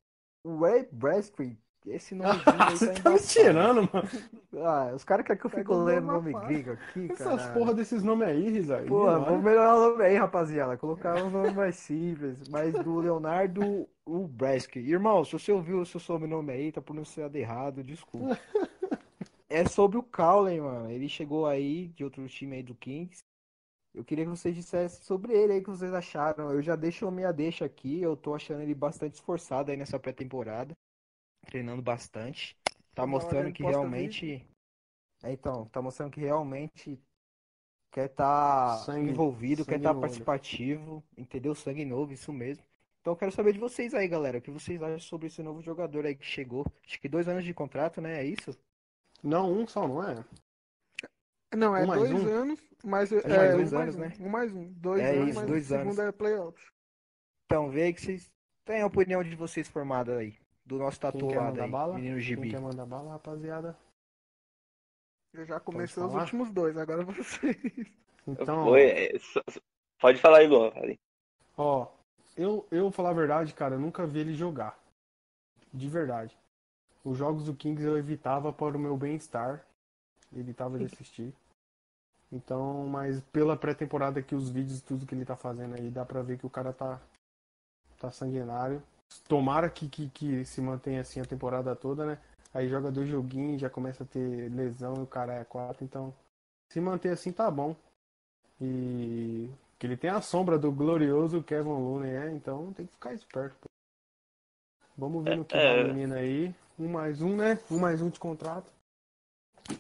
Bradstreet. 0.93 1.59
Esse 1.87 2.15
aí 2.23 2.45
tá 2.45 2.71
Você 2.71 2.93
tá 2.93 3.11
me 3.11 3.19
tirando, 3.19 3.89
mano. 3.93 4.09
Ah, 4.61 4.93
os 4.95 5.05
caras 5.05 5.25
querem 5.25 5.39
que 5.39 5.47
eu 5.47 5.51
fique 5.51 5.63
Pegou 5.63 5.85
lendo 5.85 6.07
nome 6.07 6.33
gringo 6.33 6.73
aqui, 6.73 7.13
Essas 7.13 7.43
cara. 7.43 7.53
porra 7.53 7.75
desses 7.75 8.03
nomes 8.03 8.27
aí, 8.29 8.51
Risa. 8.51 8.83
Porra, 8.89 9.21
vamos 9.21 9.45
melhorar 9.45 9.77
o 9.77 9.91
nome 9.91 10.05
aí, 10.05 10.17
rapaziada. 10.17 10.77
Colocar 10.77 11.23
um 11.23 11.31
nome 11.31 11.53
mais 11.53 11.77
simples. 11.77 12.49
Mas 12.49 12.73
do 12.75 12.99
Leonardo 12.99 13.87
Ubreski. 14.05 14.81
Irmão, 14.81 15.25
se 15.25 15.33
você 15.33 15.53
ouviu 15.53 15.81
o 15.81 15.87
seu 15.87 16.01
sobrenome 16.01 16.53
aí, 16.53 16.73
tá 16.73 16.81
pronunciado 16.81 17.37
errado, 17.37 17.85
desculpa. 17.85 18.39
É 19.51 19.65
sobre 19.65 19.97
o 19.97 20.03
Cowley, 20.03 20.61
mano. 20.61 20.91
Ele 20.91 21.09
chegou 21.09 21.47
aí 21.47 21.89
de 21.89 22.05
outro 22.05 22.27
time 22.29 22.57
aí 22.57 22.63
do 22.63 22.75
Kings. 22.75 23.25
Eu 23.95 24.05
queria 24.05 24.25
que 24.25 24.31
vocês 24.31 24.55
dissessem 24.55 25.03
sobre 25.03 25.33
ele 25.33 25.55
aí, 25.55 25.59
o 25.61 25.65
que 25.65 25.71
vocês 25.71 25.93
acharam. 25.93 26.51
Eu 26.53 26.63
já 26.63 26.77
deixo 26.77 27.07
a 27.07 27.11
minha 27.11 27.33
deixa 27.33 27.65
aqui. 27.65 28.01
Eu 28.01 28.17
tô 28.17 28.35
achando 28.35 28.63
ele 28.63 28.75
bastante 28.75 29.15
esforçado 29.15 29.71
aí 29.71 29.77
nessa 29.77 29.99
pré-temporada. 29.99 30.77
Treinando 31.47 31.83
bastante. 31.83 32.57
Tá 32.95 33.07
mostrando 33.07 33.53
que 33.53 33.63
realmente. 33.63 34.47
É, 35.23 35.33
então, 35.33 35.67
tá 35.67 35.81
mostrando 35.83 36.11
que 36.13 36.21
realmente 36.21 37.01
quer 37.91 38.07
estar 38.11 38.77
Sangue- 38.85 39.11
envolvido, 39.11 39.65
quer 39.65 39.73
sangue 39.73 39.77
estar 39.81 39.93
no 39.93 39.99
olho. 39.99 40.01
participativo, 40.03 41.03
entendeu? 41.17 41.55
Sangue 41.55 41.85
novo, 41.85 42.13
isso 42.13 42.33
mesmo. 42.33 42.63
Então 43.01 43.13
eu 43.15 43.17
quero 43.17 43.33
saber 43.33 43.53
de 43.53 43.59
vocês 43.59 43.95
aí, 43.95 44.07
galera. 44.07 44.39
O 44.39 44.43
que 44.43 44.51
vocês 44.51 44.81
acham 44.83 44.99
sobre 45.01 45.29
esse 45.29 45.43
novo 45.43 45.63
jogador 45.63 46.05
aí 46.05 46.15
que 46.15 46.25
chegou? 46.27 46.67
Acho 46.87 47.01
que 47.01 47.09
dois 47.09 47.27
anos 47.27 47.45
de 47.45 47.55
contrato, 47.55 48.01
né? 48.01 48.21
É 48.21 48.25
isso? 48.25 48.57
Não, 49.23 49.51
um 49.51 49.67
só, 49.67 49.89
não 49.89 50.03
é? 50.03 50.25
Não, 51.57 51.75
é 51.77 51.83
Um 51.85 51.87
dois 51.87 52.13
um? 52.13 52.29
anos, 52.29 52.61
mas 52.85 53.11
é, 53.13 53.27
mais 53.27 53.55
um 53.55 53.57
dois 53.57 53.73
mais 53.73 53.73
anos, 53.73 53.97
um. 53.97 53.99
né? 54.01 54.13
Um 54.21 54.29
mais 54.29 54.53
um. 54.55 54.73
Dois 54.75 55.01
É 55.03 55.11
anos, 55.17 55.29
isso, 55.37 55.47
dois 55.47 55.65
o 55.65 55.69
segundo 55.69 55.99
anos. 56.01 56.09
é 56.09 56.13
playoffs. 56.13 56.67
Então 57.47 57.71
vê 57.71 57.83
aí 57.85 57.95
que 57.95 58.01
vocês 58.03 58.31
têm 58.65 58.83
a 58.83 58.87
opinião 58.87 59.23
de 59.23 59.35
vocês 59.35 59.69
formada 59.69 60.19
aí. 60.19 60.37
Do 60.65 60.77
nosso 60.79 61.01
Quem 61.01 61.11
tatuado 61.13 61.63
aí, 61.63 61.71
bala? 61.71 61.95
menino 61.95 62.17
Quem 62.17 62.23
Gibi. 62.25 62.51
quer 62.51 62.61
mandar 62.61 62.85
bala, 62.87 63.13
rapaziada? 63.13 63.77
Eu 65.33 65.45
já 65.47 65.59
comecei 65.61 66.03
os 66.03 66.15
últimos 66.15 66.51
dois, 66.51 66.77
agora 66.77 67.05
vocês. 67.05 67.57
Então, 68.27 68.67
Oi, 68.69 68.83
é, 68.83 69.19
só- 69.19 69.43
só- 69.49 69.61
pode 70.01 70.21
falar 70.21 70.39
aí, 70.39 70.47
Luan. 70.47 70.71
ó, 71.57 71.87
eu, 72.37 72.67
eu 72.71 72.83
vou 72.83 72.91
falar 72.93 73.11
a 73.11 73.15
verdade, 73.15 73.55
cara, 73.55 73.75
eu 73.77 73.81
nunca 73.81 74.07
vi 74.07 74.21
ele 74.21 74.35
jogar. 74.35 74.79
De 75.73 75.89
verdade. 75.89 76.37
Os 77.05 77.17
jogos 77.17 77.45
do 77.45 77.55
Kings 77.55 77.83
eu 77.85 77.97
evitava 77.97 78.53
para 78.53 78.77
o 78.77 78.81
meu 78.81 78.97
bem-estar. 78.97 79.65
Evitava 80.37 80.79
de 80.79 80.85
assistir. 80.93 81.33
Então, 82.31 82.87
mas 82.87 83.21
pela 83.33 83.57
pré-temporada 83.57 84.23
que 84.23 84.35
os 84.35 84.51
vídeos, 84.51 84.83
tudo 84.83 85.07
que 85.07 85.15
ele 85.15 85.25
tá 85.25 85.35
fazendo 85.37 85.75
aí, 85.75 85.91
dá 85.91 86.05
pra 86.05 86.23
ver 86.23 86.39
que 86.39 86.47
o 86.47 86.51
cara 86.51 86.73
tá, 86.73 87.01
tá 87.99 88.11
sanguinário. 88.11 88.83
Tomara 89.27 89.71
que, 89.71 89.89
que, 89.89 90.11
que 90.11 90.45
se 90.45 90.61
mantenha 90.61 91.01
assim 91.01 91.21
a 91.21 91.25
temporada 91.25 91.75
toda, 91.75 92.05
né? 92.05 92.19
Aí 92.53 92.69
joga 92.69 92.91
dois 92.91 93.09
joguinhos, 93.09 93.61
já 93.61 93.71
começa 93.71 94.05
a 94.05 94.07
ter 94.07 94.51
lesão 94.53 94.97
e 94.97 95.03
o 95.03 95.07
cara 95.07 95.35
é 95.35 95.45
quatro, 95.45 95.85
então 95.85 96.15
se 96.71 96.81
manter 96.81 97.11
assim 97.11 97.33
tá 97.33 97.51
bom. 97.51 97.75
E 98.61 99.51
que 99.79 99.87
ele 99.87 99.97
tem 99.97 100.11
a 100.11 100.21
sombra 100.21 100.59
do 100.59 100.73
glorioso 100.73 101.43
Kevin 101.43 101.69
Looney, 101.69 102.11
é, 102.11 102.31
então 102.33 102.73
tem 102.73 102.87
que 102.87 102.93
ficar 102.93 103.15
esperto. 103.15 103.57
pô. 103.61 103.69
Vamos 104.97 105.25
ver 105.25 105.37
no 105.37 105.45
que 105.45 105.57
É, 105.57 105.63
dá 105.63 105.69
é. 105.71 105.85
o 105.85 105.95
menino 105.95 106.15
aí. 106.15 106.55
Um 106.79 106.89
mais 106.89 107.23
um, 107.23 107.37
né? 107.37 107.59
Um 107.71 107.79
mais 107.79 108.03
um 108.03 108.11
de 108.11 108.19
contrato. 108.19 108.71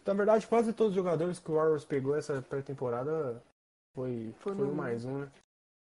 Na 0.07 0.15
verdade, 0.15 0.47
quase 0.47 0.73
todos 0.73 0.91
os 0.93 0.97
jogadores 0.97 1.39
que 1.39 1.51
o 1.51 1.55
Warriors 1.55 1.85
pegou 1.85 2.17
essa 2.17 2.41
pré-temporada 2.43 3.43
foi, 3.95 4.33
Foi 4.39 4.55
foi, 4.55 4.67
um 4.67 4.75
mais 4.75 5.05
um, 5.05 5.21
né? 5.21 5.33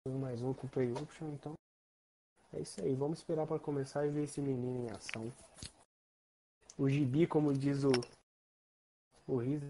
Foi 0.06 0.14
um 0.14 0.18
mais 0.18 0.42
um 0.42 0.52
com 0.54 0.68
play 0.68 0.92
option, 0.92 1.28
então. 1.32 1.54
É 2.52 2.60
isso 2.60 2.80
aí, 2.80 2.94
vamos 2.94 3.18
esperar 3.18 3.46
para 3.46 3.58
começar 3.58 4.06
e 4.06 4.10
ver 4.10 4.24
esse 4.24 4.40
menino 4.40 4.86
em 4.88 4.90
ação. 4.90 5.32
O 6.78 6.88
Gibi, 6.88 7.26
como 7.26 7.52
diz 7.52 7.84
o. 7.84 7.90
O 9.26 9.38
Riza. 9.38 9.66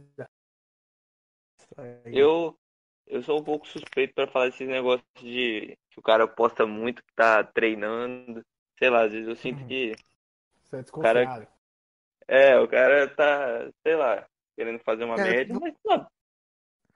Aí. 1.77 2.17
Eu, 2.19 2.57
eu 3.07 3.23
sou 3.23 3.41
um 3.41 3.45
pouco 3.45 3.67
suspeito 3.67 4.15
pra 4.15 4.27
falar 4.27 4.49
esses 4.49 4.69
negócios 4.69 5.07
de 5.19 5.77
que 5.91 5.99
o 5.99 6.03
cara 6.03 6.29
posta 6.29 6.67
muito 6.67 7.03
que 7.03 7.13
tá 7.15 7.43
treinando. 7.43 8.45
Sei 8.79 8.91
lá, 8.91 9.05
às 9.05 9.13
vezes 9.13 9.29
eu 9.29 9.37
sinto 9.37 9.61
Uhum. 9.63 9.69
que. 9.69 9.97
Você 10.65 10.77
é 10.77 10.83
desconfiado. 10.83 11.56
É, 12.29 12.59
o 12.59 12.67
cara 12.69 13.09
tá, 13.09 13.69
sei 13.83 13.95
lá, 13.97 14.27
querendo 14.57 14.79
fazer 14.81 15.05
uma 15.05 15.15
É, 15.17 15.25
média, 15.31 15.55
não- 15.55 15.61
mas 15.61 15.75
não. 15.85 16.07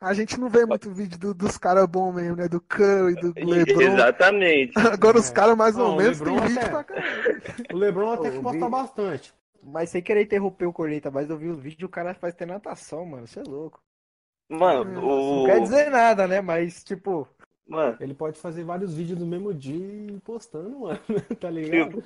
A 0.02 0.14
gente 0.14 0.40
não 0.40 0.48
vê 0.48 0.64
muito 0.64 0.90
vídeo 0.90 1.18
do- 1.18 1.34
dos 1.34 1.58
caras 1.58 1.86
bons 1.86 2.14
mesmo, 2.14 2.34
né? 2.36 2.48
Do 2.48 2.58
Curry, 2.60 3.14
do 3.16 3.34
LeBron. 3.36 3.82
Exatamente. 3.82 4.72
Agora 4.98 5.18
os 5.18 5.30
É. 5.30 5.32
caras 5.34 5.56
mais 5.56 5.76
ou 5.76 5.88
Não, 5.88 5.94
o 5.94 5.96
menos 5.98 6.18
tem 6.20 6.40
vídeo 6.40 6.58
até- 6.58 6.68
pra 6.70 6.84
caramba. 6.84 7.04
O 7.74 7.76
Lebron 7.76 8.12
até 8.12 8.30
que 8.30 8.38
o 8.38 8.42
posta 8.42 8.68
bastante. 8.68 9.34
Mas 9.62 9.90
sem 9.90 10.00
querer 10.02 10.22
interromper 10.22 10.64
o 10.64 10.72
Corneta, 10.72 11.10
mas 11.10 11.28
eu 11.28 11.36
vi 11.36 11.48
os 11.48 11.60
vídeos, 11.60 11.86
o 11.86 11.92
cara 11.92 12.14
faz 12.14 12.34
ter 12.34 12.46
natação, 12.46 13.04
mano. 13.04 13.26
Você 13.26 13.40
é 13.40 13.42
louco. 13.42 13.78
Mano, 14.48 14.84
Não 14.90 15.42
o. 15.42 15.46
quer 15.46 15.60
dizer 15.60 15.90
nada, 15.90 16.26
né? 16.26 16.40
Mas, 16.40 16.82
tipo, 16.82 17.28
Mano, 17.68 17.96
Ele 18.00 18.14
pode 18.14 18.36
fazer 18.36 18.64
vários 18.64 18.92
vídeos 18.94 19.18
no 19.20 19.26
mesmo 19.26 19.54
dia 19.54 19.76
e 19.76 20.18
postando, 20.24 20.80
mano. 20.80 20.98
Tá 21.38 21.48
ligado? 21.50 22.02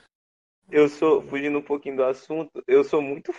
Eu 0.71 0.89
sou, 0.89 1.23
fugindo 1.23 1.59
um 1.59 1.63
pouquinho 1.63 1.97
do 1.97 2.05
assunto, 2.05 2.63
eu 2.67 2.83
sou 2.85 3.01
muito. 3.03 3.33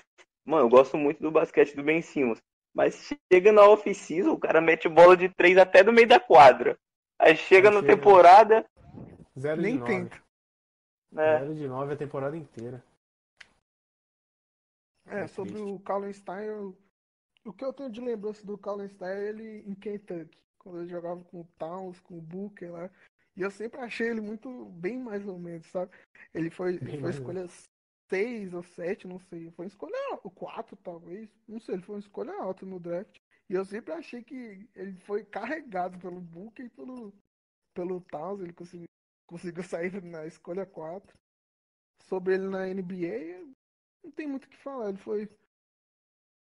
Mano, 0.46 0.66
eu 0.66 0.70
gosto 0.70 0.98
muito 0.98 1.22
do 1.22 1.32
basquete 1.32 1.76
do 1.76 1.84
Ben 1.84 2.02
Simmons. 2.02 2.42
Mas 2.74 3.10
chega 3.32 3.52
na 3.52 3.64
off-season, 3.64 4.32
o 4.32 4.40
cara 4.40 4.60
mete 4.62 4.90
bola 4.90 5.16
de 5.16 5.30
três 5.30 5.58
até 5.58 5.84
do 5.84 5.94
meio 5.94 6.08
da 6.08 6.20
quadra. 6.20 6.78
Aí 7.18 7.36
chega 7.38 7.72
na 7.72 7.80
chega. 7.80 7.96
temporada, 7.96 8.66
Zero 9.40 9.62
Nem 9.62 9.74
de 9.74 9.80
nove. 9.80 9.92
tenta. 9.92 10.24
né? 11.12 11.40
Zero 11.40 11.56
de 11.56 11.68
nove 11.68 11.94
a 11.94 11.98
temporada 11.98 12.36
inteira. 12.38 12.84
É, 15.06 15.22
É 15.22 15.28
sobre 15.28 15.54
triste. 15.54 15.72
o 15.72 15.80
Kallenstein, 15.80 16.46
eu- 16.46 16.78
o 17.46 17.54
que 17.54 17.64
eu 17.64 17.72
tenho 17.72 17.90
de 17.90 18.02
lembrança 18.02 18.46
do 18.46 18.58
Kallenstein 18.58 19.10
é 19.10 19.30
ele 19.30 19.64
em 19.68 19.76
Kentucky, 19.76 20.38
quando 20.60 20.80
ele 20.82 20.90
jogava 20.90 21.24
com 21.24 21.42
o 21.42 21.48
Towns, 21.58 22.00
com 22.02 22.18
o 22.18 22.22
Booker 22.22 22.72
lá. 22.72 22.90
E 23.36 23.42
eu 23.42 23.52
sempre 23.52 23.82
achei 23.82 24.08
ele 24.10 24.22
muito 24.22 24.66
bem 24.66 24.98
mais 24.98 25.28
ou 25.28 25.38
menos, 25.38 25.68
sabe? 25.68 25.92
Ele 26.34 26.50
foi, 26.50 26.78
foi 26.80 27.10
escolha 27.10 27.46
6 28.10 28.54
ou 28.54 28.64
7, 28.64 29.08
não 29.08 29.20
sei. 29.20 29.52
Foi 29.52 29.66
escolha 29.66 29.98
4, 30.18 30.76
talvez. 30.78 31.30
Não 31.48 31.60
sei, 31.60 31.76
ele 31.76 31.84
foi 31.84 31.96
uma 31.96 32.00
escolha 32.00 32.34
alta 32.42 32.66
no 32.66 32.80
draft. 32.80 33.20
E 33.50 33.54
eu 33.54 33.66
sempre 33.66 33.94
achei 33.94 34.24
que 34.24 34.68
ele 34.76 34.98
foi 35.02 35.24
carregado 35.26 36.00
pelo 36.00 36.22
Booker 36.22 36.66
e 36.66 36.70
pelo, 36.70 37.14
pelo 37.74 38.02
Towns. 38.02 38.42
Ele 38.42 38.54
conseguiu, 38.54 38.88
conseguiu 39.28 39.64
sair 39.64 40.02
na 40.02 40.26
escolha 40.26 40.66
4. 40.66 41.18
Sobre 42.04 42.36
ele 42.36 42.48
na 42.48 42.68
NBA, 42.68 43.54
não 44.04 44.12
tem 44.12 44.28
muito 44.28 44.46
o 44.46 44.50
que 44.50 44.58
falar. 44.58 44.90
Ele 44.90 44.98
foi. 44.98 45.30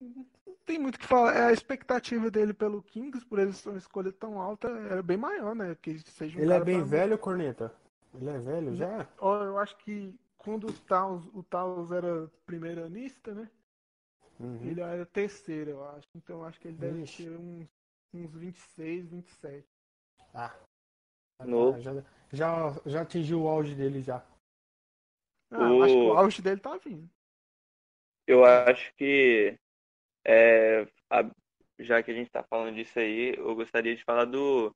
Não 0.01 0.27
tem 0.67 0.79
muito 0.79 0.97
o 0.97 0.99
que 0.99 1.07
falar. 1.07 1.35
É, 1.35 1.45
a 1.47 1.53
expectativa 1.53 2.31
dele 2.31 2.53
pelo 2.53 2.83
Kings, 2.83 3.25
por 3.25 3.39
eles 3.39 3.57
ser 3.57 3.71
uma 3.71 3.79
escolha 3.79 4.13
tão 4.13 4.41
alta, 4.41 4.69
era 4.69 5.03
bem 5.03 5.17
maior, 5.17 5.55
né? 5.55 5.75
Que 5.81 5.99
seja 6.11 6.39
um 6.39 6.43
Ele 6.43 6.53
é 6.53 6.61
bem 6.63 6.79
pra- 6.79 6.87
velho, 6.87 7.19
Corneta? 7.19 7.73
Ele 8.15 8.31
é 8.31 8.39
velho 8.39 8.75
já? 8.75 9.09
Ó, 9.19 9.43
Eu 9.45 9.59
acho 9.59 9.77
que 9.79 10.15
quando 10.39 10.69
o 10.69 10.73
Taos, 10.73 11.27
o 11.35 11.43
Taos 11.43 11.91
era 11.91 12.31
primeiranista, 12.47 13.35
né? 13.35 13.51
Uhum. 14.39 14.61
Ele 14.67 14.81
era 14.81 15.07
terceiro, 15.07 15.71
eu 15.71 15.85
acho. 15.91 16.09
Então 16.15 16.41
eu 16.41 16.45
acho 16.45 16.61
que 16.61 16.69
ele 16.69 16.77
deve 16.77 17.03
Ixi. 17.03 17.25
ter 17.25 17.31
uns, 17.37 17.69
uns 18.13 18.35
26, 18.35 19.07
27. 19.09 19.67
Ah. 20.35 20.53
Já, 21.41 21.47
Novo. 21.47 21.81
já, 21.81 21.93
já, 22.33 22.81
já 22.87 23.03
atingiu 23.03 23.43
o 23.43 23.49
auge 23.49 23.75
dele 23.75 24.01
já. 24.03 24.25
Ah, 25.51 25.69
eu 25.71 25.83
acho 25.83 25.95
que 25.95 26.01
o 26.01 26.09
O- 26.15 26.17
auge 26.19 26.43
dele 26.43 26.61
tá 26.61 26.77
vindo. 26.77 27.09
Eu 28.27 28.45
acho 28.45 28.93
que, 28.95 29.59
é, 30.25 30.87
a- 31.11 31.31
já 31.79 32.03
que 32.03 32.11
a 32.11 32.15
gente 32.15 32.31
tá 32.31 32.43
falando 32.45 32.75
disso 32.77 32.99
aí, 32.99 33.35
eu 33.37 33.55
gostaria 33.55 33.97
de 33.97 34.05
falar 34.05 34.25
do, 34.27 34.75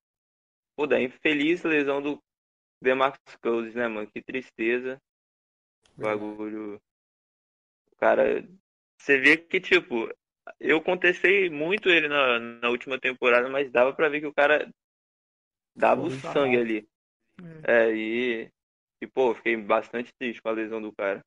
pô, 0.76 0.86
da 0.86 1.00
infeliz 1.00 1.62
lesão 1.64 2.02
do 2.02 2.22
DeMarcus 2.82 3.36
Cousins, 3.42 3.74
né, 3.76 3.88
mano? 3.88 4.10
Que 4.10 4.22
tristeza. 4.22 4.98
O 5.98 6.02
bagulho. 6.02 6.80
O 7.92 7.96
cara. 7.96 8.46
Você 9.00 9.18
vê 9.18 9.36
que, 9.36 9.60
tipo, 9.60 10.08
eu 10.58 10.80
contestei 10.82 11.48
muito 11.50 11.88
ele 11.88 12.08
na, 12.08 12.38
na 12.38 12.68
última 12.68 12.98
temporada, 12.98 13.48
mas 13.48 13.70
dava 13.70 13.92
pra 13.94 14.08
ver 14.08 14.20
que 14.20 14.26
o 14.26 14.34
cara 14.34 14.68
dava 15.74 16.02
o 16.02 16.10
sangue 16.10 16.56
ali. 16.58 16.88
É, 17.42 17.64
É, 17.66 17.92
e, 17.94 18.50
e, 19.02 19.06
pô, 19.08 19.30
eu 19.32 19.34
fiquei 19.36 19.56
bastante 19.56 20.12
triste 20.18 20.42
com 20.42 20.48
a 20.48 20.52
lesão 20.52 20.80
do 20.82 20.92
cara. 20.94 21.22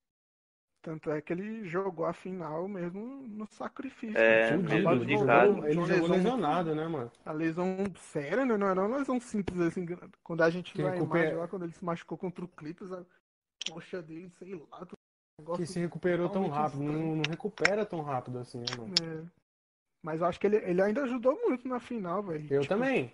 Tanto 0.81 1.11
é 1.11 1.21
que 1.21 1.31
ele 1.31 1.65
jogou 1.67 2.05
a 2.05 2.13
final 2.13 2.67
mesmo 2.67 3.27
no 3.27 3.45
sacrifício. 3.47 4.17
É, 4.17 4.57
né? 4.57 4.57
Fudido, 4.57 5.05
de 5.05 5.17
jogou, 5.17 5.65
ele 5.65 5.73
jogou 5.73 5.85
lesão 5.85 6.07
lesionado, 6.07 6.75
né, 6.75 6.87
mano? 6.87 7.11
A 7.25 7.31
lesão 7.31 7.65
séria, 7.97 8.45
né? 8.45 8.57
Não 8.57 8.67
era 8.67 8.81
uma 8.85 8.97
lesão 8.97 9.19
simples 9.19 9.59
assim. 9.61 9.85
Quando 10.23 10.41
a 10.41 10.49
gente 10.49 10.73
Que 10.73 10.81
vai 10.83 10.93
recupera- 10.93 11.23
imagem 11.23 11.39
lá, 11.39 11.47
quando 11.47 11.63
ele 11.63 11.73
se 11.73 11.85
machucou 11.85 12.17
contra 12.17 12.43
o 12.43 12.47
Clippers, 12.47 12.91
a 12.91 13.03
coxa 13.69 14.01
dele, 14.01 14.31
sei 14.39 14.55
lá, 14.55 14.87
negócio 15.39 15.63
Que 15.65 15.71
se 15.71 15.79
recuperou 15.79 16.29
tão 16.29 16.47
rápido. 16.47 16.83
Não, 16.83 17.15
não 17.15 17.23
recupera 17.29 17.85
tão 17.85 18.01
rápido 18.01 18.39
assim, 18.39 18.59
né, 18.59 18.65
mano? 18.77 18.93
É. 19.01 19.41
Mas 20.03 20.19
eu 20.19 20.25
acho 20.27 20.39
que 20.39 20.47
ele, 20.47 20.57
ele 20.57 20.81
ainda 20.81 21.03
ajudou 21.03 21.39
muito 21.47 21.67
na 21.67 21.79
final, 21.79 22.23
velho. 22.23 22.47
Eu 22.51 22.61
Tipo, 22.61 22.73
também. 22.73 23.13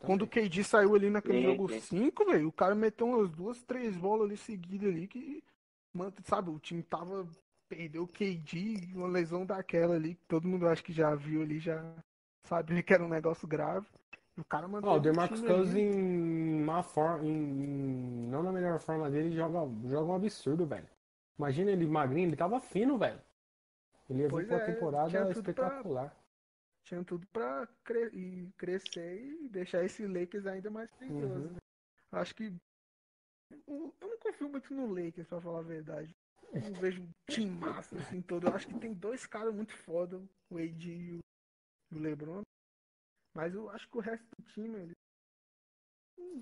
Quando 0.00 0.22
o. 0.22 0.26
KD 0.26 0.62
saiu 0.62 0.94
ali 0.94 1.10
naquele 1.10 1.38
Sim, 1.38 1.44
jogo 1.44 1.68
sim. 1.68 1.80
5, 1.80 2.24
velho, 2.26 2.48
o 2.48 2.52
cara 2.52 2.74
meteu 2.74 3.08
umas 3.08 3.30
duas, 3.30 3.62
três 3.62 3.96
bolas 3.96 4.26
ali 4.28 4.36
seguidas 4.36 4.88
ali 4.88 5.06
que, 5.08 5.42
sabe, 6.24 6.50
o 6.50 6.58
time 6.58 6.82
tava. 6.82 7.28
Perdeu 7.68 8.04
o 8.04 8.08
KD, 8.08 8.94
uma 8.94 9.06
lesão 9.08 9.44
daquela 9.44 9.94
ali, 9.94 10.14
que 10.14 10.24
todo 10.26 10.48
mundo 10.48 10.66
acho 10.66 10.82
que 10.82 10.90
já 10.92 11.14
viu 11.14 11.42
ali, 11.42 11.58
já 11.58 11.94
sabia 12.46 12.82
que 12.82 12.94
era 12.94 13.04
um 13.04 13.08
negócio 13.08 13.46
grave. 13.46 13.86
O 14.38 14.44
cara 14.44 14.66
mandou. 14.66 14.90
Ó, 14.92 14.96
o 14.96 15.00
DeMarcus 15.00 15.42
Cousins 15.42 15.76
em 15.94 16.62
má 16.62 16.82
forma, 16.82 17.26
em, 17.26 18.26
não 18.30 18.42
na 18.42 18.52
melhor 18.52 18.78
forma 18.80 19.10
dele, 19.10 19.36
joga, 19.36 19.58
joga 19.86 20.12
um 20.12 20.14
absurdo, 20.14 20.64
velho. 20.64 20.88
Imagina 21.38 21.70
ele 21.70 21.86
magrinho, 21.86 22.28
ele 22.30 22.36
tava 22.36 22.58
fino, 22.58 22.96
velho. 22.96 23.20
Ele 24.08 24.22
ia 24.22 24.28
vir 24.28 24.46
pra 24.46 24.56
uma 24.56 24.62
é, 24.62 24.66
temporada 24.72 25.10
tudo 25.34 25.42
pra- 25.42 25.66
espetacular. 25.66 26.16
Tinha 26.84 27.04
tudo 27.04 27.26
pra 27.26 27.68
cre- 27.84 28.10
e 28.14 28.48
crescer 28.56 29.20
e 29.42 29.48
deixar 29.50 29.84
esse 29.84 30.06
Lakers 30.06 30.46
ainda 30.46 30.70
mais 30.70 30.90
perigoso. 30.92 31.34
Uhum. 31.34 31.56
Acho 32.12 32.34
que. 32.34 32.50
Eu 33.66 33.94
não 34.00 34.18
confio 34.18 34.48
muito 34.48 34.72
no 34.74 34.92
Lakers, 34.92 35.26
pra 35.26 35.40
falar 35.40 35.60
a 35.60 35.62
verdade. 35.62 36.14
Eu 36.52 36.70
não 36.70 36.80
vejo 36.80 37.02
um 37.02 37.10
time 37.30 37.50
massa 37.50 37.96
assim 37.98 38.22
todo. 38.22 38.46
Eu 38.46 38.54
acho 38.54 38.66
que 38.68 38.78
tem 38.78 38.92
dois 38.94 39.26
caras 39.26 39.54
muito 39.54 39.76
foda, 39.76 40.20
o 40.50 40.58
AD 40.58 40.88
e 40.88 41.14
o, 41.14 41.18
o 41.94 41.98
LeBron. 41.98 42.42
Mas 43.34 43.54
eu 43.54 43.68
acho 43.70 43.88
que 43.88 43.96
o 43.98 44.00
resto 44.00 44.26
do 44.36 44.42
time, 44.52 44.78
ele 44.78 44.92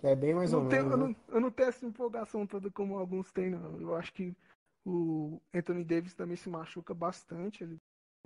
É 0.03 0.15
bem 0.15 0.35
mais 0.35 0.53
eu 0.53 0.59
ou 0.59 0.65
não, 0.65 0.71
tenho, 0.71 0.83
eu, 0.83 0.97
menos. 0.97 1.09
né? 1.09 1.17
não, 1.29 1.35
eu 1.35 1.41
não 1.41 1.51
tenho 1.51 1.69
essa 1.69 1.85
empolgação 1.87 2.47
toda 2.47 2.71
como 2.71 2.99
alguns 2.99 3.33
têm, 3.33 3.51
não. 3.51 3.81
Eu 3.81 3.95
acho 3.97 4.13
que 4.13 4.35
o 4.87 5.41
Anthony 5.53 5.85
Davis 5.85 6.15
também 6.15 6.37
se 6.37 6.49
machuca 6.49 6.95
bastante. 6.95 7.65
Ele 7.65 7.77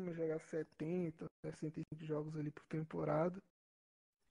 vai 0.01 0.14
jogar 0.14 0.41
70, 0.41 1.26
65 1.45 2.05
jogos 2.05 2.37
ali 2.37 2.51
por 2.51 2.64
temporada. 2.66 3.39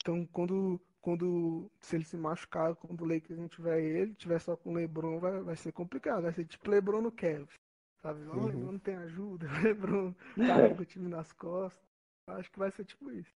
Então, 0.01 0.25
quando, 0.27 0.79
quando 1.01 1.69
se 1.81 1.95
ele 1.95 2.05
se 2.05 2.17
machucar, 2.17 2.75
quando 2.75 3.01
o 3.01 3.07
Lakers 3.07 3.37
não 3.39 3.47
tiver 3.47 3.81
ele, 3.81 4.13
tiver 4.15 4.39
só 4.39 4.55
com 4.55 4.71
o 4.71 4.73
LeBron, 4.73 5.19
vai, 5.19 5.41
vai 5.41 5.55
ser 5.55 5.71
complicado. 5.71 6.23
Vai 6.23 6.33
ser 6.33 6.45
tipo 6.45 6.69
LeBron 6.69 7.01
no 7.01 7.11
Cavs. 7.11 7.53
Sabe? 8.01 8.25
Ó, 8.27 8.33
O 8.33 8.37
Uhum. 8.37 8.45
LeBron 8.47 8.71
não 8.73 8.79
tem 8.79 8.95
ajuda, 8.95 9.45
o 9.59 9.63
LeBron 9.63 10.13
carrega 10.37 10.81
o 10.81 10.85
time 10.85 11.09
nas 11.09 11.31
costas. 11.33 11.83
Acho 12.27 12.51
que 12.51 12.59
vai 12.59 12.71
ser 12.71 12.85
tipo 12.85 13.11
isso. 13.11 13.33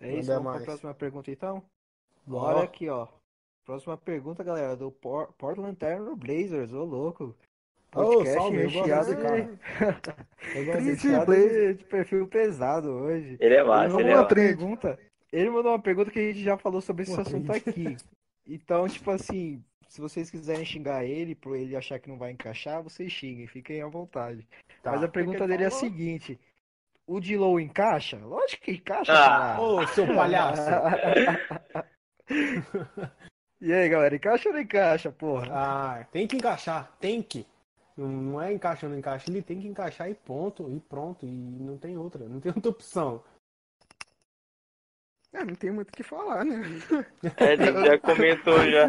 É 0.00 0.08
isso, 0.18 0.30
Manda 0.30 0.34
vamos 0.34 0.44
mais. 0.44 0.56
pra 0.58 0.66
próxima 0.72 0.94
pergunta 0.94 1.30
então? 1.30 1.62
Bora. 2.26 2.54
Bora 2.54 2.64
aqui, 2.64 2.88
ó. 2.88 3.08
Próxima 3.64 3.96
pergunta, 3.96 4.42
galera, 4.42 4.76
do 4.76 4.90
Por- 4.90 5.32
Portland 5.34 5.76
Trail 5.76 6.16
Blazers, 6.16 6.72
ô 6.72 6.84
louco. 6.84 7.36
Podcast 7.90 8.34
salve, 8.34 8.56
eu 8.56 8.62
gosto 8.70 8.78
recheado 8.82 9.14
de, 9.14 10.90
recheado 10.90 11.34
de, 11.34 11.74
de 11.74 11.84
perfil 11.84 12.26
pesado 12.28 12.88
hoje. 12.90 13.36
Ele 13.40 13.54
é 13.54 13.58
Ele 13.58 13.68
massa, 13.68 13.88
mandou 13.88 14.00
ele 14.00 14.10
é 14.10 14.16
uma 14.16 14.28
pergunta. 14.28 14.98
Ele 15.32 15.50
mandou 15.50 15.72
uma 15.72 15.82
pergunta 15.82 16.10
que 16.10 16.18
a 16.18 16.22
gente 16.22 16.42
já 16.42 16.56
falou 16.56 16.80
sobre 16.80 17.02
esse 17.02 17.12
Uma 17.12 17.22
assunto 17.22 17.52
aqui. 17.52 17.96
Então, 18.46 18.88
tipo 18.88 19.10
assim, 19.10 19.62
se 19.88 20.00
vocês 20.00 20.30
quiserem 20.30 20.64
xingar 20.64 21.04
ele, 21.04 21.34
por 21.34 21.56
ele 21.56 21.76
achar 21.76 21.98
que 21.98 22.08
não 22.08 22.18
vai 22.18 22.30
encaixar, 22.30 22.82
vocês 22.82 23.12
xinguem, 23.12 23.46
fiquem 23.46 23.82
à 23.82 23.86
vontade. 23.86 24.46
Tá. 24.82 24.92
Mas 24.92 25.02
a 25.02 25.08
pergunta 25.08 25.44
ele 25.44 25.48
dele 25.48 25.64
é 25.64 25.66
a 25.66 25.70
seguinte: 25.70 26.38
o 27.06 27.20
Dilow 27.20 27.60
encaixa? 27.60 28.18
Lógico 28.18 28.62
que 28.64 28.72
encaixa, 28.72 29.12
Ah. 29.12 29.60
Ô, 29.60 29.86
seu 29.88 30.06
palhaço. 30.06 30.62
E 33.62 33.74
aí, 33.74 33.90
galera, 33.90 34.16
encaixa 34.16 34.48
ou 34.48 34.54
não 34.54 34.62
encaixa, 34.62 35.12
porra? 35.12 35.48
Ah, 35.50 36.06
tem 36.10 36.26
que 36.26 36.34
encaixar, 36.34 36.90
tem 36.98 37.22
que. 37.22 37.46
Não, 37.96 38.40
é 38.40 38.52
encaixa 38.52 38.86
ou 38.86 38.90
não 38.92 38.98
encaixa, 38.98 39.30
ele 39.30 39.42
tem 39.42 39.60
que 39.60 39.68
encaixar 39.68 40.08
e 40.10 40.14
ponto, 40.14 40.70
e 40.70 40.80
pronto, 40.80 41.26
e 41.26 41.30
não 41.30 41.76
tem 41.76 41.96
outra, 41.96 42.28
não 42.28 42.40
tem 42.40 42.52
outra 42.54 42.70
opção. 42.70 43.22
É, 45.32 45.44
não 45.44 45.54
tem 45.54 45.70
muito 45.70 45.90
o 45.90 45.92
que 45.92 46.02
falar, 46.02 46.44
né? 46.44 46.56
É, 47.36 47.52
a 47.52 47.56
gente 47.56 47.86
já 47.86 47.98
comentou 48.00 48.58
já. 48.68 48.86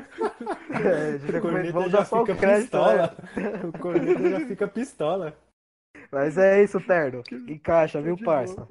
É, 0.79 1.19
já 1.19 1.37
O 1.37 1.41
comentou, 1.41 1.41
corneta 1.41 1.71
vamos 1.73 1.91
já 1.91 2.05
só 2.05 2.23
o 2.23 2.25
fica 2.25 2.39
crédito, 2.39 2.77
né? 2.79 3.07
pistola. 3.07 3.17
O 3.69 3.79
corneta 3.79 4.29
já 4.29 4.39
fica 4.47 4.67
pistola. 4.67 5.37
Mas 6.11 6.37
é 6.37 6.63
isso, 6.63 6.79
Terno. 6.81 7.21
Encaixa, 7.47 8.01
viu, 8.01 8.17
parça? 8.17 8.67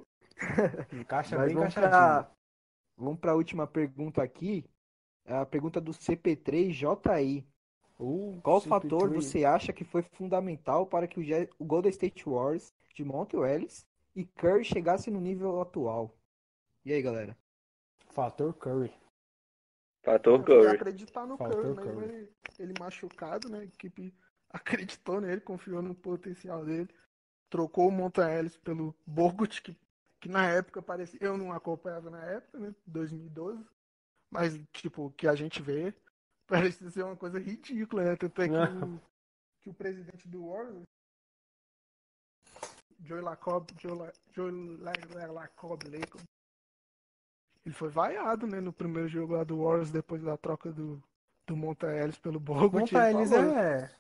Encaixa 0.93 1.37
Mas 1.37 1.47
bem 1.47 1.55
vamos 1.55 1.71
encaixadinho. 1.77 1.91
pra, 1.91 2.31
vamos 2.99 3.21
pra 3.21 3.35
última 3.37 3.67
pergunta 3.69 4.21
aqui. 4.21 4.65
É 5.25 5.37
a 5.37 5.47
pergunta 5.47 5.81
do 5.81 5.93
CP3JI. 5.93 7.45
Uh, 8.01 8.41
Qual 8.43 8.61
CP3. 8.61 8.69
fator 8.69 9.11
você 9.11 9.45
acha 9.45 9.73
que 9.73 9.85
foi 9.85 10.03
fundamental 10.03 10.87
para 10.87 11.07
que 11.07 11.21
o, 11.21 11.65
Golden 11.65 11.91
State 11.91 12.25
Warriors 12.25 12.73
de 12.95 13.05
Monte 13.05 13.37
Ellis 13.37 13.87
e 14.17 14.25
Curry 14.25 14.65
chegassem 14.65 15.13
no 15.13 15.21
nível 15.21 15.61
atual? 15.61 16.17
E 16.85 16.93
aí, 16.93 17.03
galera? 17.03 17.37
Fator 18.09 18.55
Curry. 18.55 18.93
Fator 20.03 20.43
Curry. 20.43 20.67
acreditar 20.69 21.27
no 21.27 21.37
Faltou 21.37 21.75
Curry, 21.75 21.75
mesmo 21.75 22.01
Curry. 22.01 22.15
ele, 22.15 22.29
ele 22.59 22.75
machucado, 22.79 23.49
né? 23.51 23.61
A 23.61 23.65
equipe 23.65 24.15
acreditou 24.49 25.21
nele, 25.21 25.41
confiou 25.43 25.83
no 25.83 25.95
potencial 25.95 26.65
dele. 26.65 26.89
Trocou 27.51 27.89
o 27.89 27.93
Monta 27.93 28.33
Ellis 28.33 28.57
pelo 28.57 28.95
Bogut, 29.05 29.61
que, 29.61 29.77
que 30.21 30.29
na 30.29 30.47
época 30.49 30.81
parecia. 30.81 31.19
Eu 31.21 31.37
não 31.37 31.53
acompanhava 31.53 32.09
na 32.09 32.25
época, 32.25 32.59
né? 32.59 32.75
2012. 32.87 33.63
Mas, 34.31 34.59
tipo, 34.73 35.11
que 35.17 35.27
a 35.27 35.35
gente 35.35 35.61
vê, 35.61 35.93
parecia 36.51 36.91
ser 36.91 37.03
uma 37.05 37.17
coisa 37.17 37.39
ridícula, 37.39 38.05
né? 38.05 38.17
Tanto 38.17 38.43
é 38.43 38.49
que, 38.49 38.55
o, 38.85 39.01
que 39.63 39.71
o 39.71 39.75
presidente 39.75 40.29
do 40.29 40.49
Warriors, 40.51 40.85
Joey 43.03 43.23
Lacob, 43.23 43.67
Joe, 43.79 43.97
La, 43.97 44.13
Joey 44.33 44.77
La, 44.79 44.93
La, 45.15 45.27
Lacob, 45.33 45.83
Lacob, 45.89 46.23
ele 47.65 47.75
foi 47.75 47.89
vaiado, 47.89 48.47
né, 48.47 48.61
no 48.61 48.73
primeiro 48.73 49.09
jogo 49.09 49.35
lá 49.35 49.45
do 49.45 49.63
Warriors, 49.63 49.91
depois 49.91 50.23
da 50.23 50.37
troca 50.37 50.73
do, 50.73 51.03
do 51.47 51.57
Monta 51.57 51.87
Ellis 51.95 52.19
pelo 52.19 52.41
Bogut. 52.41 52.93
Monta 52.93 53.13
falou- 53.13 53.55
é. 53.57 53.95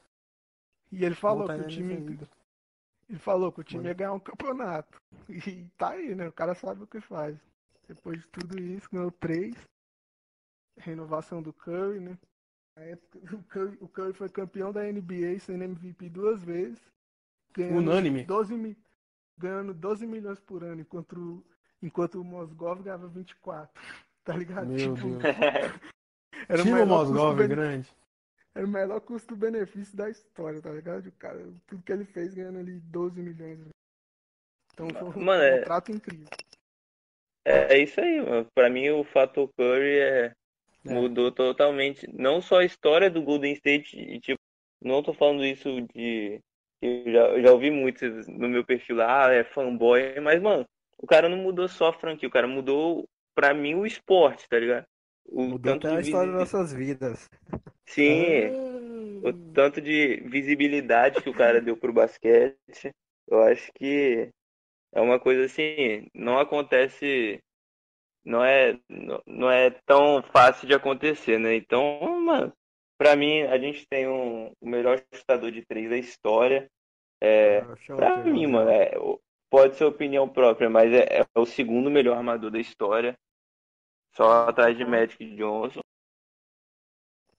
E 0.92 1.04
ele 1.04 1.14
falou 1.14 1.40
Monta 1.46 1.58
que 1.58 1.64
o 1.64 1.68
time. 1.68 1.94
é. 1.94 2.40
Ele 3.08 3.18
falou 3.18 3.52
que 3.52 3.60
o 3.60 3.64
time 3.64 3.84
ia 3.88 3.94
ganhar 3.94 4.12
um 4.12 4.20
campeonato. 4.20 5.00
E 5.28 5.64
tá 5.76 5.90
aí, 5.90 6.14
né? 6.14 6.28
O 6.28 6.32
cara 6.32 6.54
sabe 6.54 6.82
o 6.82 6.86
que 6.86 7.00
faz. 7.00 7.36
Depois 7.88 8.20
de 8.20 8.26
tudo 8.28 8.58
isso, 8.58 8.88
ganhou 8.90 9.10
três. 9.10 9.56
Renovação 10.78 11.42
do 11.42 11.52
Curry, 11.52 12.00
né? 12.00 12.16
Na 12.80 12.86
época, 12.86 13.18
o, 13.36 13.42
Curry, 13.44 13.78
o 13.82 13.88
Curry 13.88 14.12
foi 14.14 14.28
campeão 14.30 14.72
da 14.72 14.82
NBA 14.90 15.38
sendo 15.40 15.64
MVP 15.64 16.08
duas 16.08 16.42
vezes. 16.42 16.80
Ganhando 17.52 17.78
Unânime. 17.78 18.24
12, 18.24 18.54
mi- 18.54 18.76
ganhando 19.36 19.74
12 19.74 20.06
milhões 20.06 20.40
por 20.40 20.64
ano, 20.64 20.80
enquanto, 20.80 21.12
o- 21.18 21.44
enquanto 21.82 22.20
o 22.20 22.24
Mosgov 22.24 22.82
ganhava 22.82 23.06
24. 23.08 23.70
Tá 24.22 24.36
ligado? 24.36 24.66
Meu 24.66 24.76
Tipo, 24.94 25.08
Deus. 25.08 25.22
era 26.46 26.62
Tira 26.62 26.84
o 26.84 26.86
Mosgov 26.86 27.48
grande. 27.48 27.88
Era 28.54 28.66
o 28.66 28.68
melhor 28.68 29.00
custo-benefício 29.00 29.96
da 29.96 30.10
história, 30.10 30.60
tá 30.60 30.70
ligado? 30.70 31.06
O 31.06 31.12
cara, 31.12 31.42
tudo 31.66 31.82
que 31.82 31.90
ele 31.90 32.04
fez 32.04 32.34
ganhando 32.34 32.58
ali 32.58 32.78
12 32.80 33.18
milhões. 33.18 33.60
Então 34.74 34.88
foi 34.90 35.22
um 35.22 35.24
Mano, 35.24 35.42
é- 35.42 35.58
contrato 35.60 35.90
incrível. 35.90 36.28
É, 37.46 37.74
é 37.74 37.82
isso 37.82 37.98
aí, 37.98 38.20
mano. 38.20 38.46
Pra 38.54 38.68
mim, 38.68 38.90
o 38.90 39.02
fator 39.04 39.48
Curry 39.58 39.98
é, 39.98 40.32
É. 40.86 40.92
mudou 40.92 41.30
totalmente. 41.30 42.06
Não 42.12 42.40
só 42.40 42.60
a 42.60 42.64
história 42.64 43.10
do 43.10 43.22
Golden 43.22 43.52
State, 43.52 43.98
e, 43.98 44.20
tipo, 44.20 44.40
não 44.82 45.02
tô 45.02 45.12
falando 45.12 45.44
isso 45.44 45.68
de. 45.94 46.40
Eu 46.80 47.12
já, 47.12 47.28
eu 47.28 47.42
já 47.42 47.52
ouvi 47.52 47.70
muito 47.70 48.04
no 48.28 48.48
meu 48.48 48.64
perfil 48.64 48.96
lá, 48.96 49.26
ah, 49.26 49.32
é 49.32 49.44
fanboy, 49.44 50.18
mas, 50.20 50.40
mano, 50.40 50.66
o 50.98 51.06
cara 51.06 51.28
não 51.28 51.36
mudou 51.36 51.68
só 51.68 51.88
a 51.88 51.92
franquia, 51.92 52.28
o 52.28 52.32
cara 52.32 52.46
mudou, 52.46 53.06
pra 53.34 53.52
mim, 53.52 53.74
o 53.74 53.84
esporte, 53.84 54.48
tá 54.48 54.58
ligado? 54.58 54.86
O 55.26 55.42
Mudou 55.42 55.74
tanto 55.74 55.86
até 55.86 55.96
a 55.96 56.00
de 56.00 56.06
história 56.06 56.32
das 56.32 56.52
nossas 56.52 56.72
vidas. 56.72 57.28
Sim, 57.86 58.48
o 59.22 59.32
tanto 59.52 59.80
de 59.80 60.22
visibilidade 60.26 61.22
que 61.22 61.28
o 61.28 61.34
cara 61.34 61.60
deu 61.60 61.76
pro 61.76 61.92
basquete, 61.92 62.90
eu 63.28 63.42
acho 63.42 63.70
que 63.74 64.30
é 64.92 65.00
uma 65.00 65.20
coisa 65.20 65.44
assim, 65.44 66.08
não 66.14 66.38
acontece, 66.38 67.40
não 68.24 68.44
é, 68.44 68.78
não 68.88 69.22
não 69.26 69.50
é 69.50 69.70
tão 69.86 70.22
fácil 70.22 70.66
de 70.68 70.74
acontecer, 70.74 71.38
né? 71.38 71.54
Então, 71.56 72.00
mano, 72.20 72.52
pra 72.98 73.16
mim, 73.16 73.42
a 73.42 73.58
gente 73.58 73.86
tem 73.88 74.08
um, 74.08 74.52
o 74.60 74.68
melhor 74.68 75.02
chutador 75.14 75.50
de 75.50 75.64
três 75.64 75.88
da 75.90 75.96
história. 75.96 76.68
É, 77.22 77.60
Ah, 77.60 77.76
show, 77.76 77.96
pra 77.96 78.14
Fernando. 78.16 78.32
mim, 78.34 78.46
mano, 78.46 78.70
é, 78.70 78.92
o- 78.98 79.20
pode 79.50 79.76
ser 79.76 79.84
opinião 79.84 80.28
própria, 80.28 80.70
mas 80.70 80.92
é, 80.92 81.20
é 81.22 81.26
o 81.38 81.46
segundo 81.46 81.90
melhor 81.90 82.16
armador 82.16 82.50
da 82.50 82.58
história, 82.58 83.16
só 84.14 84.48
atrás 84.48 84.76
de 84.76 84.84
Magic 84.84 85.36
Johnson. 85.36 85.80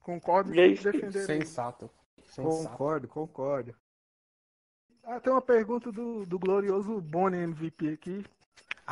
Concordo 0.01 0.53
E 0.55 0.59
é 0.59 0.63
aí. 0.63 0.73
defender. 0.75 1.25
Sensato. 1.25 1.89
Sensato. 2.25 2.69
Concordo, 2.69 3.07
concordo. 3.07 3.75
Ah, 5.03 5.19
tem 5.19 5.31
uma 5.31 5.41
pergunta 5.41 5.91
do, 5.91 6.25
do 6.25 6.37
glorioso 6.39 6.99
Boni 7.01 7.37
MVP 7.37 7.89
aqui. 7.89 8.23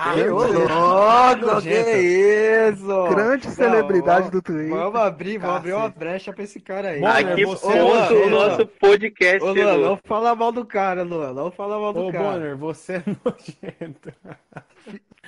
Ah, 0.02 0.14
ô, 0.16 0.18
eu- 0.18 0.34
louco, 0.36 1.62
que 1.62 1.70
isso? 1.70 3.10
Grande 3.10 3.48
Não, 3.48 3.54
celebridade 3.54 4.32
do 4.32 4.42
Twitter. 4.42 4.70
Vamos 4.70 5.00
abrir, 5.00 5.38
vamos 5.38 5.58
abrir 5.58 5.74
uma 5.74 5.90
brecha 5.90 6.32
pra 6.32 6.44
esse 6.46 6.60
cara 6.62 6.90
aí. 6.92 7.02
Bom, 7.02 7.08
A 7.08 7.14
Bonner, 7.16 7.36
que 7.36 7.46
você 7.46 7.66
Ô, 7.68 7.72
é 7.72 7.80
ponto 7.82 8.14
Luan, 8.14 8.26
o 8.26 8.30
nosso 8.30 8.66
podcast 8.68 9.44
Ô, 9.44 9.52
Luan, 9.54 9.78
não 9.78 9.98
fala 9.98 10.34
mal 10.36 10.52
do 10.54 10.66
cara, 10.66 11.04
Luan. 11.04 11.34
Não 11.34 11.52
fala 11.52 11.78
mal 11.80 11.92
do 11.92 12.06
Ô, 12.08 12.12
cara. 12.14 12.24
Bonner, 12.24 12.56
você 12.58 12.94
é 12.94 13.04
nojento. 13.26 14.14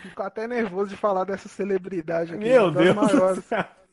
Fico 0.01 0.23
até 0.23 0.47
nervoso 0.47 0.89
de 0.89 0.95
falar 0.95 1.25
dessa 1.25 1.49
celebridade 1.49 2.33
aqui. 2.33 2.45
Meu 2.45 2.71
Deus 2.71 2.95
Maiores, 2.95 3.43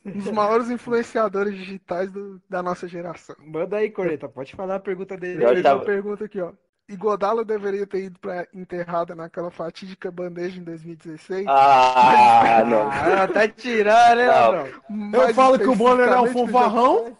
um 0.05 0.11
dos 0.11 0.31
maiores 0.31 0.69
influenciadores 0.69 1.55
digitais 1.57 2.09
do- 2.09 2.41
da 2.49 2.63
nossa 2.63 2.87
geração. 2.87 3.35
Manda 3.45 3.75
aí, 3.77 3.89
Corneta. 3.91 4.29
Pode 4.29 4.55
falar 4.55 4.75
a 4.75 4.79
pergunta 4.79 5.17
dele. 5.17 5.43
Eu 5.43 5.49
fez 5.49 5.61
tava- 5.61 5.83
pergunta 5.83 6.23
aqui, 6.23 6.39
ó. 6.39 6.53
Igodala 6.89 7.45
deveria 7.45 7.85
ter 7.85 8.05
ido 8.05 8.19
pra 8.19 8.47
enterrada 8.53 9.13
naquela 9.15 9.51
fatídica 9.51 10.11
bandeja 10.11 10.59
em 10.59 10.63
2016. 10.63 11.45
Ah, 11.47 12.63
não. 12.65 12.89
Ah, 12.91 13.27
tá 13.27 13.47
tirando, 13.47 14.17
né, 14.17 14.71
Não. 14.89 15.21
Eu 15.21 15.33
falo 15.33 15.59
que 15.59 15.67
o 15.67 15.75
Bonner 15.75 16.09
é 16.09 16.19
um 16.19 16.27
fanfarrão. 16.33 17.15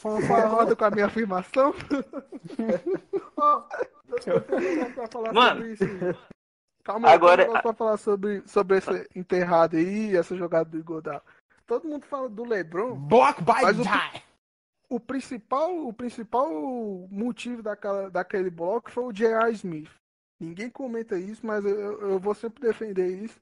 Concorda 0.00 0.76
com 0.76 0.84
a 0.84 0.90
minha 0.90 1.06
afirmação? 1.06 1.74
Mano. 5.34 5.64
Calma 6.84 7.08
aí, 7.08 7.14
Agora- 7.14 7.44
eu 7.44 7.52
pra 7.60 7.72
falar 7.74 7.96
sobre, 7.96 8.42
sobre 8.46 8.78
essa 8.78 9.04
enterrada 9.14 9.76
aí, 9.76 10.16
essa 10.16 10.36
jogada 10.36 10.70
do 10.70 10.78
Igodala. 10.78 11.22
Todo 11.66 11.88
mundo 11.88 12.06
fala 12.06 12.28
do 12.28 12.44
LeBron. 12.44 12.94
Block 12.94 13.42
by 13.42 13.62
Mas 13.62 13.78
o-. 13.78 13.82
O 14.90 14.98
principal, 14.98 15.86
o 15.86 15.92
principal 15.92 16.50
motivo 17.10 17.62
daquela, 17.62 18.10
daquele 18.10 18.48
bloco 18.50 18.90
foi 18.90 19.04
o 19.04 19.12
J.R. 19.12 19.52
Smith. 19.52 19.90
Ninguém 20.40 20.70
comenta 20.70 21.18
isso, 21.18 21.44
mas 21.46 21.64
eu, 21.64 22.00
eu 22.12 22.18
vou 22.18 22.34
sempre 22.34 22.62
defender 22.62 23.06
isso. 23.22 23.38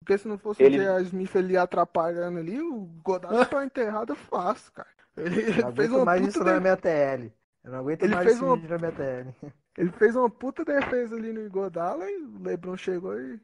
Porque 0.00 0.18
se 0.18 0.26
não 0.28 0.36
fosse 0.38 0.62
Ele- 0.62 0.78
o 0.78 0.82
J.R. 0.82 1.02
Smith 1.04 1.34
ele 1.34 1.52
ia 1.54 1.62
atrapalhando 1.62 2.38
ali, 2.38 2.60
o 2.60 2.82
Godard 3.02 3.48
tá 3.48 3.64
enterrado 3.64 4.14
fácil, 4.14 4.72
cara. 4.72 4.88
Ele, 5.16 5.52
fez 5.72 5.90
uma 5.90 6.04
mais 6.04 6.20
puta 6.20 6.30
isso 6.30 6.44
de- 6.44 6.50
na 6.52 6.60
minha 6.60 6.76
TL. 6.76 7.32
Eu 7.64 7.72
não 7.72 7.78
aguento 7.80 8.02
Ele 8.02 8.14
mais 8.14 8.24
fez 8.24 8.36
esse 8.36 8.44
uma- 8.44 8.56
na 8.56 8.78
minha 8.78 8.92
TL. 8.92 9.34
Ele 9.78 9.92
fez 9.92 10.16
uma 10.16 10.28
puta 10.28 10.64
defesa 10.64 11.14
ali 11.16 11.32
no 11.32 11.40
Igodala 11.46 12.10
e 12.10 12.22
o 12.22 12.42
Lebron 12.42 12.76
chegou 12.76 13.18
e 13.18 13.38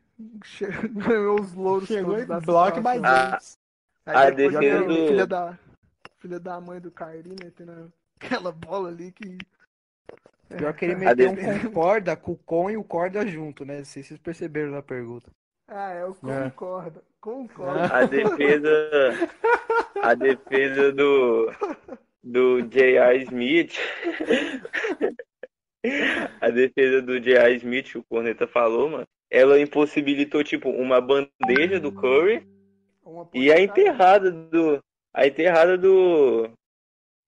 che- 0.45 0.67
ganhou 0.93 1.41
os 1.41 1.55
louros 1.55 1.87
Chegou 1.89 2.15
e 2.19 2.27
by 2.27 2.41
situação. 2.41 2.83
Ah, 3.05 3.39
A 4.07 4.31
depois 4.31 4.59
defesa 4.59 4.85
do- 4.85 4.95
filha 5.09 5.27
da 5.27 5.59
filha 6.27 6.41
da 6.41 6.61
mãe 6.61 6.81
do 6.81 6.91
Kyrie 6.91 7.37
metendo 7.43 7.93
aquela 8.21 8.51
bola 8.51 8.89
ali 8.89 9.13
que 9.13 9.39
Pior 10.57 10.75
que 10.75 10.85
ele 10.85 10.95
É, 10.95 10.97
meteu 10.97 11.31
um 11.31 11.37
concorda 11.71 12.17
com 12.17 12.33
o 12.33 12.37
com 12.37 12.71
e 12.71 12.77
o 12.77 12.85
corda 12.85 13.27
junto, 13.27 13.65
né? 13.65 13.79
Não 13.79 13.85
sei 13.85 14.03
se 14.03 14.09
vocês 14.11 14.21
perceberam 14.21 14.71
na 14.73 14.83
pergunta. 14.83 15.31
Ah, 15.69 15.93
eu 15.95 16.11
É. 16.11 16.45
concordo. 16.51 17.03
Concordo. 17.21 17.93
A 17.93 18.05
defesa, 18.07 18.71
a 20.03 20.15
defesa 20.15 20.93
do 20.93 21.51
do 22.23 22.61
J.R. 22.63 23.23
Smith, 23.23 23.75
a 26.41 26.51
defesa 26.51 27.03
do 27.03 27.21
J.R. 27.21 27.57
Smith, 27.57 27.95
o 27.97 28.03
Corneta 28.05 28.47
falou, 28.47 28.91
mano, 28.91 29.07
ela 29.31 29.61
impossibilitou 29.61 30.43
tipo 30.45 30.71
uma 30.71 31.01
bandeja 31.01 31.81
do 31.81 31.93
Curry 31.93 32.47
Uma 33.05 33.29
e 33.35 33.53
a 33.53 33.61
enterrada 33.61 34.31
do 34.31 34.81
a 35.17 35.27
enterrada 35.27 35.77
do 35.79 36.49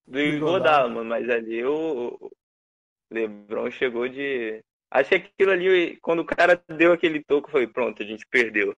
do 0.06 0.20
Iguodala. 0.20 0.88
Mano, 0.88 1.08
mas 1.08 1.28
ali 1.28 1.64
o 1.64 2.16
o 3.10 3.14
LeBron 3.14 3.70
chegou 3.70 4.06
de 4.08 4.60
Acho 4.90 5.10
que 5.10 5.14
aquilo 5.16 5.50
ali, 5.52 5.96
quando 6.00 6.20
o 6.20 6.24
cara 6.24 6.62
deu 6.68 6.92
aquele 6.92 7.22
toco, 7.22 7.50
foi 7.50 7.66
pronto, 7.66 8.02
a 8.02 8.06
gente 8.06 8.24
perdeu. 8.30 8.72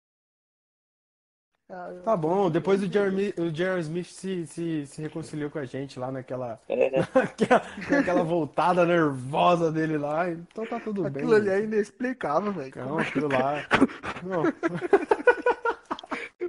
Eu- 1.69 2.03
Tá 2.03 2.17
bom, 2.17 2.51
depois 2.51 2.83
o 2.83 2.93
Jeremy, 2.93 3.33
o 3.39 3.49
Jeremy 3.55 3.81
Smith 3.81 4.07
se, 4.07 4.45
se, 4.45 4.87
se 4.87 5.01
reconciliou 5.01 5.49
com 5.51 5.61
a 5.61 5.65
gente 5.65 6.01
lá 6.01 6.11
naquela, 6.11 6.61
É, 6.69 6.91
naquela, 7.15 7.63
naquela 7.89 8.23
voltada 8.25 8.85
nervosa 8.85 9.71
dele 9.71 9.97
lá, 9.97 10.29
então 10.29 10.67
tá 10.67 10.81
tudo 10.81 11.03
bem. 11.05 11.23
Aquilo 11.23 11.35
ali 11.37 11.49
é 11.49 11.61
inexplicável, 11.63 12.51
velho. 12.53 12.73
Não, 12.75 12.99
aquilo 12.99 13.29
lá. 13.29 13.65
Não, 14.27 14.43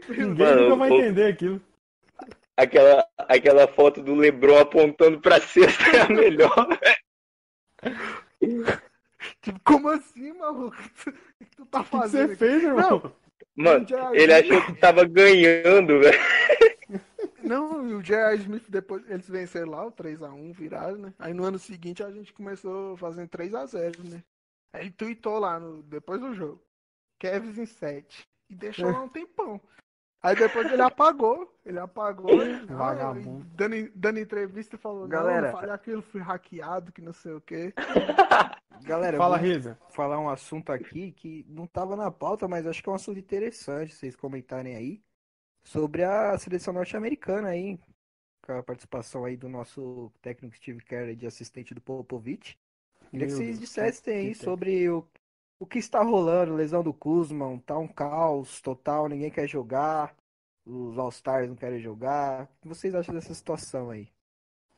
ninguém 0.09 0.45
Mano, 0.47 0.62
nunca 0.64 0.76
vai 0.76 0.89
o- 0.89 0.95
entender 0.95 1.26
aquilo. 1.32 1.62
Aquela, 2.58 3.06
aquela 3.18 3.68
foto 3.68 4.02
do 4.02 4.16
Lebron 4.16 4.60
apontando 4.60 5.20
pra 5.22 5.39
cesta 5.41 5.84
é 5.95 6.02
a 6.02 6.10
melhor. 6.10 6.68
Tipo, 9.41 9.60
como 9.64 9.89
assim, 9.89 10.34
maluco? 10.34 10.76
O 10.78 11.45
que 11.45 11.56
tu 11.56 11.66
tá 11.66 11.80
O 11.82 11.84
que 11.84 11.89
que 11.91 11.97
fazendo? 11.97 12.30
você 12.30 12.36
fez, 12.36 12.64
irmão? 12.64 13.14
Mano, 13.56 13.88
Já- 13.88 14.16
ele 14.16 14.34
achou 14.34 14.66
que 14.66 14.74
tava 14.74 15.04
ganhando, 15.06 15.99
velho. 15.99 16.20
Não, 17.43 17.88
e 17.89 17.93
o 17.95 18.02
J.R. 18.02 18.38
Smith 18.41 18.66
depois 18.70 19.04
eles 19.10 19.28
venceram 19.28 19.72
lá 19.72 19.86
o 19.86 19.91
3x1, 19.91 20.54
viraram, 20.54 20.97
né? 20.97 21.14
Aí 21.20 21.34
no 21.34 21.43
ano 21.43 21.60
seguinte 21.60 22.04
a 22.04 22.12
gente 22.12 22.32
começou 22.34 22.95
fazendo 22.97 23.28
3x0, 23.30 23.97
né? 24.10 24.24
Aí 24.74 24.84
ele 24.84 24.91
tweetou 24.91 25.38
lá 25.39 25.60
no, 25.60 25.84
depois 25.84 26.22
do 26.22 26.34
jogo. 26.34 26.62
Kevs 27.20 27.58
em 27.58 27.66
7. 27.66 28.24
E 28.49 28.56
deixou 28.56 28.89
lá 28.91 29.02
um 29.04 29.10
tempão. 29.10 29.60
Aí 30.24 30.36
depois 30.36 30.72
ele 30.72 30.82
apagou. 30.82 31.51
Ele 31.65 31.80
apagou. 31.80 32.30
e- 32.43 32.65
Vagabundo. 32.65 33.43
e 33.45 33.55
dando, 33.55 33.91
dando 33.95 34.19
entrevista 34.19 34.76
e 34.76 34.80
falou, 34.80 35.07
Galera. 35.07 35.41
não, 35.41 35.47
eu 35.49 35.53
falei 35.53 35.72
aquilo, 35.72 36.01
fui 36.01 36.22
hackeado, 36.22 36.91
que 36.91 37.01
não 37.01 37.13
sei 37.13 37.34
o 37.34 37.41
quê. 37.41 37.74
Galera, 38.84 39.17
Fala, 39.17 39.38
vou 39.38 39.47
Risa. 39.47 39.78
falar 39.91 40.19
um 40.19 40.30
assunto 40.30 40.72
aqui 40.72 41.11
que 41.11 41.45
não 41.47 41.67
tava 41.67 41.95
na 41.95 42.09
pauta, 42.11 42.47
mas 42.47 42.65
acho 42.65 42.82
que 42.82 42.89
é 42.89 42.91
um 42.91 42.95
assunto 42.95 43.19
interessante 43.19 43.93
vocês 43.93 44.15
comentarem 44.15 44.76
aí. 44.76 45.01
Sobre 45.63 46.03
a 46.03 46.36
seleção 46.39 46.74
norte-americana 46.74 47.49
aí. 47.49 47.80
Com 48.43 48.53
a 48.53 48.63
participação 48.63 49.24
aí 49.26 49.38
do 49.38 49.47
nosso 49.47 50.11
técnico 50.19 50.55
Steve 50.55 50.84
Kerr 50.84 51.15
de 51.15 51.28
assistente 51.28 51.76
do 51.76 51.82
Popovich. 51.82 52.57
Queria 53.11 53.28
que 53.28 53.34
vocês 53.34 53.59
dissessem 53.59 54.15
aí 54.15 54.36
sobre 54.36 54.89
o, 54.89 55.05
o 55.62 55.66
que 55.68 55.78
está 55.78 56.01
rolando, 56.01 56.55
lesão 56.55 56.82
do 56.82 56.91
Kuzman, 56.91 57.59
tá 57.59 57.78
um 57.78 57.88
caos 57.88 58.59
total, 58.62 59.07
ninguém 59.07 59.30
quer 59.30 59.47
jogar, 59.47 60.16
os 60.66 60.97
All-Stars 60.97 61.47
não 61.47 61.55
querem 61.55 61.80
jogar. 61.80 62.45
O 62.45 62.62
que 62.64 62.68
vocês 62.68 62.95
acham 62.95 63.14
dessa 63.14 63.32
situação 63.32 63.91
aí? 63.91 64.07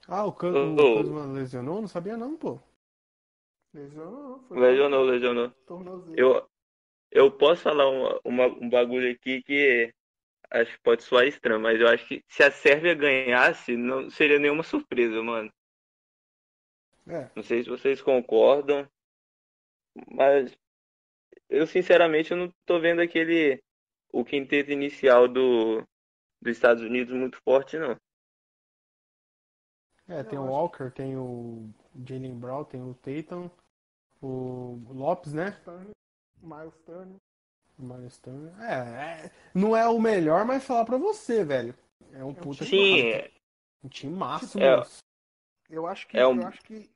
Ah, 0.09 0.25
o, 0.25 0.33
Cus- 0.33 0.53
Ô, 0.53 0.57
o 0.57 0.75
ô. 0.75 0.97
Kuzma 0.97 1.25
lesionou? 1.25 1.79
Não 1.79 1.87
sabia 1.87 2.17
não, 2.17 2.35
pô. 2.35 2.59
Lesionou, 3.73 4.39
foi 4.47 4.59
Lesionou, 4.59 5.05
lesionou. 5.05 5.51
Eu, 6.17 6.45
eu 7.11 7.31
posso 7.31 7.61
falar 7.61 7.89
uma, 7.89 8.19
uma- 8.25 8.47
um 8.47 8.69
bagulho 8.69 9.09
aqui 9.09 9.41
que 9.41 9.89
acho 10.51 10.73
que 10.73 10.83
pode 10.83 11.01
soar 11.03 11.25
estranho, 11.25 11.61
mas 11.61 11.79
eu 11.79 11.87
acho 11.87 12.05
que 12.05 12.21
se 12.27 12.43
a 12.43 12.51
Sérvia 12.51 12.93
ganhasse, 12.93 13.77
não 13.77 14.09
seria 14.09 14.37
nenhuma 14.37 14.63
surpresa, 14.63 15.23
mano. 15.23 15.49
É. 17.07 17.29
Não 17.35 17.41
sei 17.43 17.63
se 17.63 17.69
vocês 17.69 18.01
concordam, 18.01 18.85
mas 20.11 20.55
eu 21.53 21.67
sinceramente 21.67 22.31
eu 22.31 22.37
não 22.37 22.51
tô 22.65 22.79
vendo 22.79 23.01
aquele 23.01 23.61
o 24.11 24.23
quinteto 24.25 24.71
inicial 24.71 25.27
do 25.27 25.83
dos 26.41 26.51
Estados 26.51 26.83
Unidos 26.83 27.13
muito 27.15 27.37
forte, 27.43 27.77
não. 27.77 27.95
É, 30.07 30.21
tem 30.23 30.37
o 30.37 30.43
Walker, 30.45 30.91
tem 30.91 31.15
o 31.15 31.69
Jalen 32.05 32.37
Brown, 32.37 32.65
tem 32.65 32.81
o 32.81 32.93
Tatum, 32.95 33.49
o 34.21 34.77
Lopes, 34.89 35.33
né? 35.33 35.57
Miles 36.41 36.77
Turner. 36.85 37.15
Miles 37.79 38.17
Turner. 38.17 38.53
É, 38.61 39.25
é, 39.27 39.31
não 39.53 39.75
é 39.75 39.87
o 39.87 39.99
melhor, 39.99 40.43
mas 40.45 40.65
falar 40.65 40.83
pra 40.83 40.97
você, 40.97 41.45
velho. 41.45 41.73
É 42.11 42.23
um 42.23 42.33
puta 42.33 42.65
Sim, 42.65 42.69
time. 42.69 43.31
Um 43.83 43.87
time 43.87 44.15
massa, 44.15 44.59
É. 44.59 44.71
mano. 44.75 44.85
Eu 45.69 45.87
acho 45.87 46.05
que. 46.07 46.17
É 46.17 46.27
um- 46.27 46.41
Eu 46.41 46.47
acho 46.47 46.61
que. 46.63 46.89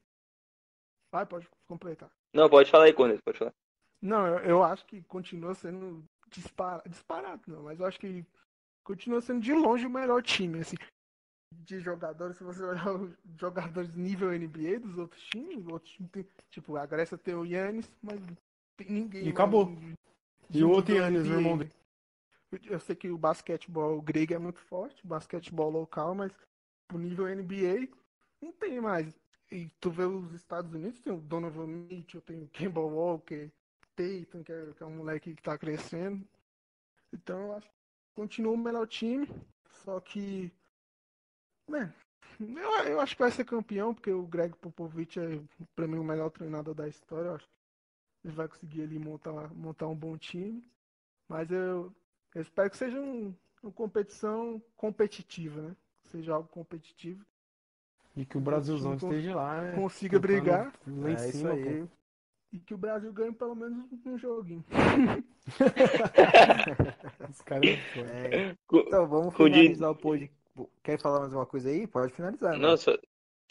Vai, 1.12 1.26
pode 1.26 1.48
completar. 1.68 2.12
não, 2.34 2.50
pode 2.50 2.70
falar 2.70 2.84
aí, 2.86 2.94
Corneto, 2.94 3.24
pode 3.24 3.40
falar. 3.40 3.54
Não, 4.02 4.26
eu, 4.28 4.38
eu 4.40 4.64
acho 4.64 4.86
que 4.86 5.02
continua 5.04 5.54
sendo 5.56 6.04
dispara, 6.30 6.84
disparado, 6.88 7.42
não, 7.48 7.64
mas 7.64 7.80
eu 7.80 7.86
acho 7.86 8.00
que 8.00 8.26
continua 8.84 9.22
sendo 9.22 9.42
de 9.42 9.54
longe 9.54 9.86
o 9.86 9.90
melhor 9.90 10.22
time, 10.22 10.60
assim. 10.60 10.76
De 11.54 11.80
jogadores, 11.80 12.38
se 12.38 12.44
você 12.44 12.62
olhar 12.62 12.94
os 12.94 13.12
jogadores 13.40 13.96
nível 13.96 14.32
NBA 14.32 14.80
dos 14.80 14.98
outros 14.98 15.24
times, 15.28 15.66
os 15.66 15.72
outros 15.72 15.92
times 15.94 16.12
tem, 16.12 16.26
tipo, 16.52 16.76
a 16.76 16.86
Grécia 16.86 17.18
tem 17.18 17.34
o 17.34 17.46
Yannis, 17.46 17.90
mas 18.02 18.20
tem 18.78 18.90
ninguém. 18.90 19.26
E 19.26 19.30
acabou. 19.30 19.66
de- 19.66 19.94
E 20.50 20.54
de 20.54 20.64
o 20.64 20.70
outro 20.70 20.94
Yannis, 20.96 21.26
o 21.26 21.34
irmão 21.34 21.58
dele. 21.58 21.72
Eu, 22.52 22.60
eu 22.74 22.80
sei 22.80 22.96
que 22.96 23.10
o 23.10 23.18
basquetebol 23.18 24.02
grego 24.02 24.34
é 24.34 24.38
muito 24.38 24.60
forte, 24.60 25.04
o 25.04 25.08
basquetebol 25.08 25.70
local, 25.70 26.14
mas 26.16 26.32
pro 26.88 26.98
nível 27.00 27.28
NBA 27.28 27.90
não 28.42 28.52
tem 28.54 28.80
mais. 28.80 29.14
E 29.52 29.70
tu 29.80 29.90
vê 29.90 30.04
os 30.04 30.34
Estados 30.34 30.74
Unidos, 30.74 31.00
tem 31.00 31.12
o 31.14 31.20
Donovan 31.22 31.68
Mitchell, 31.68 32.22
tem 32.22 32.44
o 32.44 32.48
Kemba 32.50 32.82
Walker, 32.82 33.50
Tatum, 33.98 34.44
que 34.44 34.52
é, 34.52 34.74
que 34.74 34.84
é 34.84 34.86
um 34.86 34.98
moleque 34.98 35.36
que 35.36 35.42
tá 35.42 35.58
crescendo. 35.58 36.26
Então 37.12 37.40
eu 37.48 37.54
acho 37.56 37.68
que 37.68 37.76
continua 38.16 38.54
o 38.54 38.58
melhor 38.58 38.88
time, 38.88 39.28
só 39.84 40.00
que. 40.00 40.52
Né, 41.68 41.94
eu, 42.40 42.72
eu 42.92 43.00
acho 43.02 43.16
que 43.16 43.22
vai 43.22 43.32
ser 43.32 43.44
campeão, 43.46 43.94
porque 43.94 44.12
o 44.12 44.26
Greg 44.28 44.56
Popovich 44.58 45.20
é 45.20 45.42
pra 45.76 45.88
mim 45.88 45.98
o 45.98 46.04
melhor 46.04 46.30
treinador 46.30 46.74
da 46.74 46.88
história. 46.88 47.28
Eu 47.30 47.36
acho 47.36 47.46
que 47.46 47.52
ele 48.28 48.36
vai 48.36 48.48
conseguir 48.48 48.84
ali 48.84 49.00
montar, 49.00 49.54
montar 49.54 49.88
um 49.88 49.96
bom 49.96 50.18
time. 50.18 50.64
Mas 51.28 51.52
eu, 51.52 51.94
eu 52.36 52.42
espero 52.42 52.70
que 52.70 52.78
seja 52.78 53.00
um- 53.00 53.34
uma 53.62 53.72
competição 53.72 54.62
competitiva, 54.76 55.62
né? 55.62 55.76
Seja 56.04 56.34
algo 56.36 56.48
competitivo. 56.50 57.26
E 58.16 58.26
que 58.26 58.38
o 58.38 58.42
Brasilzão 58.42 58.96
esteja 58.96 59.36
lá, 59.36 59.62
né? 59.62 59.76
Consiga 59.76 60.20
brigar 60.20 60.74
Lá 60.88 61.12
em 61.12 61.16
É 61.16 61.30
isso 61.30 61.32
cima, 61.38 61.54
aí. 61.54 61.82
pô. 61.82 61.97
E 62.52 62.60
que 62.60 62.74
o 62.74 62.78
Brasil 62.78 63.12
ganhe 63.12 63.34
pelo 63.34 63.56
menos 63.56 63.86
um 64.06 64.18
joguinho. 64.18 64.64
Esse 67.30 67.44
cara 67.44 67.66
é. 67.66 67.74
É, 67.74 68.56
então 68.70 69.08
vamos 69.08 69.36
finalizar 69.36 69.92
o 69.92 69.96
pod. 69.96 70.32
Quer 70.84 71.00
falar 71.00 71.20
mais 71.22 71.34
uma 71.34 71.46
coisa 71.46 71.70
aí? 71.70 71.86
Pode 71.88 72.14
finalizar, 72.14 72.54
né? 72.54 72.60
Não, 72.60 72.78
só, 72.78 72.98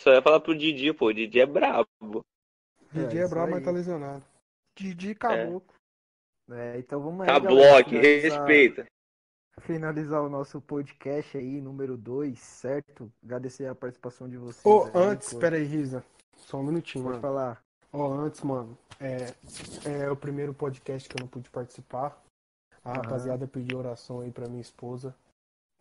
só 0.01 0.13
ia 0.13 0.23
falar 0.23 0.41
pro 0.41 0.57
Didi, 0.57 0.93
pô, 0.93 1.07
o 1.07 1.13
Didi 1.15 1.41
é 1.41 1.47
brabo. 1.47 2.25
Didi 2.93 3.19
É, 3.19 3.23
é 3.23 3.29
brabo, 3.29 3.47
aí. 3.49 3.53
mas 3.55 3.65
tá 3.65 3.71
lesionado. 3.71 4.25
Didi 4.75 5.15
Caboclo. 5.15 5.75
É, 6.51 6.79
então 6.79 7.01
vamos 7.01 7.23
aí, 7.23 7.27
Tá 7.27 7.41
bloco, 7.41 7.91
finalizar- 7.91 8.39
respeita. 8.47 8.87
finalizar 9.61 10.23
o 10.23 10.29
nosso 10.29 10.61
podcast 10.61 11.37
aí, 11.37 11.61
número 11.61 11.97
2, 11.97 12.39
certo? 12.39 13.11
Agradecer 13.25 13.67
a 13.67 13.75
participação 13.75 14.29
de 14.29 14.37
vocês. 14.37 14.65
Ô, 14.65 14.85
aí, 14.85 14.91
antes, 14.95 15.33
pô. 15.33 15.39
pera 15.41 15.57
aí, 15.57 15.65
Risa. 15.65 16.05
Só 16.37 16.59
um 16.59 16.63
minutinho, 16.65 17.03
Pode 17.05 17.21
mano. 17.21 17.23
falar. 17.23 17.63
Ó, 17.93 18.13
antes, 18.13 18.43
mano, 18.43 18.77
é, 19.01 19.35
é 20.05 20.11
o 20.11 20.17
primeiro 20.17 20.55
podcast 20.55 21.09
que 21.09 21.17
eu 21.17 21.21
não 21.21 21.29
pude 21.29 21.51
participar. 21.51 22.23
A 22.85 22.91
Aham. 22.91 23.03
rapaziada 23.03 23.47
pediu 23.47 23.79
oração 23.79 24.21
aí 24.21 24.31
pra 24.31 24.49
minha 24.49 24.61
esposa. 24.61 25.15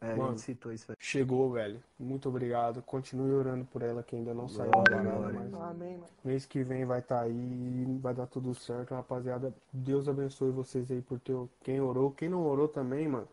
É, 0.01 0.11
a 0.11 0.16
Mano. 0.16 0.32
gente 0.32 0.41
citou 0.41 0.72
isso 0.72 0.91
aí. 0.91 0.95
Chegou, 0.99 1.51
velho. 1.51 1.82
Muito 1.97 2.28
obrigado. 2.28 2.82
Continue 2.82 3.32
orando 3.32 3.66
por 3.66 3.82
ela 3.82 4.03
que 4.03 4.16
ainda 4.16 4.34
não 4.34 4.49
saiu 4.49 4.72
da 4.72 4.82
mas 4.82 5.53
Amém, 5.53 5.97
mano. 5.97 6.09
mês 6.24 6.45
que 6.45 6.63
vem 6.63 6.86
vai 6.86 6.99
estar 6.99 7.22
aí, 7.22 7.97
vai 8.01 8.13
dar 8.13 8.28
tudo 8.28 8.53
certo, 8.53 8.93
rapaziada. 8.93 9.53
Deus 9.72 10.07
abençoe 10.07 10.51
vocês 10.51 10.91
aí 10.91 11.01
por 11.01 11.20
ter 11.20 11.36
quem 11.63 11.80
orou, 11.80 12.11
quem 12.11 12.30
não 12.30 12.45
orou 12.45 12.68
também, 12.68 13.07
mano. 13.07 13.28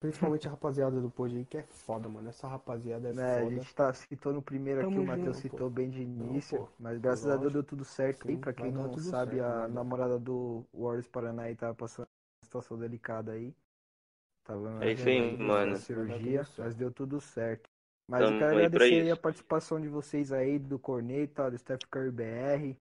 Principalmente 0.00 0.48
a 0.48 0.50
rapaziada 0.50 0.98
do 0.98 1.10
pod 1.10 1.36
aí, 1.36 1.44
que 1.44 1.58
é 1.58 1.62
foda, 1.62 2.08
mano. 2.08 2.30
Essa 2.30 2.48
rapaziada 2.48 3.10
é 3.10 3.12
Né, 3.12 3.36
a 3.36 3.40
foda. 3.42 3.54
gente 3.56 3.74
tá, 3.74 3.92
citou 3.92 4.32
no 4.32 4.40
primeiro 4.40 4.80
aqui, 4.80 4.90
Tamo 4.90 5.02
o 5.02 5.06
Matheus 5.06 5.36
citou 5.36 5.68
bem 5.68 5.90
de 5.90 6.02
início, 6.02 6.58
pô. 6.58 6.68
mas 6.78 6.98
graças 6.98 7.26
a 7.26 7.36
Deus 7.36 7.42
Lógico. 7.42 7.52
deu 7.52 7.62
tudo 7.64 7.84
certo 7.84 8.26
aí. 8.28 8.36
Pra 8.38 8.52
quem 8.54 8.72
não 8.72 8.96
sabe, 8.96 9.36
certo, 9.36 9.44
a 9.44 9.68
namorada 9.68 10.18
do 10.18 10.64
Warriors 10.72 11.06
Paraná 11.06 11.42
aí 11.42 11.54
tava 11.54 11.74
passando 11.74 12.06
uma 12.06 12.44
situação 12.46 12.78
delicada 12.78 13.32
aí. 13.32 13.54
Tava 14.44 14.84
É 14.84 14.92
isso 14.92 15.06
aí, 15.06 15.36
mano. 15.36 15.72
uma 15.72 15.76
cirurgia, 15.76 16.46
mas 16.56 16.74
deu 16.74 16.90
tudo 16.90 17.20
certo. 17.20 17.68
Mas 18.08 18.22
eu 18.22 18.26
Tamo 18.28 18.38
quero 18.38 18.58
aí 18.58 18.70
pra 18.70 18.84
agradecer 18.86 19.02
aí 19.02 19.10
a 19.10 19.16
participação 19.16 19.80
de 19.80 19.88
vocês 19.88 20.32
aí, 20.32 20.58
do 20.58 20.78
Corneta, 20.78 21.50
do 21.50 21.58
Steph 21.58 21.84
Curry 21.90 22.10
BR, 22.10 22.76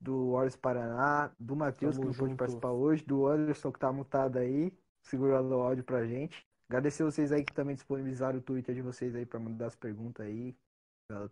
do 0.00 0.32
Warriors 0.32 0.56
Paraná, 0.56 1.30
do 1.38 1.56
Matheus, 1.56 1.98
que 1.98 2.04
não 2.04 2.14
pôde 2.14 2.34
participar 2.36 2.70
hoje, 2.70 3.04
do 3.04 3.26
Anderson, 3.26 3.70
que 3.72 3.78
tá 3.80 3.92
mutado 3.92 4.38
aí, 4.38 4.72
segurando 5.02 5.50
o 5.56 5.60
áudio 5.60 5.84
pra 5.84 6.06
gente. 6.06 6.46
Agradecer 6.72 7.04
vocês 7.04 7.30
aí 7.32 7.44
que 7.44 7.52
também 7.52 7.74
disponibilizaram 7.74 8.38
o 8.38 8.40
Twitter 8.40 8.74
de 8.74 8.80
vocês 8.80 9.14
aí 9.14 9.26
pra 9.26 9.38
mandar 9.38 9.66
as 9.66 9.76
perguntas 9.76 10.24
aí, 10.24 10.56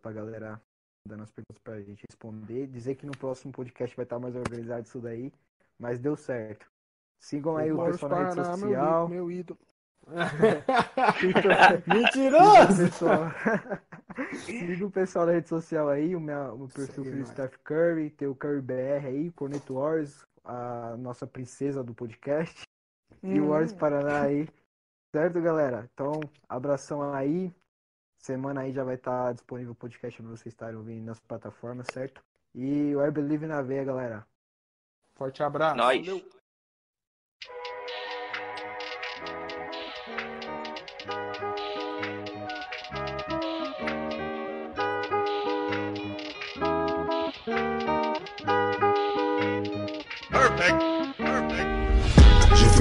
pra- 0.02 0.12
galera 0.12 0.60
dando 1.08 1.22
as 1.22 1.30
perguntas 1.30 1.62
pra 1.64 1.80
gente 1.80 2.04
responder. 2.10 2.66
Dizer 2.66 2.94
que 2.96 3.06
no 3.06 3.16
próximo 3.16 3.50
podcast 3.50 3.96
vai 3.96 4.04
estar 4.04 4.18
mais 4.18 4.36
organizado 4.36 4.86
isso 4.86 5.00
daí, 5.00 5.32
mas 5.78 5.98
deu 5.98 6.14
certo. 6.14 6.70
Sigam 7.18 7.56
aí 7.56 7.72
o 7.72 7.82
pessoal 7.82 8.12
na 8.12 8.18
rede 8.28 8.36
meu, 8.36 8.44
social. 8.44 9.06
í- 9.06 9.10
meu 9.10 9.30
ídolo. 9.30 9.58
Mentiroso! 11.86 12.84
pessoal. 12.84 13.24
Siga 14.44 14.86
o 14.86 14.90
pessoal 14.90 15.24
na 15.24 15.32
rede 15.32 15.48
social 15.48 15.88
aí, 15.88 16.14
o 16.14 16.20
meu, 16.20 16.54
o 16.54 16.58
meu 16.58 16.68
perfil 16.68 17.04
do 17.04 17.16
nós. 17.16 17.28
Steph 17.28 17.56
Curry, 17.64 18.10
tem 18.10 18.28
o 18.28 18.34
Curry 18.34 18.60
BR 18.60 19.06
aí, 19.06 19.30
Corneto 19.32 19.72
Wars, 19.74 20.26
a 20.44 20.96
nossa 20.98 21.26
princesa 21.26 21.82
do 21.82 21.94
podcast, 21.94 22.62
e 23.22 23.40
o 23.40 23.44
Hum, 23.44 23.48
Wars 23.48 23.72
Paraná 23.72 24.20
aí. 24.22 24.46
Certo, 25.12 25.40
galera? 25.40 25.90
Então, 25.92 26.20
abração 26.48 27.12
aí. 27.12 27.52
Semana 28.18 28.60
aí 28.60 28.72
já 28.72 28.84
vai 28.84 28.94
estar 28.94 29.32
disponível 29.32 29.72
o 29.72 29.74
podcast 29.74 30.22
pra 30.22 30.30
vocês 30.30 30.52
estarem 30.52 30.76
ouvindo 30.76 31.04
nas 31.04 31.18
plataformas, 31.18 31.86
certo? 31.92 32.22
E 32.54 32.94
o 32.94 33.04
I 33.04 33.10
Believe 33.10 33.46
na 33.46 33.60
veia, 33.60 33.84
galera. 33.84 34.26
Forte 35.16 35.42
abraço. 35.42 35.76
Nós. 35.76 36.06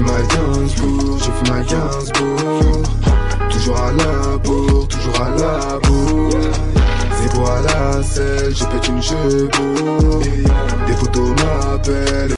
ma 0.02 0.18
Gainsbourg, 0.22 1.09
j'ai 1.30 1.50
ma 1.50 1.60
Gainsbourg 1.62 2.82
Toujours 3.50 3.76
à 3.76 3.92
la 3.92 4.38
bourre, 4.38 4.88
toujours 4.88 5.20
à 5.20 5.30
la 5.30 5.78
bourre. 5.78 6.30
Zéro 7.20 7.46
à 7.46 7.60
la 7.62 8.02
selle, 8.02 8.54
j'ai 8.54 8.66
pété 8.66 8.88
une 8.88 9.02
chevaux 9.02 10.20
Des 10.86 10.92
photos 10.94 11.30
m'appellent 11.30 12.34